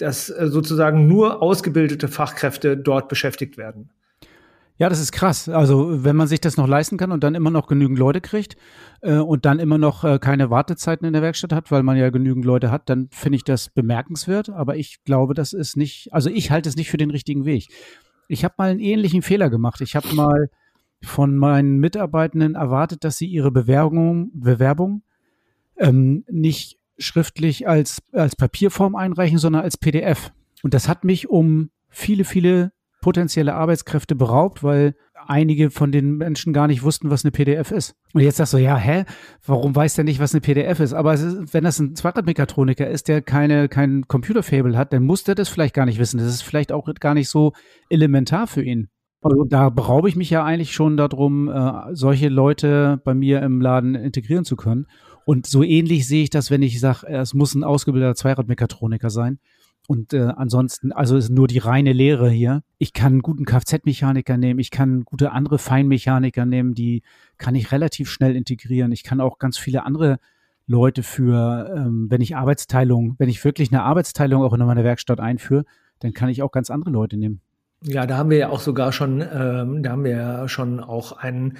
dass 0.00 0.30
äh, 0.30 0.48
sozusagen 0.48 1.06
nur 1.06 1.42
ausgebildete 1.42 2.08
Fachkräfte 2.08 2.76
dort 2.76 3.08
beschäftigt 3.08 3.56
werden. 3.56 3.90
Ja, 4.80 4.88
das 4.88 4.98
ist 4.98 5.12
krass. 5.12 5.46
Also 5.46 6.04
wenn 6.04 6.16
man 6.16 6.26
sich 6.26 6.40
das 6.40 6.56
noch 6.56 6.66
leisten 6.66 6.96
kann 6.96 7.12
und 7.12 7.22
dann 7.22 7.34
immer 7.34 7.50
noch 7.50 7.66
genügend 7.66 7.98
Leute 7.98 8.22
kriegt 8.22 8.56
äh, 9.02 9.16
und 9.16 9.44
dann 9.44 9.58
immer 9.58 9.76
noch 9.76 10.04
äh, 10.04 10.18
keine 10.18 10.48
Wartezeiten 10.48 11.06
in 11.06 11.12
der 11.12 11.20
Werkstatt 11.20 11.52
hat, 11.52 11.70
weil 11.70 11.82
man 11.82 11.98
ja 11.98 12.08
genügend 12.08 12.46
Leute 12.46 12.70
hat, 12.70 12.88
dann 12.88 13.08
finde 13.10 13.36
ich 13.36 13.44
das 13.44 13.68
bemerkenswert. 13.68 14.48
Aber 14.48 14.76
ich 14.76 15.04
glaube, 15.04 15.34
das 15.34 15.52
ist 15.52 15.76
nicht, 15.76 16.08
also 16.14 16.30
ich 16.30 16.50
halte 16.50 16.70
es 16.70 16.76
nicht 16.76 16.90
für 16.90 16.96
den 16.96 17.10
richtigen 17.10 17.44
Weg. 17.44 17.68
Ich 18.26 18.42
habe 18.42 18.54
mal 18.56 18.70
einen 18.70 18.80
ähnlichen 18.80 19.20
Fehler 19.20 19.50
gemacht. 19.50 19.82
Ich 19.82 19.96
habe 19.96 20.14
mal 20.14 20.48
von 21.02 21.36
meinen 21.36 21.78
Mitarbeitenden 21.78 22.54
erwartet, 22.54 23.04
dass 23.04 23.18
sie 23.18 23.26
ihre 23.26 23.50
Bewerbung, 23.50 24.30
Bewerbung 24.32 25.02
ähm, 25.76 26.24
nicht 26.30 26.79
schriftlich 27.00 27.68
als, 27.68 28.02
als 28.12 28.36
Papierform 28.36 28.94
einreichen, 28.94 29.38
sondern 29.38 29.62
als 29.62 29.76
PDF. 29.76 30.32
Und 30.62 30.74
das 30.74 30.88
hat 30.88 31.04
mich 31.04 31.28
um 31.28 31.70
viele, 31.88 32.24
viele 32.24 32.72
potenzielle 33.00 33.54
Arbeitskräfte 33.54 34.14
beraubt, 34.14 34.62
weil 34.62 34.94
einige 35.26 35.70
von 35.70 35.92
den 35.92 36.16
Menschen 36.16 36.52
gar 36.52 36.66
nicht 36.66 36.82
wussten, 36.82 37.10
was 37.10 37.24
eine 37.24 37.30
PDF 37.30 37.70
ist. 37.70 37.94
Und 38.12 38.20
jetzt 38.20 38.36
sagst 38.36 38.52
du, 38.52 38.58
ja, 38.58 38.76
hä, 38.76 39.04
warum 39.44 39.74
weiß 39.74 39.94
der 39.94 40.04
nicht, 40.04 40.20
was 40.20 40.34
eine 40.34 40.40
PDF 40.40 40.80
ist? 40.80 40.92
Aber 40.92 41.14
ist, 41.14 41.54
wenn 41.54 41.64
das 41.64 41.78
ein 41.78 41.94
Zweiradmechatroniker 41.94 42.88
ist, 42.88 43.08
der 43.08 43.22
keine, 43.22 43.68
kein 43.68 44.06
Computerfable 44.06 44.76
hat, 44.76 44.92
dann 44.92 45.04
muss 45.04 45.24
der 45.24 45.34
das 45.34 45.48
vielleicht 45.48 45.74
gar 45.74 45.86
nicht 45.86 45.98
wissen. 45.98 46.18
Das 46.18 46.26
ist 46.26 46.42
vielleicht 46.42 46.72
auch 46.72 46.88
gar 47.00 47.14
nicht 47.14 47.28
so 47.28 47.52
elementar 47.88 48.46
für 48.46 48.62
ihn. 48.62 48.88
Also 49.22 49.44
da 49.44 49.68
beraube 49.68 50.08
ich 50.08 50.16
mich 50.16 50.30
ja 50.30 50.44
eigentlich 50.44 50.72
schon 50.72 50.96
darum, 50.96 51.48
äh, 51.48 51.94
solche 51.94 52.28
Leute 52.28 53.00
bei 53.04 53.14
mir 53.14 53.42
im 53.42 53.60
Laden 53.60 53.94
integrieren 53.94 54.44
zu 54.44 54.56
können. 54.56 54.86
Und 55.24 55.46
so 55.46 55.62
ähnlich 55.62 56.06
sehe 56.06 56.22
ich 56.22 56.30
das, 56.30 56.50
wenn 56.50 56.62
ich 56.62 56.80
sage, 56.80 57.06
es 57.06 57.34
muss 57.34 57.54
ein 57.54 57.64
ausgebildeter 57.64 58.14
Zweiradmechatroniker 58.14 59.10
sein. 59.10 59.38
Und 59.86 60.12
äh, 60.12 60.32
ansonsten, 60.36 60.92
also 60.92 61.16
ist 61.16 61.30
nur 61.30 61.48
die 61.48 61.58
reine 61.58 61.92
Lehre 61.92 62.30
hier. 62.30 62.62
Ich 62.78 62.92
kann 62.92 63.14
einen 63.14 63.22
guten 63.22 63.44
Kfz-Mechaniker 63.44 64.36
nehmen, 64.36 64.60
ich 64.60 64.70
kann 64.70 65.04
gute 65.04 65.32
andere 65.32 65.58
Feinmechaniker 65.58 66.46
nehmen, 66.46 66.74
die 66.74 67.02
kann 67.38 67.56
ich 67.56 67.72
relativ 67.72 68.08
schnell 68.08 68.36
integrieren. 68.36 68.92
Ich 68.92 69.02
kann 69.02 69.20
auch 69.20 69.38
ganz 69.38 69.58
viele 69.58 69.84
andere 69.84 70.20
Leute 70.66 71.02
für, 71.02 71.74
ähm, 71.76 72.06
wenn 72.08 72.20
ich 72.20 72.36
Arbeitsteilung, 72.36 73.16
wenn 73.18 73.28
ich 73.28 73.44
wirklich 73.44 73.72
eine 73.72 73.82
Arbeitsteilung 73.82 74.44
auch 74.44 74.52
in 74.52 74.64
meine 74.64 74.84
Werkstatt 74.84 75.18
einführe, 75.18 75.64
dann 75.98 76.12
kann 76.12 76.28
ich 76.28 76.42
auch 76.42 76.52
ganz 76.52 76.70
andere 76.70 76.90
Leute 76.90 77.16
nehmen. 77.16 77.40
Ja, 77.82 78.06
da 78.06 78.18
haben 78.18 78.28
wir 78.28 78.36
ja 78.36 78.48
auch 78.50 78.60
sogar 78.60 78.92
schon, 78.92 79.22
ähm, 79.22 79.82
da 79.82 79.92
haben 79.92 80.04
wir 80.04 80.10
ja 80.10 80.48
schon 80.48 80.80
auch 80.80 81.12
einen 81.12 81.56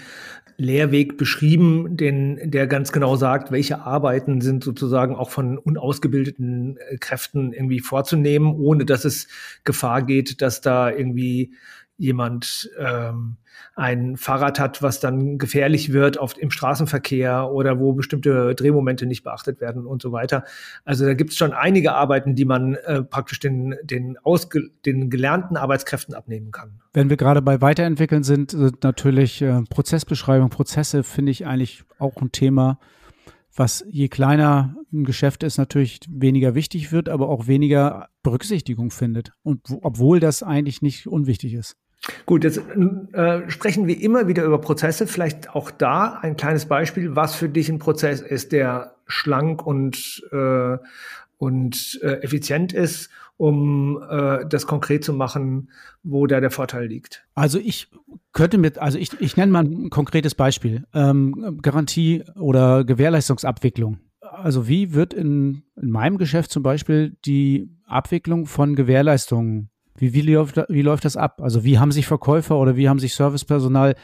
Lehrweg 0.59 1.17
beschrieben, 1.17 1.97
den, 1.97 2.51
der 2.51 2.67
ganz 2.67 2.93
genau 2.93 3.17
sagt, 3.17 3.51
welche 3.51 3.79
Arbeiten 3.81 4.43
sind 4.43 4.63
sozusagen 4.63 5.17
auch 5.17 5.31
von 5.31 5.57
unausgebildeten 5.57 6.77
äh, 6.77 6.99
Kräften 6.99 7.55
irgendwie 7.55 7.81
vorzunehmen, 7.81 8.55
ohne 8.55 8.85
dass 8.85 9.07
es 9.07 9.29
Gefahr 9.65 10.03
geht, 10.03 10.43
dass 10.43 10.61
da 10.61 10.91
irgendwie 10.91 11.55
jemand 12.01 12.71
ähm, 12.79 13.37
ein 13.77 14.17
Fahrrad 14.17 14.59
hat, 14.59 14.83
was 14.83 15.01
dann 15.01 15.37
gefährlich 15.37 15.93
wird 15.93 16.17
oft 16.17 16.39
im 16.39 16.51
Straßenverkehr 16.51 17.51
oder 17.51 17.79
wo 17.79 17.93
bestimmte 17.93 18.55
Drehmomente 18.55 19.05
nicht 19.05 19.23
beachtet 19.23 19.61
werden 19.61 19.87
und 19.87 20.01
so 20.01 20.11
weiter. 20.11 20.45
Also 20.85 21.05
da 21.05 21.15
gibt 21.15 21.31
es 21.31 21.37
schon 21.37 21.53
einige 21.53 21.93
Arbeiten, 21.93 22.35
die 22.35 22.47
man 22.47 22.75
äh, 22.75 23.03
praktisch 23.03 23.39
den, 23.39 23.77
den, 23.83 24.17
ausge 24.19 24.71
den 24.87 25.11
gelernten 25.11 25.57
Arbeitskräften 25.57 26.15
abnehmen 26.15 26.53
kann. 26.53 26.81
Wenn 26.95 27.11
wir 27.11 27.19
gerade 27.19 27.43
bei 27.43 27.61
Weiterentwickeln 27.61 28.23
sind, 28.23 28.51
sind 28.51 28.83
natürlich 28.83 29.43
äh, 29.43 29.63
Prozessbeschreibung, 29.69 30.49
Prozesse 30.49 31.03
finde 31.03 31.33
ich 31.33 31.47
eigentlich 31.47 31.85
auch 31.99 32.17
ein 32.17 32.33
Thema, 32.33 32.79
was 33.55 33.85
je 33.91 34.09
kleiner 34.09 34.75
ein 34.93 35.05
Geschäft 35.05 35.43
ist, 35.43 35.59
natürlich 35.59 36.01
weniger 36.09 36.55
wichtig 36.55 36.93
wird, 36.93 37.09
aber 37.09 37.29
auch 37.29 37.47
weniger 37.47 38.09
Berücksichtigung 38.23 38.91
findet. 38.91 39.33
Und 39.43 39.61
obwohl 39.83 40.21
das 40.21 40.43
eigentlich 40.43 40.83
nicht 40.83 41.07
unwichtig 41.07 41.55
ist. 41.55 41.77
Gut, 42.25 42.45
jetzt 42.45 42.61
äh, 43.13 43.51
sprechen 43.51 43.87
wir 43.87 44.01
immer 44.01 44.27
wieder 44.27 44.45
über 44.45 44.61
Prozesse. 44.61 45.07
Vielleicht 45.07 45.55
auch 45.55 45.71
da 45.71 46.19
ein 46.23 46.37
kleines 46.37 46.67
Beispiel, 46.67 47.15
was 47.15 47.35
für 47.35 47.49
dich 47.49 47.69
ein 47.69 47.79
Prozess 47.79 48.21
ist, 48.21 48.53
der 48.53 48.95
schlank 49.07 49.67
und, 49.67 50.23
äh, 50.33 50.79
und 51.37 52.01
äh, 52.03 52.23
effizient 52.23 52.73
ist, 52.73 53.11
um 53.37 54.03
äh, 54.09 54.47
das 54.49 54.67
konkret 54.67 55.05
zu 55.05 55.13
machen, 55.13 55.71
wo 56.03 56.27
da 56.27 56.41
der 56.41 56.51
Vorteil 56.51 56.87
liegt. 56.87 57.25
Also 57.35 57.59
ich 57.59 57.89
könnte 58.33 58.59
mit, 58.59 58.79
also 58.79 58.99
ich, 58.99 59.21
ich 59.21 59.37
nenne 59.37 59.53
mal 59.53 59.65
ein 59.65 59.91
konkretes 59.91 60.35
Beispiel. 60.35 60.85
Ähm, 60.95 61.59
Garantie 61.61 62.25
oder 62.39 62.85
Gewährleistungsabwicklung. 62.85 63.99
Also 64.21 64.69
wie 64.69 64.95
wird 64.95 65.13
in, 65.13 65.65
in 65.77 65.91
meinem 65.91 66.17
Geschäft 66.17 66.51
zum 66.51 66.63
Beispiel 66.63 67.17
die 67.25 67.71
Abwicklung 67.87 68.47
von 68.47 68.77
Gewährleistungen 68.77 69.71
wie, 70.01 70.13
wie, 70.15 70.23
läuft, 70.23 70.57
wie 70.69 70.83
läuft 70.83 71.05
das 71.05 71.17
ab? 71.17 71.41
Also 71.43 71.65
wie 71.65 71.79
haben 71.79 71.93
sich 71.93 72.07
Verkäufer 72.07 72.59
oder 72.59 72.77
wie 72.77 72.89
haben 72.89 72.99
sich 72.99 73.15
Servicepersonal 73.15 73.95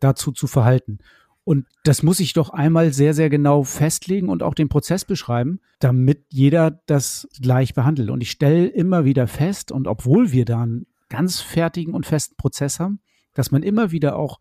dazu 0.00 0.32
zu 0.32 0.46
verhalten? 0.46 0.98
Und 1.44 1.66
das 1.84 2.02
muss 2.02 2.20
ich 2.20 2.34
doch 2.34 2.50
einmal 2.50 2.92
sehr, 2.92 3.14
sehr 3.14 3.28
genau 3.28 3.64
festlegen 3.64 4.28
und 4.28 4.42
auch 4.42 4.54
den 4.54 4.68
Prozess 4.68 5.04
beschreiben, 5.04 5.60
damit 5.80 6.24
jeder 6.30 6.80
das 6.86 7.28
gleich 7.40 7.74
behandelt. 7.74 8.10
Und 8.10 8.20
ich 8.20 8.30
stelle 8.30 8.66
immer 8.66 9.04
wieder 9.04 9.26
fest, 9.26 9.72
und 9.72 9.88
obwohl 9.88 10.30
wir 10.30 10.44
da 10.44 10.62
einen 10.62 10.86
ganz 11.08 11.40
fertigen 11.40 11.94
und 11.94 12.06
festen 12.06 12.36
Prozess 12.36 12.78
haben, 12.78 13.00
dass 13.34 13.50
man 13.50 13.62
immer 13.62 13.90
wieder 13.90 14.16
auch 14.16 14.38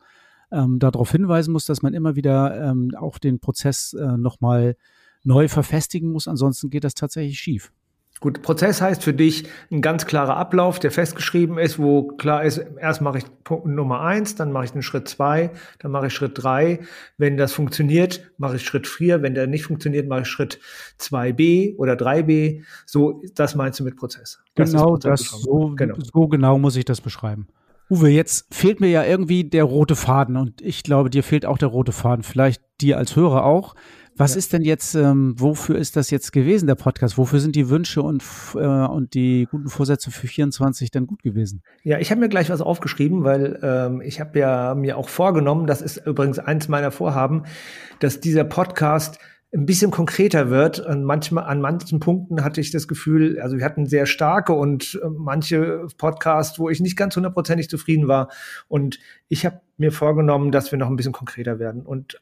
ähm, 0.52 0.80
darauf 0.80 1.12
hinweisen 1.12 1.52
muss, 1.52 1.66
dass 1.66 1.82
man 1.82 1.94
immer 1.94 2.16
wieder 2.16 2.70
ähm, 2.70 2.92
auch 2.96 3.18
den 3.18 3.40
Prozess 3.40 3.94
äh, 3.94 4.18
nochmal 4.18 4.76
neu 5.24 5.48
verfestigen 5.48 6.12
muss. 6.12 6.28
Ansonsten 6.28 6.70
geht 6.70 6.84
das 6.84 6.94
tatsächlich 6.94 7.40
schief. 7.40 7.72
Gut, 8.22 8.44
Prozess 8.44 8.84
heißt 8.84 9.04
für 9.04 9.16
dich 9.16 9.48
ein 9.72 9.82
ganz 9.82 10.06
klarer 10.06 10.38
Ablauf, 10.38 10.78
der 10.78 10.92
festgeschrieben 10.92 11.58
ist, 11.58 11.80
wo 11.80 12.04
klar 12.04 12.44
ist, 12.44 12.64
erst 12.80 13.02
mache 13.02 13.18
ich 13.18 13.26
Punkt 13.44 13.66
Nummer 13.66 14.02
eins, 14.02 14.36
dann 14.36 14.52
mache 14.52 14.66
ich 14.66 14.72
den 14.72 14.84
Schritt 14.84 15.08
zwei, 15.10 15.50
dann 15.80 15.90
mache 15.90 16.06
ich 16.06 16.14
Schritt 16.14 16.34
drei. 16.36 16.82
Wenn 17.18 17.36
das 17.36 17.52
funktioniert, 17.52 18.32
mache 18.38 18.58
ich 18.58 18.64
Schritt 18.64 18.86
vier. 18.86 19.24
Wenn 19.24 19.34
der 19.34 19.48
nicht 19.48 19.66
funktioniert, 19.66 20.08
mache 20.08 20.22
ich 20.22 20.28
Schritt 20.28 20.60
zwei 21.00 21.34
b 21.34 21.74
oder 21.78 21.96
drei 21.96 22.22
b 22.22 22.62
So, 22.86 23.24
das 23.34 23.56
meinst 23.56 23.80
du 23.80 23.84
mit 23.84 23.96
Prozess. 23.98 24.40
Das 24.54 24.72
genau, 24.72 24.98
das 24.98 25.22
so, 25.22 25.74
genau. 25.76 25.96
so 26.00 26.28
genau 26.28 26.60
muss 26.60 26.76
ich 26.76 26.86
das 26.86 27.02
beschreiben. 27.02 27.48
Uwe, 27.90 28.10
jetzt 28.10 28.54
fehlt 28.54 28.82
mir 28.82 28.90
ja 28.90 29.04
irgendwie 29.04 29.46
der 29.46 29.64
rote 29.64 29.96
Faden 29.96 30.38
und 30.38 30.62
ich 30.62 30.84
glaube, 30.84 31.10
dir 31.10 31.24
fehlt 31.24 31.48
auch 31.48 31.58
der 31.58 31.70
rote 31.70 31.92
Faden. 31.92 32.22
Vielleicht 32.22 32.62
dir 32.80 33.00
als 33.00 33.16
Hörer 33.16 33.44
auch. 33.44 33.74
Was 34.18 34.34
ja. 34.34 34.40
ist 34.40 34.54
denn 34.54 34.62
jetzt, 34.62 34.96
ähm, 34.96 35.34
wofür 35.38 35.78
ist 35.78 35.96
das 35.96 36.12
jetzt 36.12 36.32
gewesen, 36.32 36.68
der 36.68 36.76
Podcast? 36.76 37.18
Wofür 37.18 37.40
sind 37.40 37.56
die 37.56 37.70
Wünsche 37.70 38.02
und, 38.02 38.24
äh, 38.56 38.60
und 38.60 39.14
die 39.14 39.48
guten 39.50 39.70
Vorsätze 39.70 40.12
für 40.12 40.28
24 40.28 40.92
denn 40.92 41.08
gut 41.08 41.24
gewesen? 41.24 41.64
Ja, 41.84 41.98
ich 42.00 42.12
habe 42.12 42.22
mir 42.22 42.30
gleich 42.30 42.50
was 42.50 42.62
aufgeschrieben, 42.62 43.24
weil 43.24 43.60
ähm, 43.64 44.02
ich 44.02 44.20
habe 44.20 44.38
ja 44.38 44.76
mir 44.76 44.98
auch 44.98 45.10
vorgenommen, 45.10 45.66
das 45.66 45.82
ist 45.82 46.06
übrigens 46.06 46.40
eins 46.40 46.68
meiner 46.68 46.92
Vorhaben, 46.92 47.44
dass 48.00 48.20
dieser 48.20 48.44
Podcast 48.44 49.20
ein 49.54 49.66
bisschen 49.66 49.92
konkreter 49.92 50.50
wird. 50.50 50.80
Und 50.80 51.04
manchmal, 51.04 51.46
an 51.46 51.62
manchen 51.62 52.00
Punkten 52.00 52.44
hatte 52.44 52.62
ich 52.62 52.72
das 52.72 52.88
Gefühl, 52.88 53.40
also 53.40 53.58
wir 53.58 53.66
hatten 53.66 53.86
sehr 53.86 54.06
starke 54.06 54.54
und 54.54 55.00
äh, 55.04 55.08
manche 55.10 55.88
Podcasts, 55.98 56.58
wo 56.60 56.70
ich 56.70 56.80
nicht 56.80 56.98
ganz 56.98 57.16
hundertprozentig 57.16 57.70
zufrieden 57.70 58.08
war. 58.08 58.30
Und 58.68 59.00
ich 59.28 59.46
habe 59.46 59.62
mir 59.78 59.92
vorgenommen, 59.92 60.52
dass 60.52 60.72
wir 60.72 60.80
noch 60.80 60.88
ein 60.88 60.96
bisschen 60.96 61.14
konkreter 61.14 61.60
werden. 61.60 61.86
Und 61.86 62.20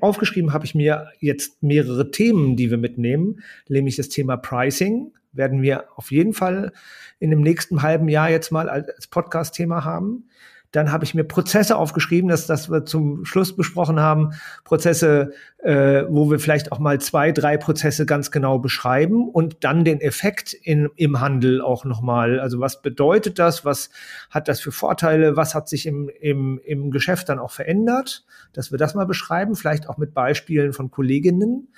aufgeschrieben 0.00 0.52
habe 0.52 0.64
ich 0.64 0.74
mir 0.74 1.08
jetzt 1.20 1.62
mehrere 1.62 2.10
Themen, 2.10 2.56
die 2.56 2.70
wir 2.70 2.78
mitnehmen, 2.78 3.42
nämlich 3.68 3.96
das 3.96 4.08
Thema 4.08 4.36
Pricing 4.36 5.12
werden 5.32 5.62
wir 5.62 5.86
auf 5.96 6.10
jeden 6.10 6.32
Fall 6.32 6.72
in 7.18 7.30
dem 7.30 7.40
nächsten 7.40 7.82
halben 7.82 8.08
Jahr 8.08 8.30
jetzt 8.30 8.50
mal 8.52 8.68
als 8.68 9.06
Podcast-Thema 9.08 9.84
haben. 9.84 10.28
Dann 10.74 10.90
habe 10.90 11.04
ich 11.04 11.14
mir 11.14 11.22
Prozesse 11.22 11.76
aufgeschrieben, 11.76 12.28
dass 12.28 12.48
das 12.48 12.68
wir 12.68 12.84
zum 12.84 13.24
Schluss 13.24 13.54
besprochen 13.54 14.00
haben. 14.00 14.32
Prozesse, 14.64 15.30
äh, 15.58 16.02
wo 16.08 16.32
wir 16.32 16.40
vielleicht 16.40 16.72
auch 16.72 16.80
mal 16.80 17.00
zwei, 17.00 17.30
drei 17.30 17.56
Prozesse 17.56 18.06
ganz 18.06 18.32
genau 18.32 18.58
beschreiben 18.58 19.28
und 19.28 19.62
dann 19.62 19.84
den 19.84 20.00
Effekt 20.00 20.52
in, 20.52 20.90
im 20.96 21.20
Handel 21.20 21.60
auch 21.60 21.84
nochmal. 21.84 22.40
Also 22.40 22.58
was 22.58 22.82
bedeutet 22.82 23.38
das? 23.38 23.64
Was 23.64 23.90
hat 24.30 24.48
das 24.48 24.60
für 24.60 24.72
Vorteile? 24.72 25.36
Was 25.36 25.54
hat 25.54 25.68
sich 25.68 25.86
im, 25.86 26.10
im, 26.20 26.60
im 26.64 26.90
Geschäft 26.90 27.28
dann 27.28 27.38
auch 27.38 27.52
verändert? 27.52 28.24
Dass 28.52 28.72
wir 28.72 28.78
das 28.78 28.96
mal 28.96 29.06
beschreiben, 29.06 29.54
vielleicht 29.54 29.88
auch 29.88 29.96
mit 29.96 30.12
Beispielen 30.12 30.72
von 30.72 30.90
Kolleginnen. 30.90 31.68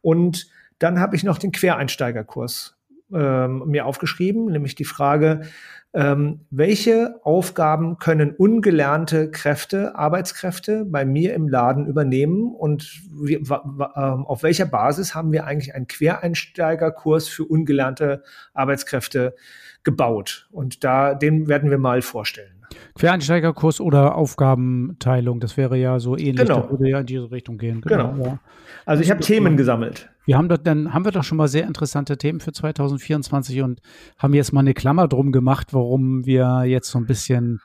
Und 0.00 0.46
dann 0.78 1.00
habe 1.00 1.16
ich 1.16 1.24
noch 1.24 1.38
den 1.38 1.50
Quereinsteigerkurs 1.50 2.76
ähm, 3.12 3.64
mir 3.66 3.84
aufgeschrieben, 3.86 4.46
nämlich 4.46 4.76
die 4.76 4.84
Frage, 4.84 5.42
ähm, 5.94 6.40
welche 6.50 7.20
Aufgaben 7.22 7.98
können 7.98 8.32
ungelernte 8.32 9.30
Kräfte, 9.30 9.94
Arbeitskräfte 9.94 10.84
bei 10.84 11.04
mir 11.04 11.34
im 11.34 11.48
Laden 11.48 11.86
übernehmen 11.86 12.52
und 12.52 13.00
wie, 13.12 13.34
ähm, 13.34 13.46
auf 14.26 14.42
welcher 14.42 14.66
Basis 14.66 15.14
haben 15.14 15.30
wir 15.30 15.46
eigentlich 15.46 15.74
einen 15.74 15.86
Quereinsteigerkurs 15.86 17.28
für 17.28 17.44
ungelernte 17.44 18.24
Arbeitskräfte 18.54 19.36
gebaut? 19.84 20.48
Und 20.50 20.82
da, 20.82 21.14
den 21.14 21.46
werden 21.46 21.70
wir 21.70 21.78
mal 21.78 22.02
vorstellen. 22.02 22.54
Quereinsteigerkurs 22.96 23.80
oder 23.80 24.16
Aufgabenteilung, 24.16 25.38
das 25.38 25.56
wäre 25.56 25.76
ja 25.76 26.00
so 26.00 26.16
ähnlich, 26.16 26.46
genau. 26.46 26.62
das 26.62 26.70
würde 26.70 26.88
ja 26.88 27.00
in 27.00 27.06
diese 27.06 27.30
Richtung 27.30 27.58
gehen. 27.58 27.80
Genau. 27.82 28.12
genau. 28.12 28.24
Ja. 28.24 28.38
Also 28.86 29.02
ich 29.02 29.10
habe 29.10 29.20
Themen 29.20 29.56
gesammelt. 29.56 30.10
Wir 30.26 30.38
haben 30.38 30.48
dort, 30.48 30.66
dann 30.66 30.94
haben 30.94 31.04
wir 31.04 31.12
doch 31.12 31.24
schon 31.24 31.36
mal 31.36 31.48
sehr 31.48 31.66
interessante 31.66 32.16
Themen 32.16 32.40
für 32.40 32.52
2024 32.52 33.62
und 33.62 33.80
haben 34.18 34.32
jetzt 34.34 34.52
mal 34.52 34.60
eine 34.60 34.74
Klammer 34.74 35.06
drum 35.06 35.32
gemacht, 35.32 35.68
warum 35.72 35.83
wir 36.26 36.64
jetzt 36.64 36.90
so 36.90 36.98
ein 36.98 37.06
bisschen 37.06 37.60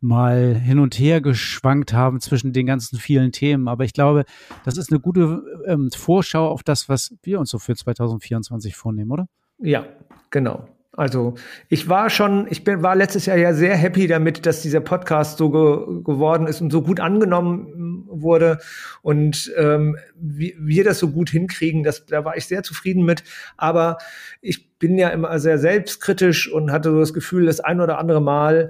mal 0.00 0.54
hin 0.54 0.78
und 0.80 0.98
her 0.98 1.20
geschwankt 1.20 1.92
haben 1.92 2.20
zwischen 2.20 2.52
den 2.52 2.66
ganzen 2.66 2.98
vielen 2.98 3.32
Themen. 3.32 3.68
Aber 3.68 3.84
ich 3.84 3.92
glaube, 3.92 4.24
das 4.64 4.76
ist 4.76 4.90
eine 4.90 5.00
gute 5.00 5.42
ähm, 5.66 5.90
Vorschau 5.94 6.48
auf 6.48 6.62
das, 6.62 6.88
was 6.88 7.14
wir 7.22 7.38
uns 7.38 7.50
so 7.50 7.58
für 7.58 7.74
2024 7.74 8.74
vornehmen, 8.74 9.12
oder? 9.12 9.28
Ja, 9.58 9.86
genau. 10.30 10.66
Also 10.94 11.34
ich 11.70 11.88
war 11.88 12.10
schon, 12.10 12.46
ich 12.50 12.64
bin, 12.64 12.82
war 12.82 12.94
letztes 12.94 13.24
Jahr 13.24 13.38
ja 13.38 13.54
sehr 13.54 13.74
happy 13.76 14.06
damit, 14.06 14.44
dass 14.44 14.60
dieser 14.60 14.80
Podcast 14.80 15.38
so 15.38 15.50
ge 15.50 16.02
geworden 16.02 16.46
ist 16.46 16.60
und 16.60 16.70
so 16.70 16.82
gut 16.82 17.00
angenommen 17.00 18.04
wurde 18.08 18.58
und 19.00 19.50
ähm, 19.56 19.96
wie 20.14 20.54
wir 20.58 20.84
das 20.84 20.98
so 20.98 21.08
gut 21.08 21.30
hinkriegen, 21.30 21.82
das, 21.82 22.04
da 22.04 22.26
war 22.26 22.36
ich 22.36 22.46
sehr 22.46 22.62
zufrieden 22.62 23.06
mit. 23.06 23.24
Aber 23.56 23.96
ich 24.42 24.76
bin 24.78 24.98
ja 24.98 25.08
immer 25.08 25.38
sehr 25.38 25.56
selbstkritisch 25.56 26.52
und 26.52 26.70
hatte 26.70 26.90
so 26.90 26.98
das 27.00 27.14
Gefühl, 27.14 27.46
das 27.46 27.60
ein 27.60 27.80
oder 27.80 27.98
andere 27.98 28.20
Mal 28.20 28.68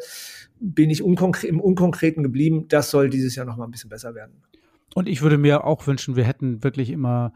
bin 0.60 0.90
ich 0.90 1.02
unkonkret, 1.02 1.50
im 1.50 1.60
Unkonkreten 1.60 2.22
geblieben. 2.22 2.68
Das 2.68 2.90
soll 2.90 3.10
dieses 3.10 3.34
Jahr 3.34 3.46
noch 3.46 3.56
mal 3.56 3.64
ein 3.64 3.72
bisschen 3.72 3.90
besser 3.90 4.14
werden. 4.14 4.42
Und 4.94 5.08
ich 5.08 5.22
würde 5.22 5.38
mir 5.38 5.64
auch 5.64 5.88
wünschen, 5.88 6.14
wir 6.14 6.24
hätten 6.24 6.62
wirklich 6.62 6.90
immer 6.90 7.32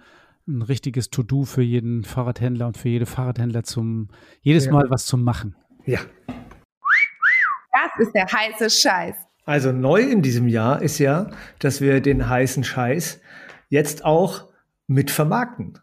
ein 0.49 0.63
richtiges 0.63 1.11
To-Do 1.11 1.45
für 1.45 1.63
jeden 1.63 2.05
Fahrradhändler 2.05 2.69
und 2.69 2.77
für 2.77 2.89
jede 2.89 3.07
Fahrradhändler 3.07 3.65
zum 3.65 4.09
jedes 4.41 4.67
ja. 4.67 4.73
Mal 4.73 4.85
was 4.89 5.07
zum 5.07 5.23
Machen. 5.25 5.57
Ja. 5.85 6.01
Das 7.73 8.07
ist 8.07 8.13
der 8.15 8.27
heiße 8.27 8.71
Scheiß. 8.71 9.17
Also 9.45 9.73
neu 9.73 10.01
in 10.01 10.23
diesem 10.23 10.49
Jahr 10.49 10.83
ist 10.83 10.99
ja, 10.99 11.31
dass 11.59 11.81
wir 11.81 12.01
den 12.01 12.29
heißen 12.29 12.65
Scheiß 12.65 13.21
jetzt 13.69 14.05
auch 14.05 14.49
mit 14.87 15.11
vermarkten. 15.11 15.79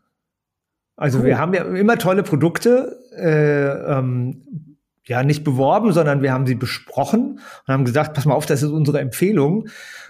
Also 0.95 1.19
cool. 1.19 1.26
wir 1.26 1.38
haben 1.39 1.54
ja 1.54 1.63
immer 1.63 1.97
tolle 1.97 2.23
Produkte, 2.23 2.99
äh, 3.15 3.97
ähm, 3.97 4.78
ja 5.06 5.23
nicht 5.23 5.43
beworben, 5.43 5.91
sondern 5.91 6.21
wir 6.21 6.32
haben 6.32 6.45
sie 6.45 6.56
besprochen 6.56 7.39
und 7.67 7.73
haben 7.73 7.86
gesagt, 7.86 8.13
pass 8.13 8.26
mal 8.26 8.36
auf, 8.36 8.45
das 8.45 8.63
ist 8.63 8.69
unsere 8.69 8.99
Empfehlung. 8.99 9.67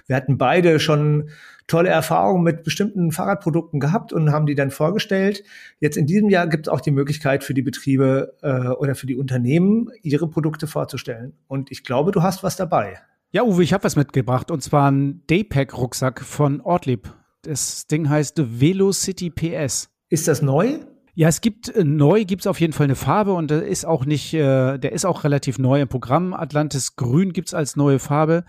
Wir 0.07 0.15
hatten 0.15 0.37
beide 0.37 0.79
schon 0.79 1.29
tolle 1.67 1.89
Erfahrungen 1.89 2.43
mit 2.43 2.63
bestimmten 2.63 3.11
Fahrradprodukten 3.11 3.79
gehabt 3.79 4.13
und 4.13 4.31
haben 4.31 4.45
die 4.45 4.55
dann 4.55 4.71
vorgestellt. 4.71 5.43
Jetzt 5.79 5.97
in 5.97 6.05
diesem 6.05 6.29
Jahr 6.29 6.47
gibt 6.47 6.67
es 6.67 6.73
auch 6.73 6.81
die 6.81 6.91
Möglichkeit 6.91 7.43
für 7.43 7.53
die 7.53 7.61
Betriebe 7.61 8.35
äh, 8.41 8.69
oder 8.69 8.95
für 8.95 9.07
die 9.07 9.15
Unternehmen, 9.15 9.89
ihre 10.01 10.29
Produkte 10.29 10.67
vorzustellen. 10.67 11.33
Und 11.47 11.71
ich 11.71 11.83
glaube, 11.83 12.11
du 12.11 12.21
hast 12.21 12.43
was 12.43 12.55
dabei. 12.55 12.97
Ja, 13.31 13.43
Uwe, 13.43 13.63
ich 13.63 13.73
habe 13.73 13.83
was 13.83 13.95
mitgebracht 13.95 14.51
und 14.51 14.61
zwar 14.61 14.91
ein 14.91 15.23
Daypack-Rucksack 15.27 16.21
von 16.21 16.61
Ortlieb. 16.61 17.11
Das 17.41 17.87
Ding 17.87 18.07
heißt 18.07 18.59
Velocity 18.59 19.29
PS. 19.29 19.89
Ist 20.09 20.27
das 20.27 20.41
neu? 20.41 20.79
Ja, 21.15 21.27
es 21.27 21.41
gibt 21.41 21.69
äh, 21.69 21.83
neu 21.83 22.25
gibt 22.25 22.41
es 22.41 22.47
auf 22.47 22.59
jeden 22.59 22.73
Fall 22.73 22.85
eine 22.85 22.95
Farbe 22.95 23.33
und 23.33 23.51
der 23.51 23.65
ist 23.65 23.85
auch 23.85 24.05
nicht, 24.05 24.33
äh, 24.33 24.77
der 24.77 24.91
ist 24.93 25.05
auch 25.05 25.23
relativ 25.23 25.59
neu 25.59 25.81
im 25.81 25.87
Programm. 25.87 26.33
Atlantis 26.33 26.95
Grün 26.95 27.33
gibt 27.33 27.49
es 27.49 27.53
als 27.53 27.75
neue 27.75 27.99
Farbe 27.99 28.45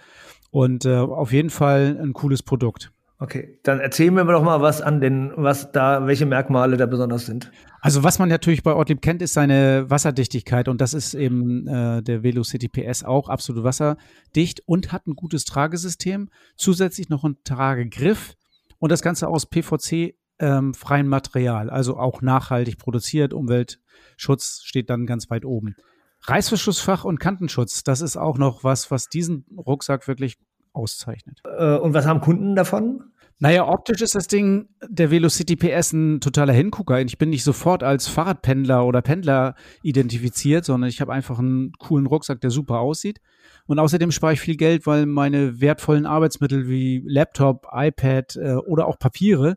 und 0.51 0.87
äh, 0.87 0.97
auf 0.97 1.33
jeden 1.33 1.51
Fall 1.51 1.99
ein 2.01 2.13
cooles 2.15 2.43
Produkt. 2.43 2.94
Okay, 3.25 3.59
dann 3.63 3.81
erzählen 3.81 4.13
wir 4.13 4.25
doch 4.25 4.43
mal 4.43 4.61
was 4.61 4.83
an 4.83 5.01
den, 5.01 5.33
was 5.35 5.73
da, 5.73 6.07
welche 6.07 6.27
Merkmale 6.27 6.77
da 6.77 6.85
besonders 6.85 7.25
sind. 7.25 7.51
Also 7.81 8.05
was 8.05 8.19
man 8.19 8.29
natürlich 8.29 8.63
bei 8.63 8.75
Ortlieb 8.75 9.01
kennt, 9.01 9.23
ist 9.23 9.33
seine 9.33 9.87
Wasserdichtigkeit 9.89 10.69
und 10.69 10.83
das 10.83 10.93
ist 10.93 11.15
eben 11.15 11.67
äh, 11.67 12.03
der 12.03 12.23
Velocity 12.23 12.69
PS 12.69 13.03
auch 13.03 13.31
absolut 13.31 13.65
wasserdicht 13.65 14.61
und 14.67 14.93
hat 14.93 15.07
ein 15.07 15.15
gutes 15.15 15.47
Tragesystem, 15.47 16.29
zusätzlich 16.57 17.09
noch 17.09 17.25
ein 17.25 17.39
Tragegriff 17.45 18.35
und 18.79 18.93
das 18.93 19.01
Ganze 19.01 19.29
aus 19.29 19.47
PVC 19.47 20.17
ähm, 20.39 20.75
freien 20.75 21.09
Material, 21.09 21.71
also 21.71 21.97
auch 21.97 22.21
nachhaltig 22.21 22.77
produziert. 22.77 23.33
Umweltschutz 23.33 24.61
steht 24.65 24.91
dann 24.91 25.07
ganz 25.07 25.31
weit 25.31 25.47
oben. 25.47 25.77
Reißverschlussfach 26.25 27.05
und 27.05 27.21
Kantenschutz, 27.21 27.85
das 27.85 28.03
ist 28.03 28.19
auch 28.19 28.37
noch 28.37 28.65
was, 28.65 28.91
was 28.91 29.09
diesen 29.09 29.47
Rucksack 29.57 30.09
wirklich 30.09 30.37
auszeichnet. 30.75 31.41
Äh, 31.59 31.77
und 31.77 31.95
was 31.95 32.07
haben 32.07 32.21
Kunden 32.21 32.55
davon? 32.55 33.05
Naja, 33.41 33.69
optisch 33.69 34.01
ist 34.01 34.15
das 34.15 34.29
Ding, 34.29 34.69
der 34.89 35.11
Velocity 35.11 35.57
PS 35.57 35.93
ein 35.93 36.21
totaler 36.21 36.53
Hingucker. 36.53 37.01
Ich 37.01 37.19
bin 37.19 37.31
nicht 37.31 37.43
sofort 37.43 37.83
als 37.83 38.07
Fahrradpendler 38.07 38.87
oder 38.87 39.03
Pendler 39.03 39.55
identifiziert, 39.83 40.65
sondern 40.65 40.89
ich 40.89 41.01
habe 41.01 41.13
einfach 41.13 41.39
einen 41.39 41.73
coolen 41.73 42.07
Rucksack, 42.07 42.41
der 42.41 42.51
super 42.51 42.79
aussieht. 42.79 43.21
Und 43.67 43.79
außerdem 43.79 44.13
spare 44.13 44.35
ich 44.35 44.41
viel 44.41 44.57
Geld, 44.57 44.87
weil 44.87 45.07
meine 45.07 45.61
wertvollen 45.61 46.07
Arbeitsmittel 46.07 46.69
wie 46.69 47.03
Laptop, 47.07 47.67
iPad 47.73 48.37
äh, 48.37 48.55
oder 48.55 48.87
auch 48.87 48.99
Papiere 48.99 49.57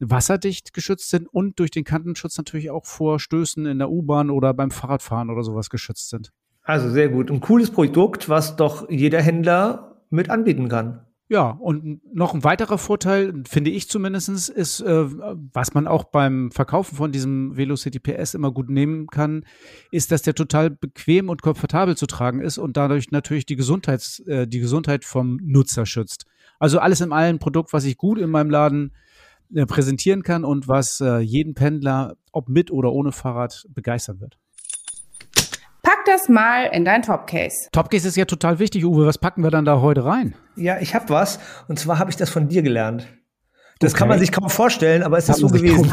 wasserdicht 0.00 0.72
geschützt 0.74 1.10
sind 1.10 1.26
und 1.26 1.58
durch 1.58 1.70
den 1.70 1.84
Kantenschutz 1.84 2.36
natürlich 2.38 2.70
auch 2.70 2.86
vor 2.86 3.18
Stößen 3.18 3.66
in 3.66 3.78
der 3.78 3.90
U-Bahn 3.90 4.30
oder 4.30 4.54
beim 4.54 4.70
Fahrradfahren 4.70 5.28
oder 5.28 5.42
sowas 5.42 5.70
geschützt 5.70 6.10
sind. 6.10 6.30
Also 6.62 6.90
sehr 6.90 7.08
gut. 7.08 7.30
Ein 7.30 7.40
cooles 7.40 7.70
Produkt, 7.70 8.28
was 8.28 8.56
doch 8.56 8.88
jeder 8.90 9.22
Händler 9.22 10.04
mit 10.10 10.30
anbieten 10.30 10.68
kann. 10.68 11.07
Ja, 11.30 11.50
und 11.50 12.00
noch 12.14 12.32
ein 12.32 12.42
weiterer 12.42 12.78
Vorteil, 12.78 13.42
finde 13.46 13.70
ich 13.70 13.90
zumindestens, 13.90 14.48
ist, 14.48 14.80
äh, 14.80 15.04
was 15.52 15.74
man 15.74 15.86
auch 15.86 16.04
beim 16.04 16.50
Verkaufen 16.50 16.96
von 16.96 17.12
diesem 17.12 17.54
Velocity 17.54 17.98
PS 17.98 18.32
immer 18.32 18.50
gut 18.50 18.70
nehmen 18.70 19.08
kann, 19.08 19.44
ist, 19.90 20.10
dass 20.10 20.22
der 20.22 20.34
total 20.34 20.70
bequem 20.70 21.28
und 21.28 21.42
komfortabel 21.42 21.98
zu 21.98 22.06
tragen 22.06 22.40
ist 22.40 22.56
und 22.56 22.78
dadurch 22.78 23.10
natürlich 23.10 23.44
die, 23.44 23.56
Gesundheits, 23.56 24.20
äh, 24.20 24.46
die 24.46 24.60
Gesundheit 24.60 25.04
vom 25.04 25.38
Nutzer 25.42 25.84
schützt. 25.84 26.24
Also 26.58 26.78
alles 26.78 27.02
in 27.02 27.12
allem 27.12 27.36
ein 27.36 27.38
Produkt, 27.38 27.74
was 27.74 27.84
ich 27.84 27.98
gut 27.98 28.18
in 28.18 28.30
meinem 28.30 28.48
Laden 28.48 28.92
äh, 29.54 29.66
präsentieren 29.66 30.22
kann 30.22 30.44
und 30.44 30.66
was 30.66 31.02
äh, 31.02 31.18
jeden 31.18 31.52
Pendler, 31.54 32.16
ob 32.32 32.48
mit 32.48 32.70
oder 32.70 32.90
ohne 32.92 33.12
Fahrrad, 33.12 33.66
begeistern 33.74 34.20
wird. 34.20 34.38
Pack 35.82 36.06
das 36.06 36.30
mal 36.30 36.70
in 36.72 36.86
dein 36.86 37.02
Topcase. 37.02 37.68
Topcase 37.70 38.08
ist 38.08 38.16
ja 38.16 38.24
total 38.24 38.58
wichtig, 38.58 38.86
Uwe. 38.86 39.06
Was 39.06 39.18
packen 39.18 39.42
wir 39.42 39.50
dann 39.50 39.66
da 39.66 39.82
heute 39.82 40.06
rein? 40.06 40.34
Ja, 40.58 40.78
ich 40.80 40.94
habe 40.94 41.08
was. 41.10 41.38
Und 41.68 41.78
zwar 41.78 41.98
habe 41.98 42.10
ich 42.10 42.16
das 42.16 42.30
von 42.30 42.48
dir 42.48 42.62
gelernt. 42.62 43.06
Das 43.80 43.92
okay. 43.92 44.00
kann 44.00 44.08
man 44.08 44.18
sich 44.18 44.32
kaum 44.32 44.50
vorstellen, 44.50 45.02
aber 45.02 45.18
es 45.18 45.28
ist 45.28 45.38
so 45.38 45.46
gewesen. 45.48 45.92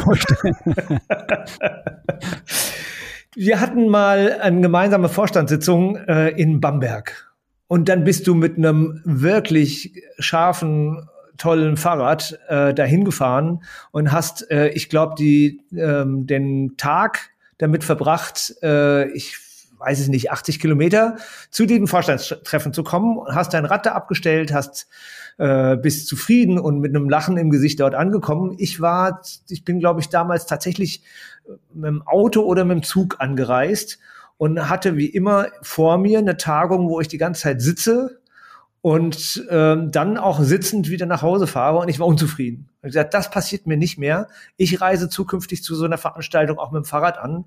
wir 3.36 3.60
hatten 3.60 3.88
mal 3.88 4.40
eine 4.40 4.60
gemeinsame 4.60 5.08
Vorstandssitzung 5.08 5.96
äh, 5.96 6.30
in 6.30 6.60
Bamberg. 6.60 7.32
Und 7.68 7.88
dann 7.88 8.04
bist 8.04 8.26
du 8.26 8.34
mit 8.34 8.56
einem 8.56 9.00
wirklich 9.04 10.02
scharfen, 10.18 11.08
tollen 11.36 11.76
Fahrrad 11.76 12.38
äh, 12.48 12.74
dahin 12.74 13.04
gefahren 13.04 13.62
und 13.92 14.10
hast, 14.10 14.50
äh, 14.50 14.68
ich 14.68 14.88
glaube, 14.88 15.14
die 15.18 15.60
ähm, 15.76 16.26
den 16.26 16.76
Tag 16.76 17.30
damit 17.58 17.84
verbracht, 17.84 18.54
äh, 18.62 19.08
ich 19.10 19.38
weiß 19.78 20.00
es 20.00 20.08
nicht, 20.08 20.30
80 20.30 20.60
Kilometer 20.60 21.16
zu 21.50 21.66
diesem 21.66 21.88
Vorstandstreffen 21.88 22.72
zu 22.72 22.82
kommen, 22.82 23.20
hast 23.28 23.54
dein 23.54 23.64
Rad 23.64 23.86
da 23.86 23.92
abgestellt, 23.92 24.52
hast 24.52 24.88
äh, 25.38 25.76
bist 25.76 26.06
zufrieden 26.06 26.58
und 26.58 26.80
mit 26.80 26.94
einem 26.94 27.08
Lachen 27.08 27.36
im 27.36 27.50
Gesicht 27.50 27.80
dort 27.80 27.94
angekommen. 27.94 28.54
Ich 28.58 28.80
war, 28.80 29.22
ich 29.48 29.64
bin, 29.64 29.80
glaube 29.80 30.00
ich, 30.00 30.08
damals 30.08 30.46
tatsächlich 30.46 31.02
äh, 31.46 31.52
mit 31.74 31.88
dem 31.88 32.06
Auto 32.06 32.42
oder 32.42 32.64
mit 32.64 32.78
dem 32.78 32.82
Zug 32.82 33.16
angereist 33.18 33.98
und 34.38 34.68
hatte 34.68 34.96
wie 34.96 35.06
immer 35.06 35.48
vor 35.62 35.98
mir 35.98 36.18
eine 36.18 36.36
Tagung, 36.36 36.88
wo 36.88 37.00
ich 37.00 37.08
die 37.08 37.18
ganze 37.18 37.42
Zeit 37.42 37.60
sitze 37.60 38.20
und 38.82 39.44
ähm, 39.50 39.90
dann 39.90 40.16
auch 40.16 40.40
sitzend 40.40 40.90
wieder 40.90 41.06
nach 41.06 41.22
Hause 41.22 41.46
fahre 41.46 41.78
und 41.78 41.88
ich 41.88 41.98
war 41.98 42.06
unzufrieden. 42.06 42.68
Ich 42.82 42.88
gesagt, 42.88 43.14
das 43.14 43.30
passiert 43.30 43.66
mir 43.66 43.76
nicht 43.76 43.98
mehr. 43.98 44.28
Ich 44.56 44.80
reise 44.80 45.08
zukünftig 45.08 45.64
zu 45.64 45.74
so 45.74 45.84
einer 45.84 45.98
Veranstaltung 45.98 46.58
auch 46.58 46.70
mit 46.70 46.84
dem 46.84 46.84
Fahrrad 46.84 47.18
an, 47.18 47.46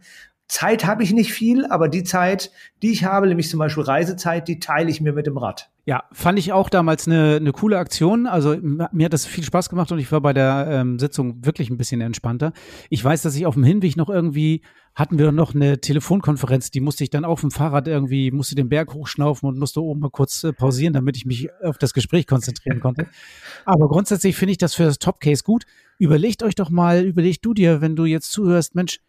Zeit 0.50 0.86
habe 0.86 1.04
ich 1.04 1.14
nicht 1.14 1.32
viel, 1.32 1.66
aber 1.68 1.88
die 1.88 2.04
Zeit, 2.04 2.52
die 2.82 2.92
ich 2.92 3.06
habe, 3.06 3.28
nämlich 3.28 3.50
zum 3.50 3.60
Beispiel 3.60 3.84
Reisezeit, 3.84 4.48
die 4.48 4.60
teile 4.60 4.90
ich 4.90 5.00
mir 5.00 5.14
mit 5.14 5.28
dem 5.28 5.38
Rad. 5.38 5.70
Ja, 5.86 6.04
fand 6.12 6.40
ich 6.40 6.52
auch 6.52 6.70
damals 6.70 7.08
eine, 7.08 7.38
eine 7.38 7.52
coole 7.52 7.78
Aktion. 7.78 8.26
Also 8.26 8.58
mir 8.60 9.06
hat 9.06 9.14
das 9.14 9.28
viel 9.28 9.44
Spaß 9.44 9.70
gemacht 9.70 9.92
und 9.92 10.00
ich 10.00 10.12
war 10.12 10.22
bei 10.22 10.34
der 10.34 10.68
ähm, 10.70 10.98
Sitzung 10.98 11.46
wirklich 11.46 11.70
ein 11.70 11.78
bisschen 11.78 12.02
entspannter. 12.02 12.52
Ich 12.90 13.04
weiß, 13.04 13.22
dass 13.22 13.36
ich 13.36 13.46
auf 13.46 13.54
dem 13.54 13.64
Hinweg 13.64 13.96
noch 13.96 14.10
irgendwie 14.10 14.64
hatten 14.96 15.18
wir 15.18 15.32
noch 15.32 15.56
eine 15.56 15.80
Telefonkonferenz, 15.80 16.72
die 16.72 16.82
musste 16.82 17.04
ich 17.04 17.10
dann 17.10 17.26
auf 17.26 17.42
dem 17.42 17.52
Fahrrad 17.52 17.88
irgendwie, 17.88 18.32
musste 18.32 18.56
den 18.56 18.70
Berg 18.70 18.94
hochschnaufen 18.94 19.48
und 19.48 19.58
musste 19.58 19.82
oben 19.82 20.02
mal 20.02 20.10
kurz 20.10 20.44
äh, 20.44 20.52
pausieren, 20.52 20.94
damit 20.94 21.16
ich 21.16 21.26
mich 21.26 21.48
auf 21.64 21.78
das 21.78 21.94
Gespräch 21.94 22.28
konzentrieren 22.28 22.80
konnte. 22.80 23.08
Aber 23.66 23.88
grundsätzlich 23.88 24.36
finde 24.36 24.54
ich 24.54 24.58
das 24.58 24.74
für 24.74 24.84
das 24.84 25.00
Topcase 25.00 25.44
gut. 25.44 25.66
Überlegt 26.00 26.44
euch 26.44 26.56
doch 26.56 26.70
mal, 26.70 27.06
überleg 27.06 27.42
du 27.42 27.54
dir, 27.54 27.82
wenn 27.82 27.96
du 27.96 28.06
jetzt 28.06 28.32
zuhörst, 28.32 28.76
Mensch, 28.76 29.00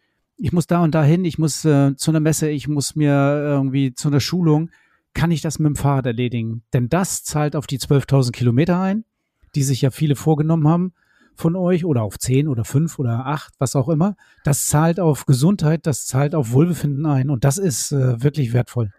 ich 0.41 0.51
muss 0.51 0.65
da 0.65 0.83
und 0.83 0.95
da 0.95 1.03
hin, 1.03 1.23
ich 1.23 1.37
muss 1.37 1.63
äh, 1.65 1.95
zu 1.95 2.11
einer 2.11 2.19
Messe, 2.19 2.49
ich 2.49 2.67
muss 2.67 2.95
mir 2.95 3.11
irgendwie 3.11 3.93
zu 3.93 4.07
einer 4.07 4.19
Schulung, 4.19 4.71
kann 5.13 5.29
ich 5.29 5.41
das 5.41 5.59
mit 5.59 5.67
dem 5.67 5.75
Fahrrad 5.75 6.07
erledigen? 6.07 6.63
Denn 6.73 6.89
das 6.89 7.23
zahlt 7.23 7.55
auf 7.55 7.67
die 7.67 7.77
12.000 7.77 8.31
Kilometer 8.31 8.79
ein, 8.79 9.05
die 9.53 9.61
sich 9.61 9.81
ja 9.81 9.91
viele 9.91 10.15
vorgenommen 10.15 10.67
haben 10.67 10.93
von 11.35 11.55
euch 11.55 11.85
oder 11.85 12.01
auf 12.01 12.17
10 12.17 12.47
oder 12.47 12.65
5 12.65 12.97
oder 12.97 13.27
8, 13.27 13.53
was 13.59 13.75
auch 13.75 13.87
immer. 13.87 14.15
Das 14.43 14.65
zahlt 14.65 14.99
auf 14.99 15.25
Gesundheit, 15.25 15.85
das 15.85 16.07
zahlt 16.07 16.33
auf 16.33 16.51
Wohlbefinden 16.51 17.05
ein 17.05 17.29
und 17.29 17.43
das 17.43 17.57
ist 17.57 17.91
äh, 17.91 18.23
wirklich 18.23 18.51
wertvoll. 18.51 18.91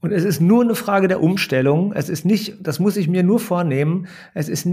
Und 0.00 0.12
es 0.12 0.24
ist 0.24 0.42
nur 0.42 0.62
eine 0.62 0.74
Frage 0.74 1.08
der 1.08 1.22
Umstellung. 1.22 1.94
Es 1.94 2.10
ist 2.10 2.26
nicht, 2.26 2.56
das 2.60 2.78
muss 2.78 2.98
ich 2.98 3.08
mir 3.08 3.22
nur 3.22 3.40
vornehmen. 3.40 4.06
Es 4.34 4.50
ist 4.50 4.68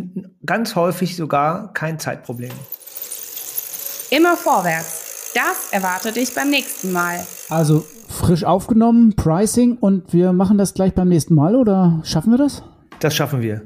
ganz 0.45 0.75
häufig 0.75 1.15
sogar 1.15 1.71
kein 1.71 1.99
Zeitproblem. 1.99 2.51
Immer 4.09 4.35
vorwärts. 4.35 5.00
Das 5.33 5.71
erwartet 5.71 6.17
dich 6.17 6.35
beim 6.35 6.49
nächsten 6.49 6.91
Mal. 6.91 7.25
Also 7.49 7.85
frisch 8.09 8.43
aufgenommen, 8.43 9.15
Pricing 9.15 9.77
und 9.77 10.11
wir 10.13 10.33
machen 10.33 10.57
das 10.57 10.73
gleich 10.73 10.93
beim 10.93 11.07
nächsten 11.07 11.35
Mal 11.35 11.55
oder 11.55 12.01
schaffen 12.03 12.31
wir 12.31 12.37
das? 12.37 12.63
Das 12.99 13.15
schaffen 13.15 13.41
wir. 13.41 13.61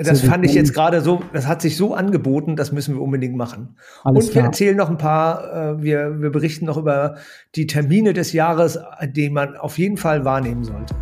Das 0.00 0.20
fand 0.20 0.44
ich 0.44 0.54
jetzt 0.54 0.74
gerade 0.74 1.00
so, 1.00 1.20
das 1.32 1.48
hat 1.48 1.60
sich 1.60 1.76
so 1.76 1.92
angeboten, 1.94 2.54
das 2.54 2.70
müssen 2.70 2.94
wir 2.94 3.02
unbedingt 3.02 3.36
machen. 3.36 3.76
Alles 4.04 4.26
und 4.26 4.34
wir 4.34 4.40
klar. 4.40 4.44
erzählen 4.46 4.76
noch 4.76 4.88
ein 4.90 4.98
paar, 4.98 5.72
äh, 5.72 5.82
wir, 5.82 6.20
wir 6.20 6.30
berichten 6.30 6.66
noch 6.66 6.76
über 6.76 7.16
die 7.56 7.66
Termine 7.66 8.12
des 8.12 8.32
Jahres, 8.32 8.78
die 9.02 9.28
man 9.28 9.56
auf 9.56 9.76
jeden 9.76 9.96
Fall 9.96 10.24
wahrnehmen 10.24 10.62
sollte. 10.62 10.94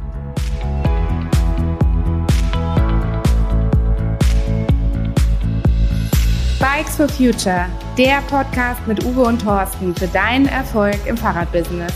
Bikes 6.59 6.97
for 6.97 7.07
Future, 7.07 7.67
der 7.99 8.23
Podcast 8.31 8.87
mit 8.87 9.05
Uwe 9.05 9.25
und 9.25 9.43
Thorsten 9.43 9.95
für 9.95 10.07
deinen 10.09 10.47
Erfolg 10.47 10.97
im 11.07 11.15
Fahrradbusiness. 11.15 11.93